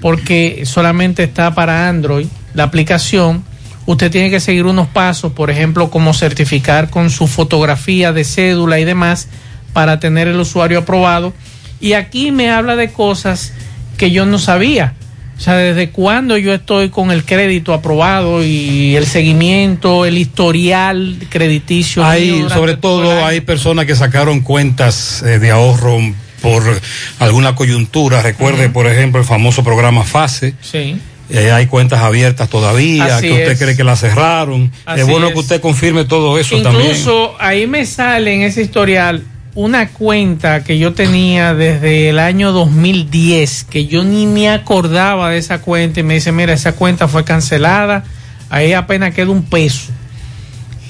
[0.00, 3.44] porque solamente está para Android la aplicación.
[3.86, 8.80] Usted tiene que seguir unos pasos, por ejemplo, como certificar con su fotografía de cédula
[8.80, 9.28] y demás
[9.72, 11.32] para tener el usuario aprobado.
[11.80, 13.52] Y aquí me habla de cosas
[13.96, 14.94] que yo no sabía.
[15.36, 21.18] O sea, desde cuándo yo estoy con el crédito aprobado y el seguimiento, el historial
[21.28, 22.04] crediticio.
[22.04, 25.98] Hay, sobre todo, hay personas que sacaron cuentas eh, de ahorro
[26.46, 26.80] por
[27.18, 28.22] alguna coyuntura.
[28.22, 30.54] Recuerde, por ejemplo, el famoso programa FASE.
[30.60, 30.96] Sí.
[31.28, 33.58] Eh, hay cuentas abiertas todavía, Así que usted es.
[33.58, 34.70] cree que las cerraron.
[34.84, 35.32] Así es bueno es.
[35.32, 36.86] que usted confirme todo eso también.
[36.90, 39.24] Incluso ahí me sale en ese historial
[39.56, 45.38] una cuenta que yo tenía desde el año 2010, que yo ni me acordaba de
[45.38, 48.04] esa cuenta y me dice, mira, esa cuenta fue cancelada,
[48.50, 49.92] ahí apenas queda un peso.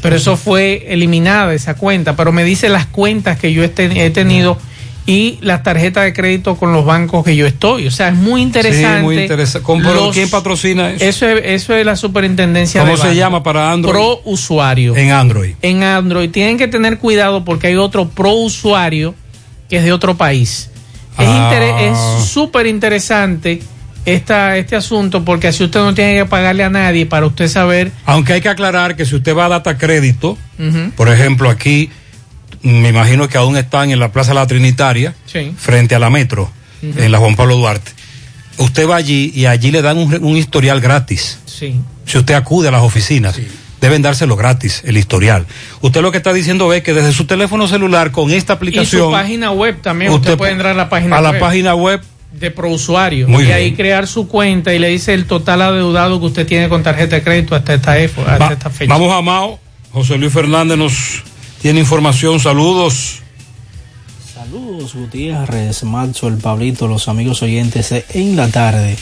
[0.03, 3.69] Pero eso fue eliminada esa cuenta, pero me dice las cuentas que yo he
[4.11, 4.59] tenido
[5.07, 7.87] y las tarjetas de crédito con los bancos que yo estoy.
[7.87, 8.99] O sea, es muy interesante.
[8.99, 9.65] Sí, muy interesante.
[9.65, 11.05] ¿Con- pero Los- ¿Quién patrocina eso?
[11.05, 13.93] Eso es, eso es la superintendencia ¿Cómo de se llama para Android?
[13.95, 14.97] Pro usuario.
[14.97, 15.55] En Android.
[15.63, 19.15] En Android tienen que tener cuidado porque hay otro pro usuario
[19.71, 20.71] que es de otro país.
[21.19, 21.77] Es Ah.
[21.81, 23.61] Es súper interesante
[24.05, 27.91] esta, este asunto porque así usted no tiene que pagarle a nadie para usted saber.
[28.05, 30.37] Aunque hay que aclarar que si usted va a data crédito,
[30.97, 31.91] por ejemplo, aquí
[32.73, 35.53] me imagino que aún están en la Plaza La Trinitaria, Sí.
[35.57, 36.51] frente a la Metro,
[36.83, 37.93] en la Juan Pablo Duarte.
[38.59, 41.39] Usted va allí y allí le dan un, historial gratis.
[41.45, 41.77] Sí.
[42.07, 43.39] Si usted acude a las oficinas,
[43.81, 45.45] deben dárselo gratis, el historial.
[45.83, 48.57] Usted lo que está diciendo es que desde su teléfono celular, con esta Y su
[48.57, 50.11] aplicación, página web también.
[50.13, 51.33] Usted, Usted puede entrar a la página a web.
[51.35, 52.01] la página web
[52.33, 53.57] de prousuario Muy y bien.
[53.59, 57.17] ahí crear su cuenta y le dice el total adeudado que usted tiene con tarjeta
[57.17, 58.93] de crédito hasta esta, efo- hasta Va- esta fecha.
[58.93, 59.59] Vamos a Mao.
[59.93, 61.23] José Luis Fernández nos
[61.61, 62.41] tiene información.
[62.41, 63.23] Saludos.
[64.35, 68.97] Saludos Gutiérrez, Maxo, el Pablito, los amigos oyentes en la tarde.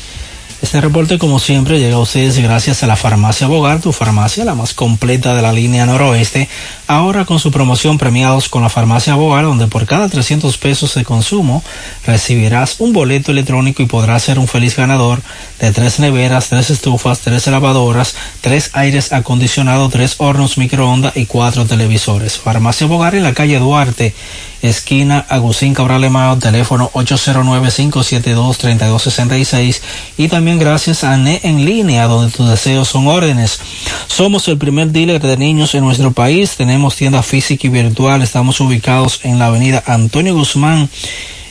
[0.65, 4.55] Este reporte, como siempre, llega a ustedes gracias a la farmacia Bogar, tu farmacia, la
[4.55, 6.49] más completa de la línea noroeste.
[6.87, 11.05] Ahora con su promoción premiados con la farmacia Bogar, donde por cada 300 pesos de
[11.05, 11.63] consumo
[12.07, 15.21] recibirás un boleto electrónico y podrás ser un feliz ganador
[15.65, 21.65] de tres neveras, tres estufas, tres lavadoras, tres aires acondicionados, tres hornos microondas y cuatro
[21.65, 22.39] televisores.
[22.39, 24.15] Farmacia Bogar en la calle Duarte,
[24.61, 29.81] esquina Agustín Cabral Emao, teléfono 809-572-3266
[30.19, 33.59] y también gracias a NE en línea, donde tus deseos son órdenes.
[34.07, 38.61] Somos el primer dealer de niños en nuestro país, tenemos tienda física y virtual, estamos
[38.61, 40.91] ubicados en la avenida Antonio Guzmán,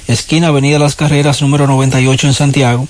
[0.08, 2.88] esquina Avenida Las Carreras número 98 en Santiago.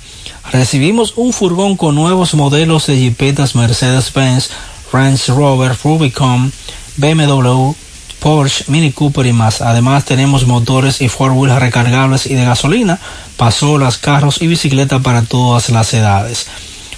[0.52, 4.50] Recibimos un furgón con nuevos modelos de jipetas Mercedes-Benz,
[4.92, 6.52] Range Rover, Rubicon,
[6.98, 7.72] BMW,
[8.20, 9.62] Porsche, Mini Cooper y más.
[9.62, 13.00] Además tenemos motores y four recargables y de gasolina,
[13.36, 16.48] pasolas, carros y bicicletas para todas las edades.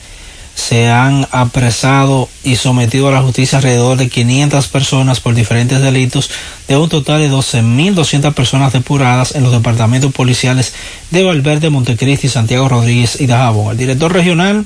[0.54, 6.30] se han apresado y sometido a la justicia alrededor de 500 personas por diferentes delitos
[6.68, 10.74] de un total de 12.200 personas depuradas en los departamentos policiales
[11.10, 13.72] de Valverde, Montecristi, Santiago Rodríguez y Dajabón.
[13.72, 14.66] El director regional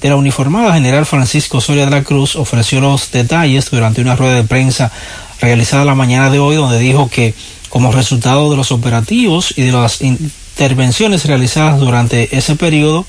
[0.00, 4.34] de la uniformada general Francisco Soria de la Cruz ofreció los detalles durante una rueda
[4.34, 4.92] de prensa
[5.40, 7.34] realizada la mañana de hoy donde dijo que
[7.68, 13.06] como resultado de los operativos y de las intervenciones realizadas durante ese periodo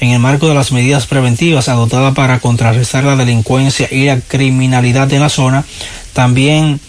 [0.00, 5.12] en el marco de las medidas preventivas adoptadas para contrarrestar la delincuencia y la criminalidad
[5.12, 5.64] en la zona,
[6.12, 6.80] también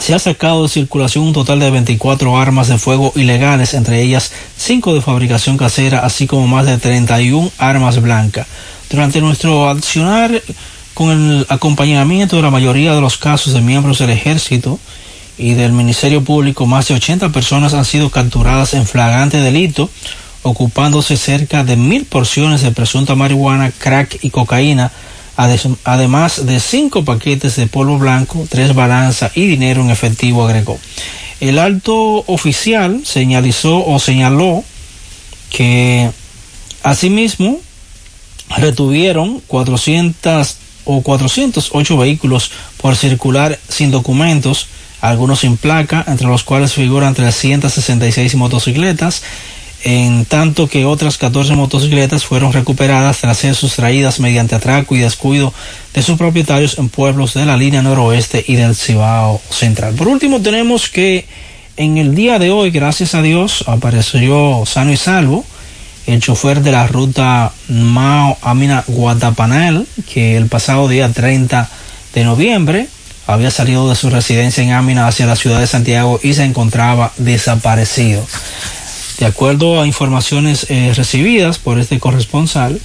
[0.00, 4.32] se ha sacado de circulación un total de 24 armas de fuego ilegales, entre ellas
[4.56, 8.46] 5 de fabricación casera, así como más de 31 armas blancas.
[8.90, 10.42] Durante nuestro accionar
[10.94, 14.78] con el acompañamiento de la mayoría de los casos de miembros del ejército
[15.38, 19.90] y del Ministerio Público, más de 80 personas han sido capturadas en flagrante delito,
[20.42, 24.92] ocupándose cerca de mil porciones de presunta marihuana, crack y cocaína,
[25.36, 30.78] además de cinco paquetes de polvo blanco, tres balanzas y dinero en efectivo, agregó.
[31.40, 34.64] El alto oficial señalizó o señaló
[35.50, 36.10] que
[36.82, 37.58] asimismo
[38.56, 44.68] retuvieron 400 o 408 vehículos por circular sin documentos,
[45.00, 49.22] algunos sin placa, entre los cuales figuran 366 motocicletas,
[49.84, 55.52] en tanto que otras 14 motocicletas fueron recuperadas tras ser sustraídas mediante atraco y descuido
[55.92, 59.94] de sus propietarios en pueblos de la línea noroeste y del Cibao Central.
[59.94, 61.26] Por último, tenemos que
[61.76, 65.44] en el día de hoy, gracias a Dios, apareció sano y salvo
[66.06, 71.68] el chofer de la ruta Mao Amina Guatapanel, que el pasado día 30
[72.14, 72.88] de noviembre
[73.26, 77.12] había salido de su residencia en Amina hacia la ciudad de Santiago y se encontraba
[77.16, 78.24] desaparecido.
[79.18, 82.80] De acuerdo a informaciones eh, recibidas por este corresponsal,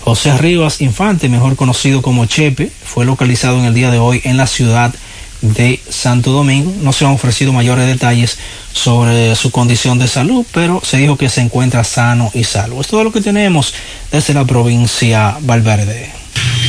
[0.00, 4.38] José Rivas Infante, mejor conocido como Chepe, fue localizado en el día de hoy en
[4.38, 4.94] la ciudad
[5.42, 6.72] de Santo Domingo.
[6.82, 8.38] No se han ofrecido mayores detalles
[8.72, 12.80] sobre su condición de salud, pero se dijo que se encuentra sano y salvo.
[12.80, 13.74] Es todo lo que tenemos
[14.10, 16.10] desde la provincia Valverde.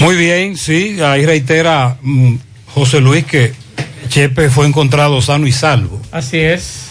[0.02, 2.36] Muy bien, sí, ahí reitera mm,
[2.74, 3.54] José Luis que
[4.10, 6.02] Chepe fue encontrado sano y salvo.
[6.12, 6.91] Así es.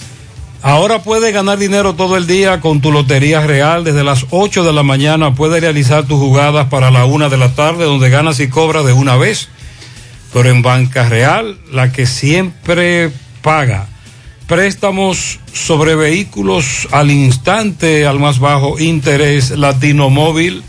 [0.63, 3.83] Ahora puedes ganar dinero todo el día con tu Lotería Real.
[3.83, 7.55] Desde las 8 de la mañana puedes realizar tus jugadas para la 1 de la
[7.55, 9.49] tarde, donde ganas y cobras de una vez.
[10.35, 13.11] Pero en Banca Real, la que siempre
[13.41, 13.89] paga.
[14.47, 20.63] Préstamos sobre vehículos al instante, al más bajo interés, Latino Móvil,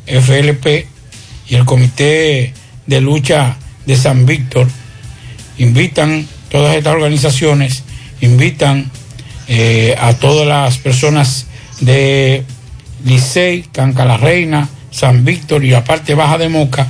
[0.06, 0.86] FLP,
[1.48, 2.54] y el Comité
[2.86, 3.56] de Lucha
[3.86, 4.68] de San Víctor,
[5.58, 7.84] invitan todas estas organizaciones,
[8.20, 8.90] invitan
[9.48, 11.46] eh, a todas las personas
[11.80, 12.44] de
[13.04, 16.88] Licey, Canca la Reina, San Víctor y la parte baja de Moca,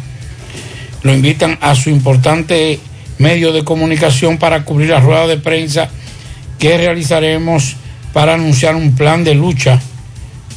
[1.02, 2.80] lo invitan a su importante
[3.18, 5.88] medio de comunicación para cubrir la rueda de prensa
[6.58, 7.76] que realizaremos
[8.12, 9.80] para anunciar un plan de lucha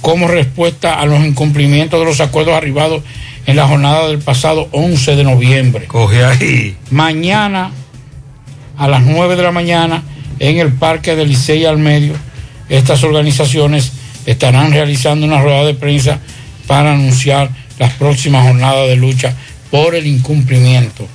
[0.02, 3.04] como respuesta a los incumplimientos de los acuerdos arribados
[3.46, 5.86] en la jornada del pasado 11 de noviembre.
[5.88, 6.76] Coge ahí.
[6.92, 7.72] Mañana
[8.78, 10.04] a las 9 de la mañana
[10.40, 12.14] en el Parque del Licey al Medio,
[12.70, 13.91] estas organizaciones
[14.26, 16.20] estarán realizando una rueda de prensa
[16.68, 19.34] para anunciar las próximas jornadas de lucha
[19.70, 21.08] por el incumplimiento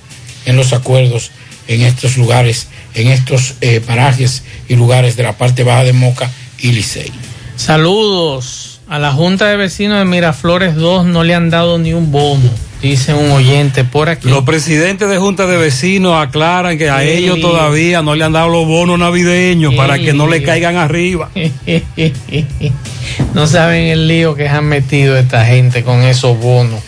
[0.47, 1.31] en los acuerdos
[1.69, 6.31] en estos lugares, en estos eh, parajes y lugares de la parte baja de Moca
[6.59, 7.13] y Licey.
[7.57, 12.11] Saludos a la Junta de Vecinos de Miraflores 2 no le han dado ni un
[12.11, 12.51] bono,
[12.83, 14.29] dice un oyente por aquí.
[14.29, 18.49] Los presidentes de Junta de Vecinos aclaran que a ellos todavía no le han dado
[18.49, 21.31] los bonos navideños para que no le caigan arriba.
[23.35, 26.81] no saben el lío que han metido esta gente con esos bonos.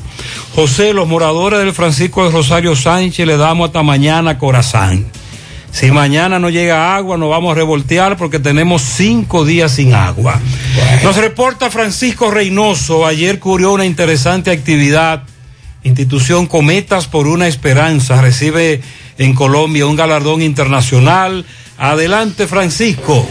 [0.55, 5.07] José, los moradores del Francisco de Rosario Sánchez le damos hasta mañana corazón.
[5.71, 10.39] Si mañana no llega agua, nos vamos a revoltear porque tenemos cinco días sin agua.
[11.03, 13.05] Nos reporta Francisco Reynoso.
[13.05, 15.23] Ayer cubrió una interesante actividad.
[15.83, 18.81] Institución Cometas por una Esperanza recibe
[19.23, 21.45] en Colombia un galardón internacional.
[21.77, 23.25] Adelante, Francisco.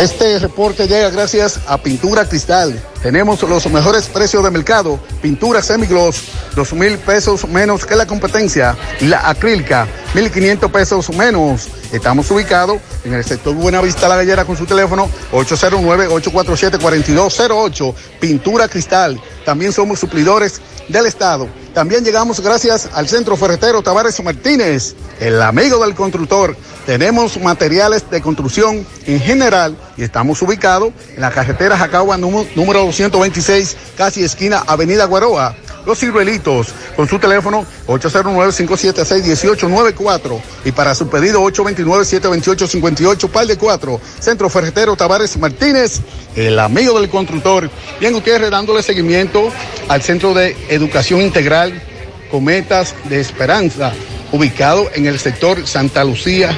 [0.00, 2.91] Este reporte llega gracias a Pintura Cristal.
[3.02, 4.98] Tenemos los mejores precios de mercado.
[5.20, 6.22] Pintura semigloss,
[6.54, 8.76] dos mil pesos menos que la competencia.
[9.00, 11.66] Y la acrílica, mil quinientos pesos menos.
[11.92, 17.94] Estamos ubicados en el sector Buenavista La Gallera con su teléfono 809-847-4208.
[18.20, 19.20] Pintura Cristal.
[19.44, 21.48] También somos suplidores del Estado.
[21.74, 26.56] También llegamos gracias al Centro Ferretero Tavares Martínez, el amigo del constructor.
[26.86, 32.80] Tenemos materiales de construcción en general y estamos ubicados en la carretera Jacagua número, número
[32.86, 35.54] 226, casi esquina Avenida Guaroa.
[35.84, 44.00] Los ciruelitos con su teléfono 809-576-1894 y para su pedido 829-728-58, par de 4.
[44.20, 46.00] Centro Ferretero Tavares Martínez,
[46.36, 47.68] el amigo del constructor.
[47.98, 49.50] Bien, Gutiérrez dándole seguimiento
[49.88, 51.82] al Centro de Educación Integral
[52.30, 53.92] Cometas de Esperanza,
[54.30, 56.56] ubicado en el sector Santa Lucía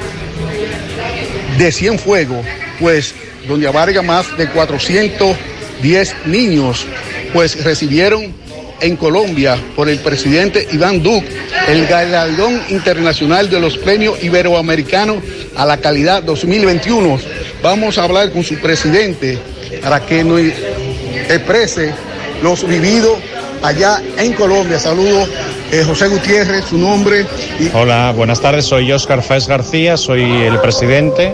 [1.58, 2.44] de Cienfuegos,
[2.78, 3.14] pues
[3.48, 6.86] donde abarca más de 410 niños,
[7.32, 8.34] pues recibieron
[8.80, 11.28] en Colombia por el presidente Iván Duque
[11.68, 15.18] el galardón internacional de los premios iberoamericanos
[15.56, 17.18] a la calidad 2021.
[17.62, 19.38] Vamos a hablar con su presidente
[19.82, 21.94] para que nos exprese
[22.42, 23.18] los vividos
[23.62, 24.78] allá en Colombia.
[24.78, 25.28] Saludos
[25.72, 27.26] Eh, José Gutiérrez, su nombre.
[27.72, 28.66] Hola, buenas tardes.
[28.66, 31.32] Soy Oscar Faes García, soy el presidente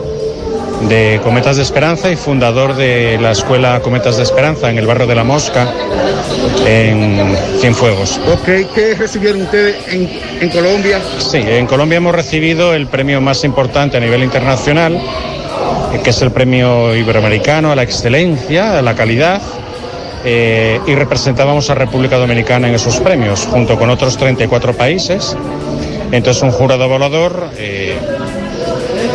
[0.89, 5.07] de Cometas de Esperanza y fundador de la escuela Cometas de Esperanza en el barrio
[5.07, 5.69] de La Mosca,
[6.67, 8.19] en Cienfuegos.
[8.33, 10.09] Ok, ¿qué recibieron ustedes en,
[10.41, 11.01] en Colombia?
[11.19, 15.01] Sí, en Colombia hemos recibido el premio más importante a nivel internacional,
[16.03, 19.41] que es el premio iberoamericano a la excelencia, a la calidad.
[20.25, 25.37] eh, y representábamos a República Dominicana en esos premios, junto con otros 34 países.
[26.13, 27.97] Entonces, un jurado evaluador eh,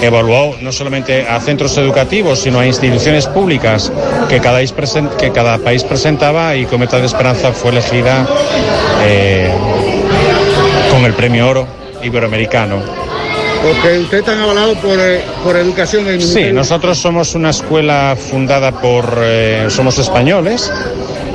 [0.02, 3.92] evaluó no solamente a centros educativos, sino a instituciones públicas
[4.30, 8.26] que cada, país presen- que cada país presentaba y Cometa de Esperanza fue elegida
[9.06, 9.50] eh,
[10.92, 11.68] con el premio oro
[12.04, 12.78] iberoamericano.
[12.78, 18.72] Ok, ustedes están avalados por, eh, por educación en Sí, nosotros somos una escuela fundada
[18.74, 20.72] por, eh, somos españoles,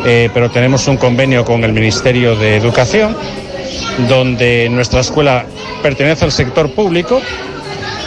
[0.07, 3.17] eh, pero tenemos un convenio con el Ministerio de Educación,
[4.09, 5.45] donde nuestra escuela
[5.83, 7.21] pertenece al sector público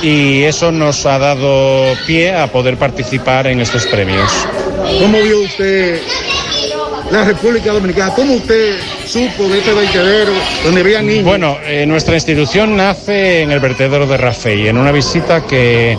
[0.03, 4.31] y eso nos ha dado pie a poder participar en estos premios.
[4.99, 6.01] ¿Cómo vio usted
[7.09, 8.13] la República Dominicana?
[8.13, 8.75] ¿Cómo usted
[9.07, 10.33] supo de este vertedero
[10.65, 11.23] donde había niños?
[11.23, 15.97] Bueno, eh, nuestra institución nace en el vertedero de Rafey, en una visita que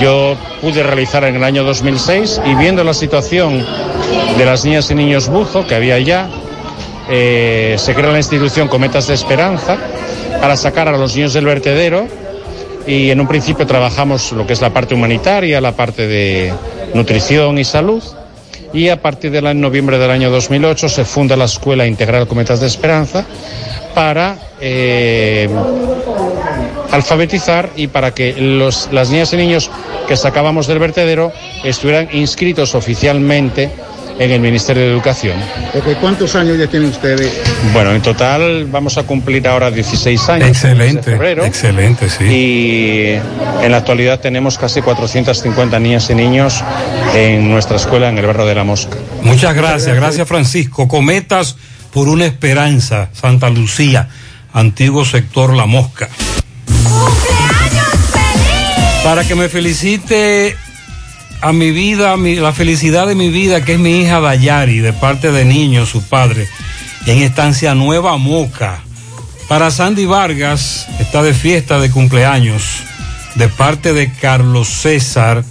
[0.00, 3.64] yo pude realizar en el año 2006 y viendo la situación
[4.38, 6.30] de las niñas y niños buzo que había allá,
[7.10, 9.76] eh, se crea la institución Cometas de Esperanza
[10.40, 12.23] para sacar a los niños del vertedero
[12.86, 16.52] y en un principio trabajamos lo que es la parte humanitaria, la parte de
[16.94, 18.02] nutrición y salud.
[18.72, 22.66] Y a partir año noviembre del año 2008 se funda la Escuela Integral Cometas de
[22.66, 23.24] Esperanza
[23.94, 25.48] para eh,
[26.90, 29.70] alfabetizar y para que los, las niñas y niños
[30.08, 31.32] que sacábamos del vertedero
[31.62, 33.70] estuvieran inscritos oficialmente
[34.18, 35.36] en el Ministerio de Educación.
[36.00, 37.40] ¿Cuántos años ya tienen ustedes?
[37.72, 40.48] Bueno, en total vamos a cumplir ahora 16 años.
[40.48, 41.44] Excelente, febrero.
[41.44, 42.24] excelente, sí.
[42.24, 46.62] Y en la actualidad tenemos casi 450 niñas y niños
[47.14, 48.96] en nuestra escuela en el barrio de La Mosca.
[49.22, 50.86] Muchas gracias, gracias Francisco.
[50.88, 51.56] Cometas
[51.92, 54.08] por una esperanza, Santa Lucía,
[54.52, 56.08] antiguo sector La Mosca.
[59.04, 60.56] Para que me felicite
[61.44, 65.30] a mi vida, la felicidad de mi vida, que es mi hija Dayari, de parte
[65.30, 66.48] de niños, su padre,
[67.04, 68.80] en Estancia Nueva Moca.
[69.46, 72.62] Para Sandy Vargas, está de fiesta de cumpleaños,
[73.34, 75.44] de parte de Carlos César.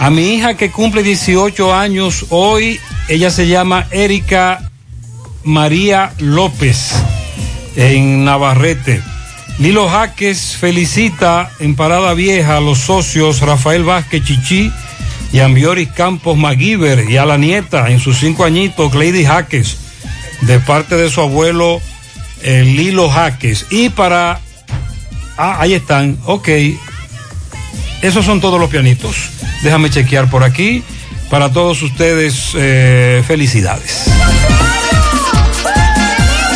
[0.00, 4.68] A mi hija que cumple 18 años hoy, ella se llama Erika
[5.44, 6.90] María López,
[7.76, 9.00] en Navarrete.
[9.60, 14.72] Lilo Jaques felicita en Parada Vieja a los socios Rafael Vázquez Chichi
[15.32, 19.76] y Ambioris Campos Maguiber y a la nieta en sus cinco añitos, Cleidy Jaques,
[20.42, 21.80] de parte de su abuelo
[22.42, 23.66] eh, Lilo Jaques.
[23.70, 24.40] Y para...
[25.36, 26.48] Ah, ahí están, ok.
[28.02, 29.30] Esos son todos los pianitos.
[29.62, 30.82] Déjame chequear por aquí.
[31.30, 34.06] Para todos ustedes, eh, felicidades.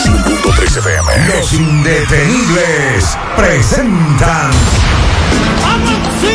[0.05, 1.28] 5.3 FM.
[1.28, 4.51] Los indetenibles presentan.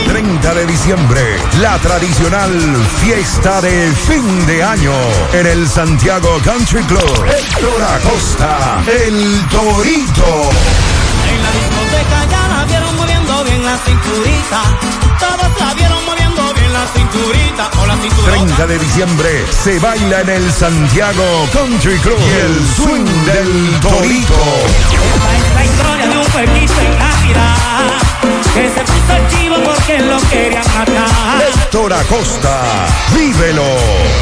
[0.09, 1.21] 30 de diciembre,
[1.61, 2.51] la tradicional
[2.99, 4.91] fiesta de fin de año
[5.33, 7.25] en el Santiago Country Club.
[7.27, 10.49] Héctor Acosta, el Torito.
[11.29, 14.61] En la discoteca ya la vieron moviendo bien la cinturita.
[15.19, 15.98] Todos la vieron
[16.79, 17.69] la cinturita.
[17.81, 18.31] O la cinturita.
[18.31, 24.33] 30 de diciembre se baila en el Santiago Country Club y el swing del Torito.
[24.63, 27.97] Esta es la historia de un pueblito en Navidad.
[28.53, 31.41] Que se puso el chivo porque lo querían matar.
[31.47, 32.61] Héctor Acosta,
[33.15, 33.63] vívelo.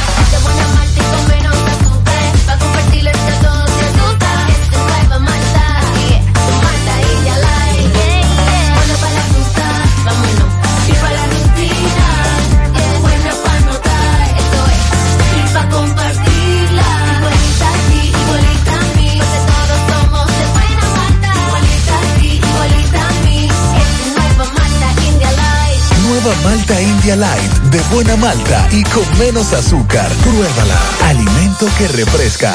[26.43, 30.10] Malta India Light de buena malta y con menos azúcar.
[30.23, 30.81] Pruébala.
[31.06, 32.55] Alimento que refresca.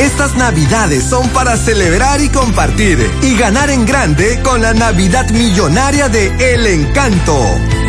[0.00, 6.08] Estas navidades son para celebrar y compartir y ganar en grande con la Navidad Millonaria
[6.08, 7.77] de El Encanto.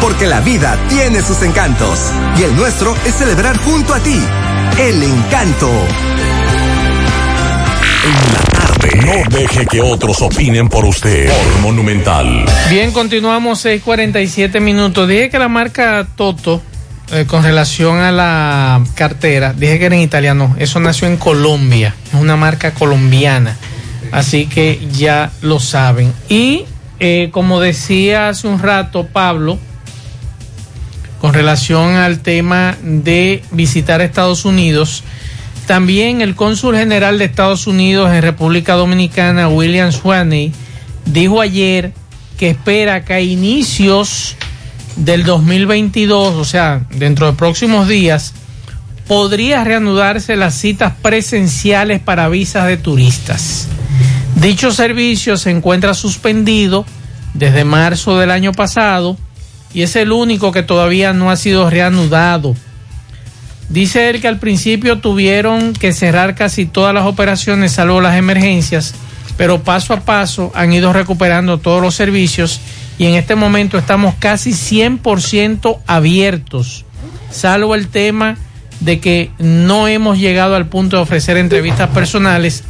[0.00, 1.98] porque la vida tiene sus encantos
[2.38, 4.20] y el nuestro es celebrar junto a ti.
[4.78, 5.70] El encanto.
[9.04, 11.28] No deje que otros opinen por usted.
[11.28, 12.44] Por Monumental.
[12.70, 15.08] Bien, continuamos 6:47 minutos.
[15.08, 16.62] Dije que la marca Toto,
[17.12, 20.56] eh, con relación a la cartera, dije que era en italiano.
[20.58, 21.94] Eso nació en Colombia.
[22.12, 23.56] Es una marca colombiana.
[24.12, 26.12] Así que ya lo saben.
[26.28, 26.64] Y
[26.98, 29.58] eh, como decía hace un rato Pablo,
[31.20, 35.02] con relación al tema de visitar Estados Unidos,
[35.66, 40.52] también el cónsul general de Estados Unidos en República Dominicana, William Swaney,
[41.06, 41.92] dijo ayer
[42.38, 44.36] que espera que a inicios
[44.96, 48.34] del 2022, o sea, dentro de próximos días,
[49.06, 53.68] podría reanudarse las citas presenciales para visas de turistas.
[54.36, 56.84] Dicho servicio se encuentra suspendido
[57.34, 59.16] desde marzo del año pasado
[59.72, 62.54] y es el único que todavía no ha sido reanudado.
[63.68, 68.94] Dice él que al principio tuvieron que cerrar casi todas las operaciones, salvo las emergencias,
[69.36, 72.60] pero paso a paso han ido recuperando todos los servicios
[72.98, 76.84] y en este momento estamos casi 100% abiertos,
[77.30, 78.36] salvo el tema
[78.80, 82.62] de que no hemos llegado al punto de ofrecer entrevistas personales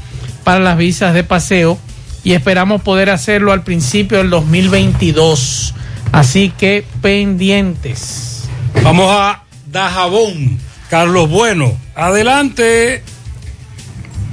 [0.44, 1.78] para las visas de paseo
[2.24, 5.74] y esperamos poder hacerlo al principio del 2022.
[6.12, 8.48] Así que pendientes.
[8.82, 10.58] Vamos a Dajabón.
[10.88, 13.02] Carlos Bueno, adelante.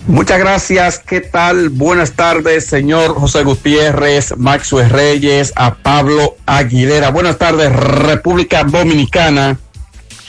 [0.07, 0.99] Muchas gracias.
[0.99, 1.69] ¿Qué tal?
[1.69, 7.09] Buenas tardes, señor José Gutiérrez, Maxwell Reyes, a Pablo Aguilera.
[7.09, 9.57] Buenas tardes, República Dominicana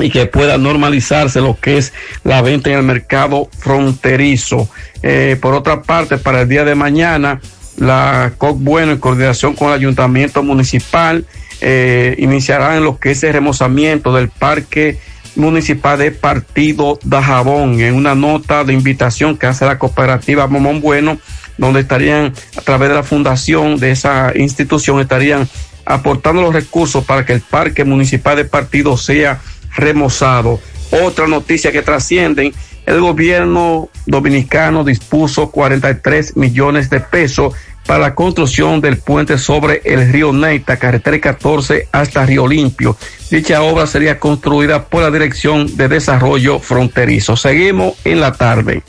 [0.00, 1.92] y que pueda normalizarse lo que es
[2.24, 4.68] la venta en el mercado fronterizo.
[5.02, 7.40] Eh, por otra parte, para el día de mañana,
[7.76, 11.26] la COC Bueno, en coordinación con el Ayuntamiento Municipal,
[11.66, 14.98] eh, iniciará en lo que es el remozamiento del Parque
[15.34, 21.16] Municipal de Partido Dajabón, en una nota de invitación que hace la cooperativa Momón Bueno,
[21.56, 25.48] donde estarían, a través de la fundación de esa institución, estarían
[25.86, 29.40] aportando los recursos para que el Parque Municipal de Partido sea
[29.74, 30.60] remozado.
[30.90, 32.52] Otra noticia que trascienden
[32.84, 37.54] el gobierno dominicano dispuso 43 millones de pesos
[37.86, 42.96] para la construcción del puente sobre el río Neita, carretera 14 hasta Río Limpio.
[43.30, 47.36] Dicha obra sería construida por la Dirección de Desarrollo Fronterizo.
[47.36, 48.82] Seguimos en la tarde.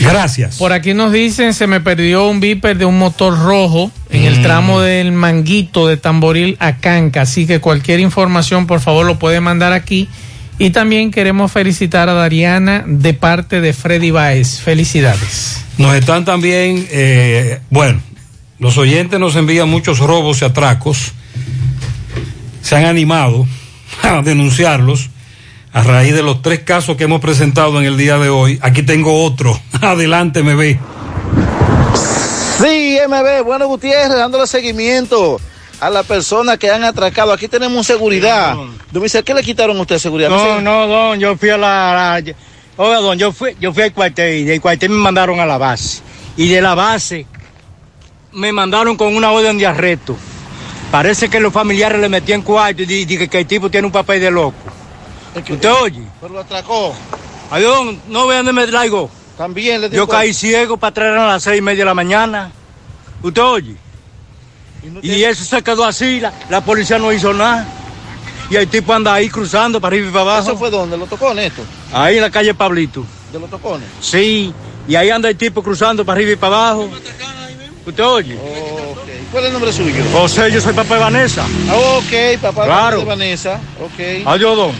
[0.00, 0.56] Gracias.
[0.56, 4.38] Por aquí nos dicen, se me perdió un viper de un motor rojo en el
[4.40, 4.42] Mm.
[4.42, 9.40] tramo del Manguito de Tamboril a Canca, así que cualquier información por favor lo puede
[9.40, 10.08] mandar aquí.
[10.58, 14.60] Y también queremos felicitar a Dariana de parte de Freddy Baez.
[14.60, 15.64] Felicidades.
[15.78, 18.00] Nos están también, eh, bueno,
[18.58, 21.12] los oyentes nos envían muchos robos y atracos.
[22.62, 23.46] Se han animado
[24.02, 25.10] a denunciarlos
[25.72, 28.58] a raíz de los tres casos que hemos presentado en el día de hoy.
[28.62, 29.58] Aquí tengo otro.
[29.80, 30.78] Adelante, me ve.
[32.62, 35.40] Sí, MB, bueno Gutiérrez, dándole seguimiento
[35.82, 37.32] a las personas que han atracado.
[37.32, 38.54] Aquí tenemos seguridad.
[38.92, 40.28] Don dice, ¿qué le quitaron a usted seguridad?
[40.30, 42.34] No, no, don, yo fui a la, la-
[42.76, 45.58] oiga, don, yo fui, yo fui al cuartel y del cuartel me mandaron a la
[45.58, 46.00] base.
[46.36, 47.26] Y de la base
[48.32, 50.16] me mandaron con una orden de arresto.
[50.92, 53.92] Parece que los familiares le metían cuarto y di- di- que el tipo tiene un
[53.92, 54.54] papel de loco.
[55.36, 56.02] ¿Usted oye?
[56.20, 56.94] Pero lo atracó.
[57.50, 59.10] Ay, don, no vean dónde me traigo.
[59.36, 62.52] También le Yo caí ciego para traer a las seis y media de la mañana.
[63.22, 63.76] ¿Usted oye?
[65.02, 67.66] Y eso se quedó así, la, la policía no hizo nada.
[68.50, 70.48] Y el tipo anda ahí cruzando para arriba y para abajo.
[70.50, 70.96] ¿Eso fue donde?
[70.98, 71.64] ¿Lo tocó Néstor?
[71.92, 73.04] Ahí en la calle Pablito.
[73.32, 73.88] ¿De los tocones?
[74.00, 74.52] Sí,
[74.86, 76.90] y ahí anda el tipo cruzando para arriba y para abajo.
[77.86, 78.38] ¿Usted oye?
[79.30, 80.04] ¿Cuál es el nombre suyo?
[80.12, 81.46] José, yo soy papá de Vanessa.
[81.70, 82.98] Ah, ok, papá Claro.
[82.98, 83.60] de Vanessa.
[83.80, 84.26] Ok.
[84.26, 84.72] Adiós, don.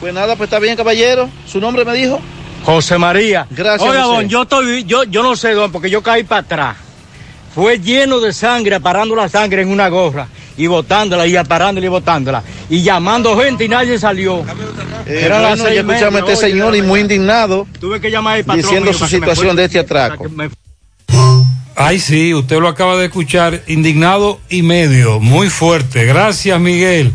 [0.00, 1.28] Pues nada, pues está bien, caballero.
[1.46, 2.18] ¿Su nombre me dijo?
[2.64, 3.46] José María.
[3.50, 4.16] Gracias, Oiga, José.
[4.16, 6.76] don, yo estoy, yo, yo no sé, don, porque yo caí para atrás.
[7.54, 11.90] Fue lleno de sangre, parando la sangre en una gorra y botándola y aparándola y
[11.90, 12.42] botándola.
[12.70, 14.44] Y llamando gente y nadie salió.
[15.06, 18.00] Eh, las bueno, seis ya y media, escuchamos a este señor y muy indignado Tuve
[18.00, 20.26] que llamar al patrón diciendo su situación de este atraco.
[21.74, 26.04] Ay, sí, usted lo acaba de escuchar, indignado y medio, muy fuerte.
[26.04, 27.12] Gracias, Miguel.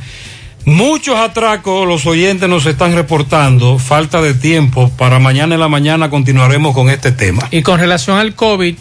[0.65, 4.91] Muchos atracos los oyentes nos están reportando, falta de tiempo.
[4.97, 7.47] Para mañana en la mañana continuaremos con este tema.
[7.51, 8.75] Y con relación al COVID,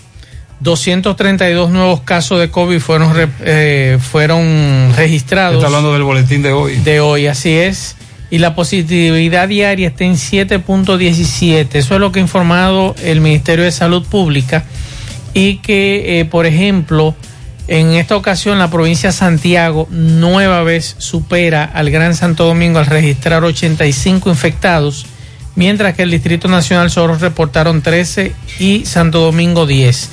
[0.61, 5.57] 232 nuevos casos de COVID fueron, eh, fueron registrados.
[5.57, 6.77] Está hablando del boletín de hoy.
[6.77, 7.97] De hoy, así es.
[8.31, 11.69] Y la positividad diaria está en 7.17.
[11.74, 14.65] Eso es lo que ha informado el Ministerio de Salud Pública.
[15.35, 17.15] Y que, eh, por ejemplo,
[17.69, 22.87] en esta ocasión la provincia de Santiago nueva vez supera al Gran Santo Domingo al
[22.87, 25.07] registrar 85 infectados,
[25.57, 30.11] mientras que el Distrito Nacional solo reportaron 13 y Santo Domingo 10.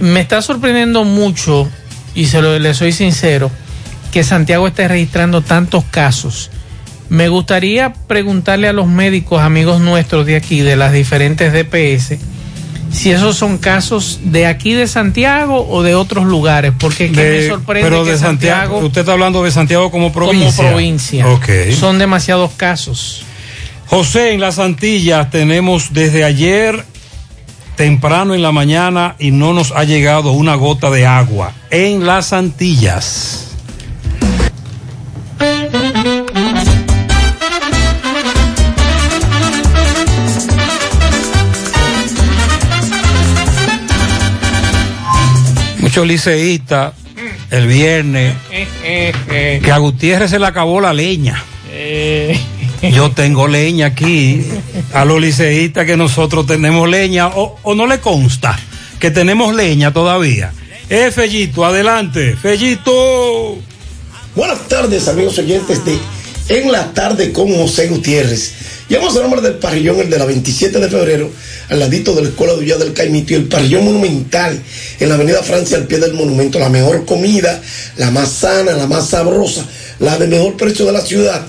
[0.00, 1.68] Me está sorprendiendo mucho,
[2.14, 3.50] y se lo le soy sincero,
[4.12, 6.50] que Santiago esté registrando tantos casos.
[7.08, 12.18] Me gustaría preguntarle a los médicos, amigos nuestros de aquí, de las diferentes DPS,
[12.92, 17.22] si esos son casos de aquí de Santiago o de otros lugares, porque es que
[17.22, 20.56] De- me sorprende pero que de Santiago, usted está hablando de Santiago como provincia.
[20.56, 21.48] como provincia Ok.
[21.78, 23.22] son demasiados casos.
[23.86, 26.84] José, en las Antillas tenemos desde ayer
[27.80, 31.54] temprano en la mañana y no nos ha llegado una gota de agua.
[31.70, 33.56] En las Antillas.
[45.78, 46.92] Muchos liceístas
[47.50, 48.34] el viernes
[49.22, 51.42] que a Gutiérrez se le acabó la leña.
[52.94, 54.44] Yo tengo leña aquí.
[54.92, 58.58] A los liceístas que nosotros tenemos leña, o, o no le consta
[58.98, 60.52] que tenemos leña todavía.
[60.88, 62.36] Eh, Fellito, adelante.
[62.36, 63.58] Fellito.
[64.34, 65.98] Buenas tardes, amigos oyentes de
[66.48, 68.52] En la tarde con José Gutiérrez.
[68.88, 71.30] Llegamos al nombre del parrillón, el de la 27 de febrero,
[71.68, 74.60] al ladito de la Escuela de Villa del Caimito, y el parrillón monumental
[74.98, 76.58] en la Avenida Francia, al pie del monumento.
[76.58, 77.62] La mejor comida,
[77.96, 79.64] la más sana, la más sabrosa,
[80.00, 81.46] la de mejor precio de la ciudad.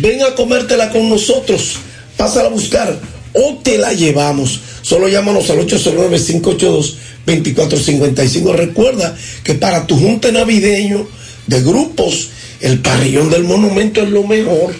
[0.00, 1.76] Ven a comértela con nosotros.
[2.16, 2.98] Pásala a buscar
[3.32, 4.58] o te la llevamos.
[4.82, 8.52] Solo llámanos al 809-582-2455.
[8.54, 11.06] Recuerda que para tu junta navideño
[11.46, 14.74] de grupos, el parrillón del monumento es lo mejor.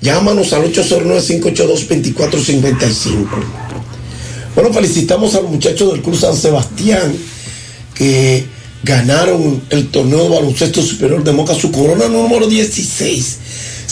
[0.00, 3.26] Llámanos al 809-582-2455.
[4.54, 7.16] Bueno, felicitamos a los muchachos del Cruz San Sebastián
[7.94, 8.44] que
[8.82, 13.38] ganaron el torneo de baloncesto superior de Moca, su corona número 16.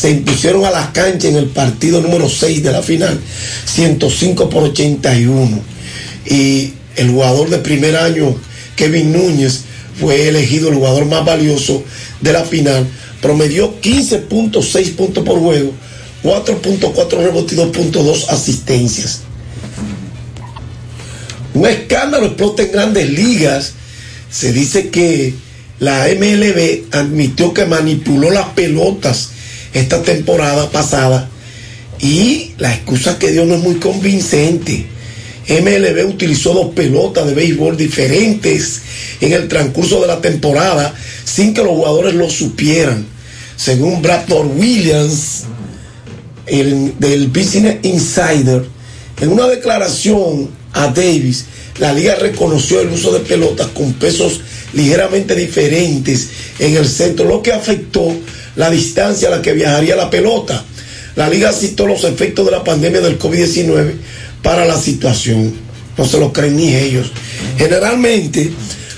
[0.01, 3.21] Se impusieron a la cancha en el partido número 6 de la final,
[3.67, 5.61] 105 por 81.
[6.25, 8.35] Y el jugador de primer año,
[8.77, 9.61] Kevin Núñez,
[10.01, 11.85] fue elegido el jugador más valioso
[12.23, 12.87] de la final.
[13.21, 15.75] Promedió 15.6 puntos por juego
[16.23, 19.21] 4.4 rebotes y 2.2 asistencias.
[21.53, 23.75] Un escándalo explota en grandes ligas.
[24.31, 25.35] Se dice que
[25.79, 29.33] la MLB admitió que manipuló las pelotas
[29.73, 31.29] esta temporada pasada
[32.01, 34.87] y la excusa que dio no es muy convincente.
[35.49, 38.83] MLB utilizó dos pelotas de béisbol diferentes
[39.21, 40.95] en el transcurso de la temporada
[41.25, 43.05] sin que los jugadores lo supieran.
[43.57, 45.45] Según Bradford Williams,
[46.47, 48.65] el, del Business Insider,
[49.21, 51.45] en una declaración a Davis,
[51.79, 54.41] la liga reconoció el uso de pelotas con pesos
[54.73, 56.29] ligeramente diferentes
[56.59, 58.15] en el centro, lo que afectó
[58.61, 60.63] la distancia a la que viajaría la pelota.
[61.17, 63.95] La liga citó los efectos de la pandemia del COVID-19
[64.43, 65.55] para la situación.
[65.97, 67.11] No se lo creen ni ellos.
[67.57, 68.53] Generalmente,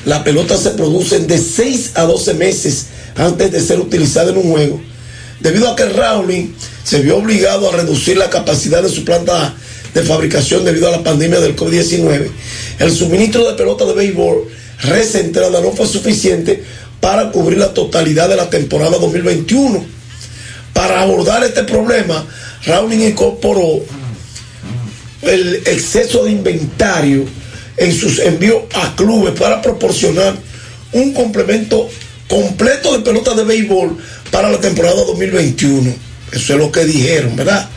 [0.05, 4.51] las pelotas se producen de 6 a 12 meses antes de ser utilizada en un
[4.51, 4.81] juego,
[5.39, 6.49] debido a que Rowling
[6.83, 9.55] se vio obligado a reducir la capacidad de su planta
[9.95, 12.29] de fabricación debido a la pandemia del COVID-19.
[12.81, 14.49] El suministro de pelotas de béisbol
[14.81, 16.65] recentrada no fue suficiente
[17.03, 19.85] para cubrir la totalidad de la temporada 2021.
[20.73, 22.25] Para abordar este problema,
[22.65, 23.81] Rowling incorporó
[25.23, 27.27] el exceso de inventario
[27.77, 30.37] en sus envíos a clubes para proporcionar
[30.93, 31.91] un complemento
[32.29, 33.99] completo de pelotas de béisbol
[34.31, 35.93] para la temporada 2021.
[36.31, 37.69] Eso es lo que dijeron, ¿verdad?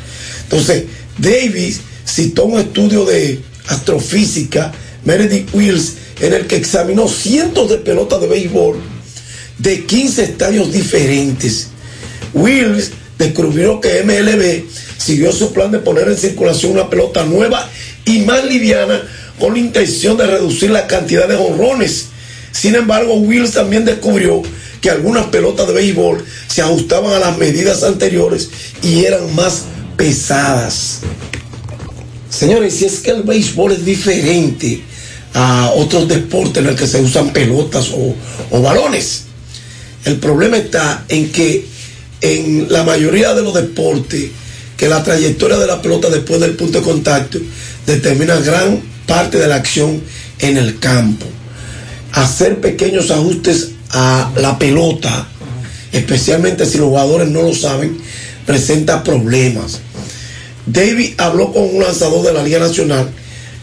[0.43, 0.83] Entonces,
[1.17, 3.39] Davis citó un estudio de
[3.69, 4.71] astrofísica,
[5.03, 8.93] Meredith Wills, en el que examinó cientos de pelotas de béisbol
[9.57, 11.67] de 15 estadios diferentes.
[12.33, 14.65] Wills descubrió que MLB
[14.97, 17.69] siguió su plan de poner en circulación una pelota nueva
[18.05, 19.01] y más liviana
[19.39, 22.07] con la intención de reducir la cantidad de jonrones.
[22.51, 24.41] Sin embargo, Wills también descubrió
[24.81, 28.49] que algunas pelotas de béisbol se ajustaban a las medidas anteriores
[28.83, 29.63] y eran más
[29.97, 30.99] pesadas.
[32.29, 34.83] Señores, si es que el béisbol es diferente
[35.33, 39.24] a otros deportes en el que se usan pelotas o balones,
[40.05, 41.65] el problema está en que
[42.21, 44.29] en la mayoría de los deportes,
[44.77, 47.39] que la trayectoria de la pelota después del punto de contacto
[47.85, 50.01] determina gran parte de la acción
[50.39, 51.25] en el campo.
[52.11, 55.27] Hacer pequeños ajustes a la pelota,
[55.91, 57.97] especialmente si los jugadores no lo saben,
[58.45, 59.79] presenta problemas.
[60.65, 63.09] David habló con un lanzador de la Liga Nacional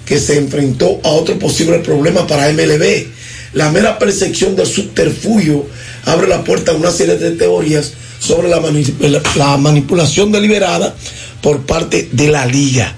[0.06, 3.06] que se enfrentó a otro posible problema para MLB.
[3.54, 5.66] La mera percepción del subterfugio
[6.04, 8.60] abre la puerta a una serie de teorías sobre la,
[9.36, 10.94] la manipulación deliberada
[11.40, 12.94] por parte de la liga.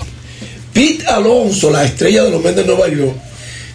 [0.72, 3.16] Pete Alonso, la estrella de los Mets de Nueva York,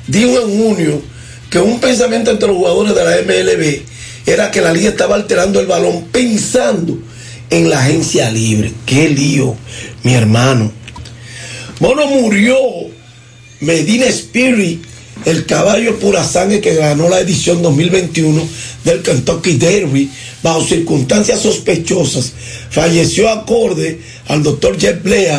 [0.08, 1.02] dijo en junio
[1.50, 3.82] que un pensamiento entre los jugadores de la MLB
[4.26, 7.00] era que la liga estaba alterando el balón pensando
[7.50, 8.74] en la agencia libre.
[8.86, 9.56] ¡Qué lío,
[10.04, 10.72] mi hermano!
[11.80, 12.58] Mono murió
[13.62, 14.84] Medina Spirit,
[15.26, 18.48] el caballo pura sangre que ganó la edición 2021
[18.84, 20.10] del Kentucky Derby
[20.42, 22.34] bajo circunstancias sospechosas.
[22.70, 25.38] Falleció acorde al doctor Jeff Blea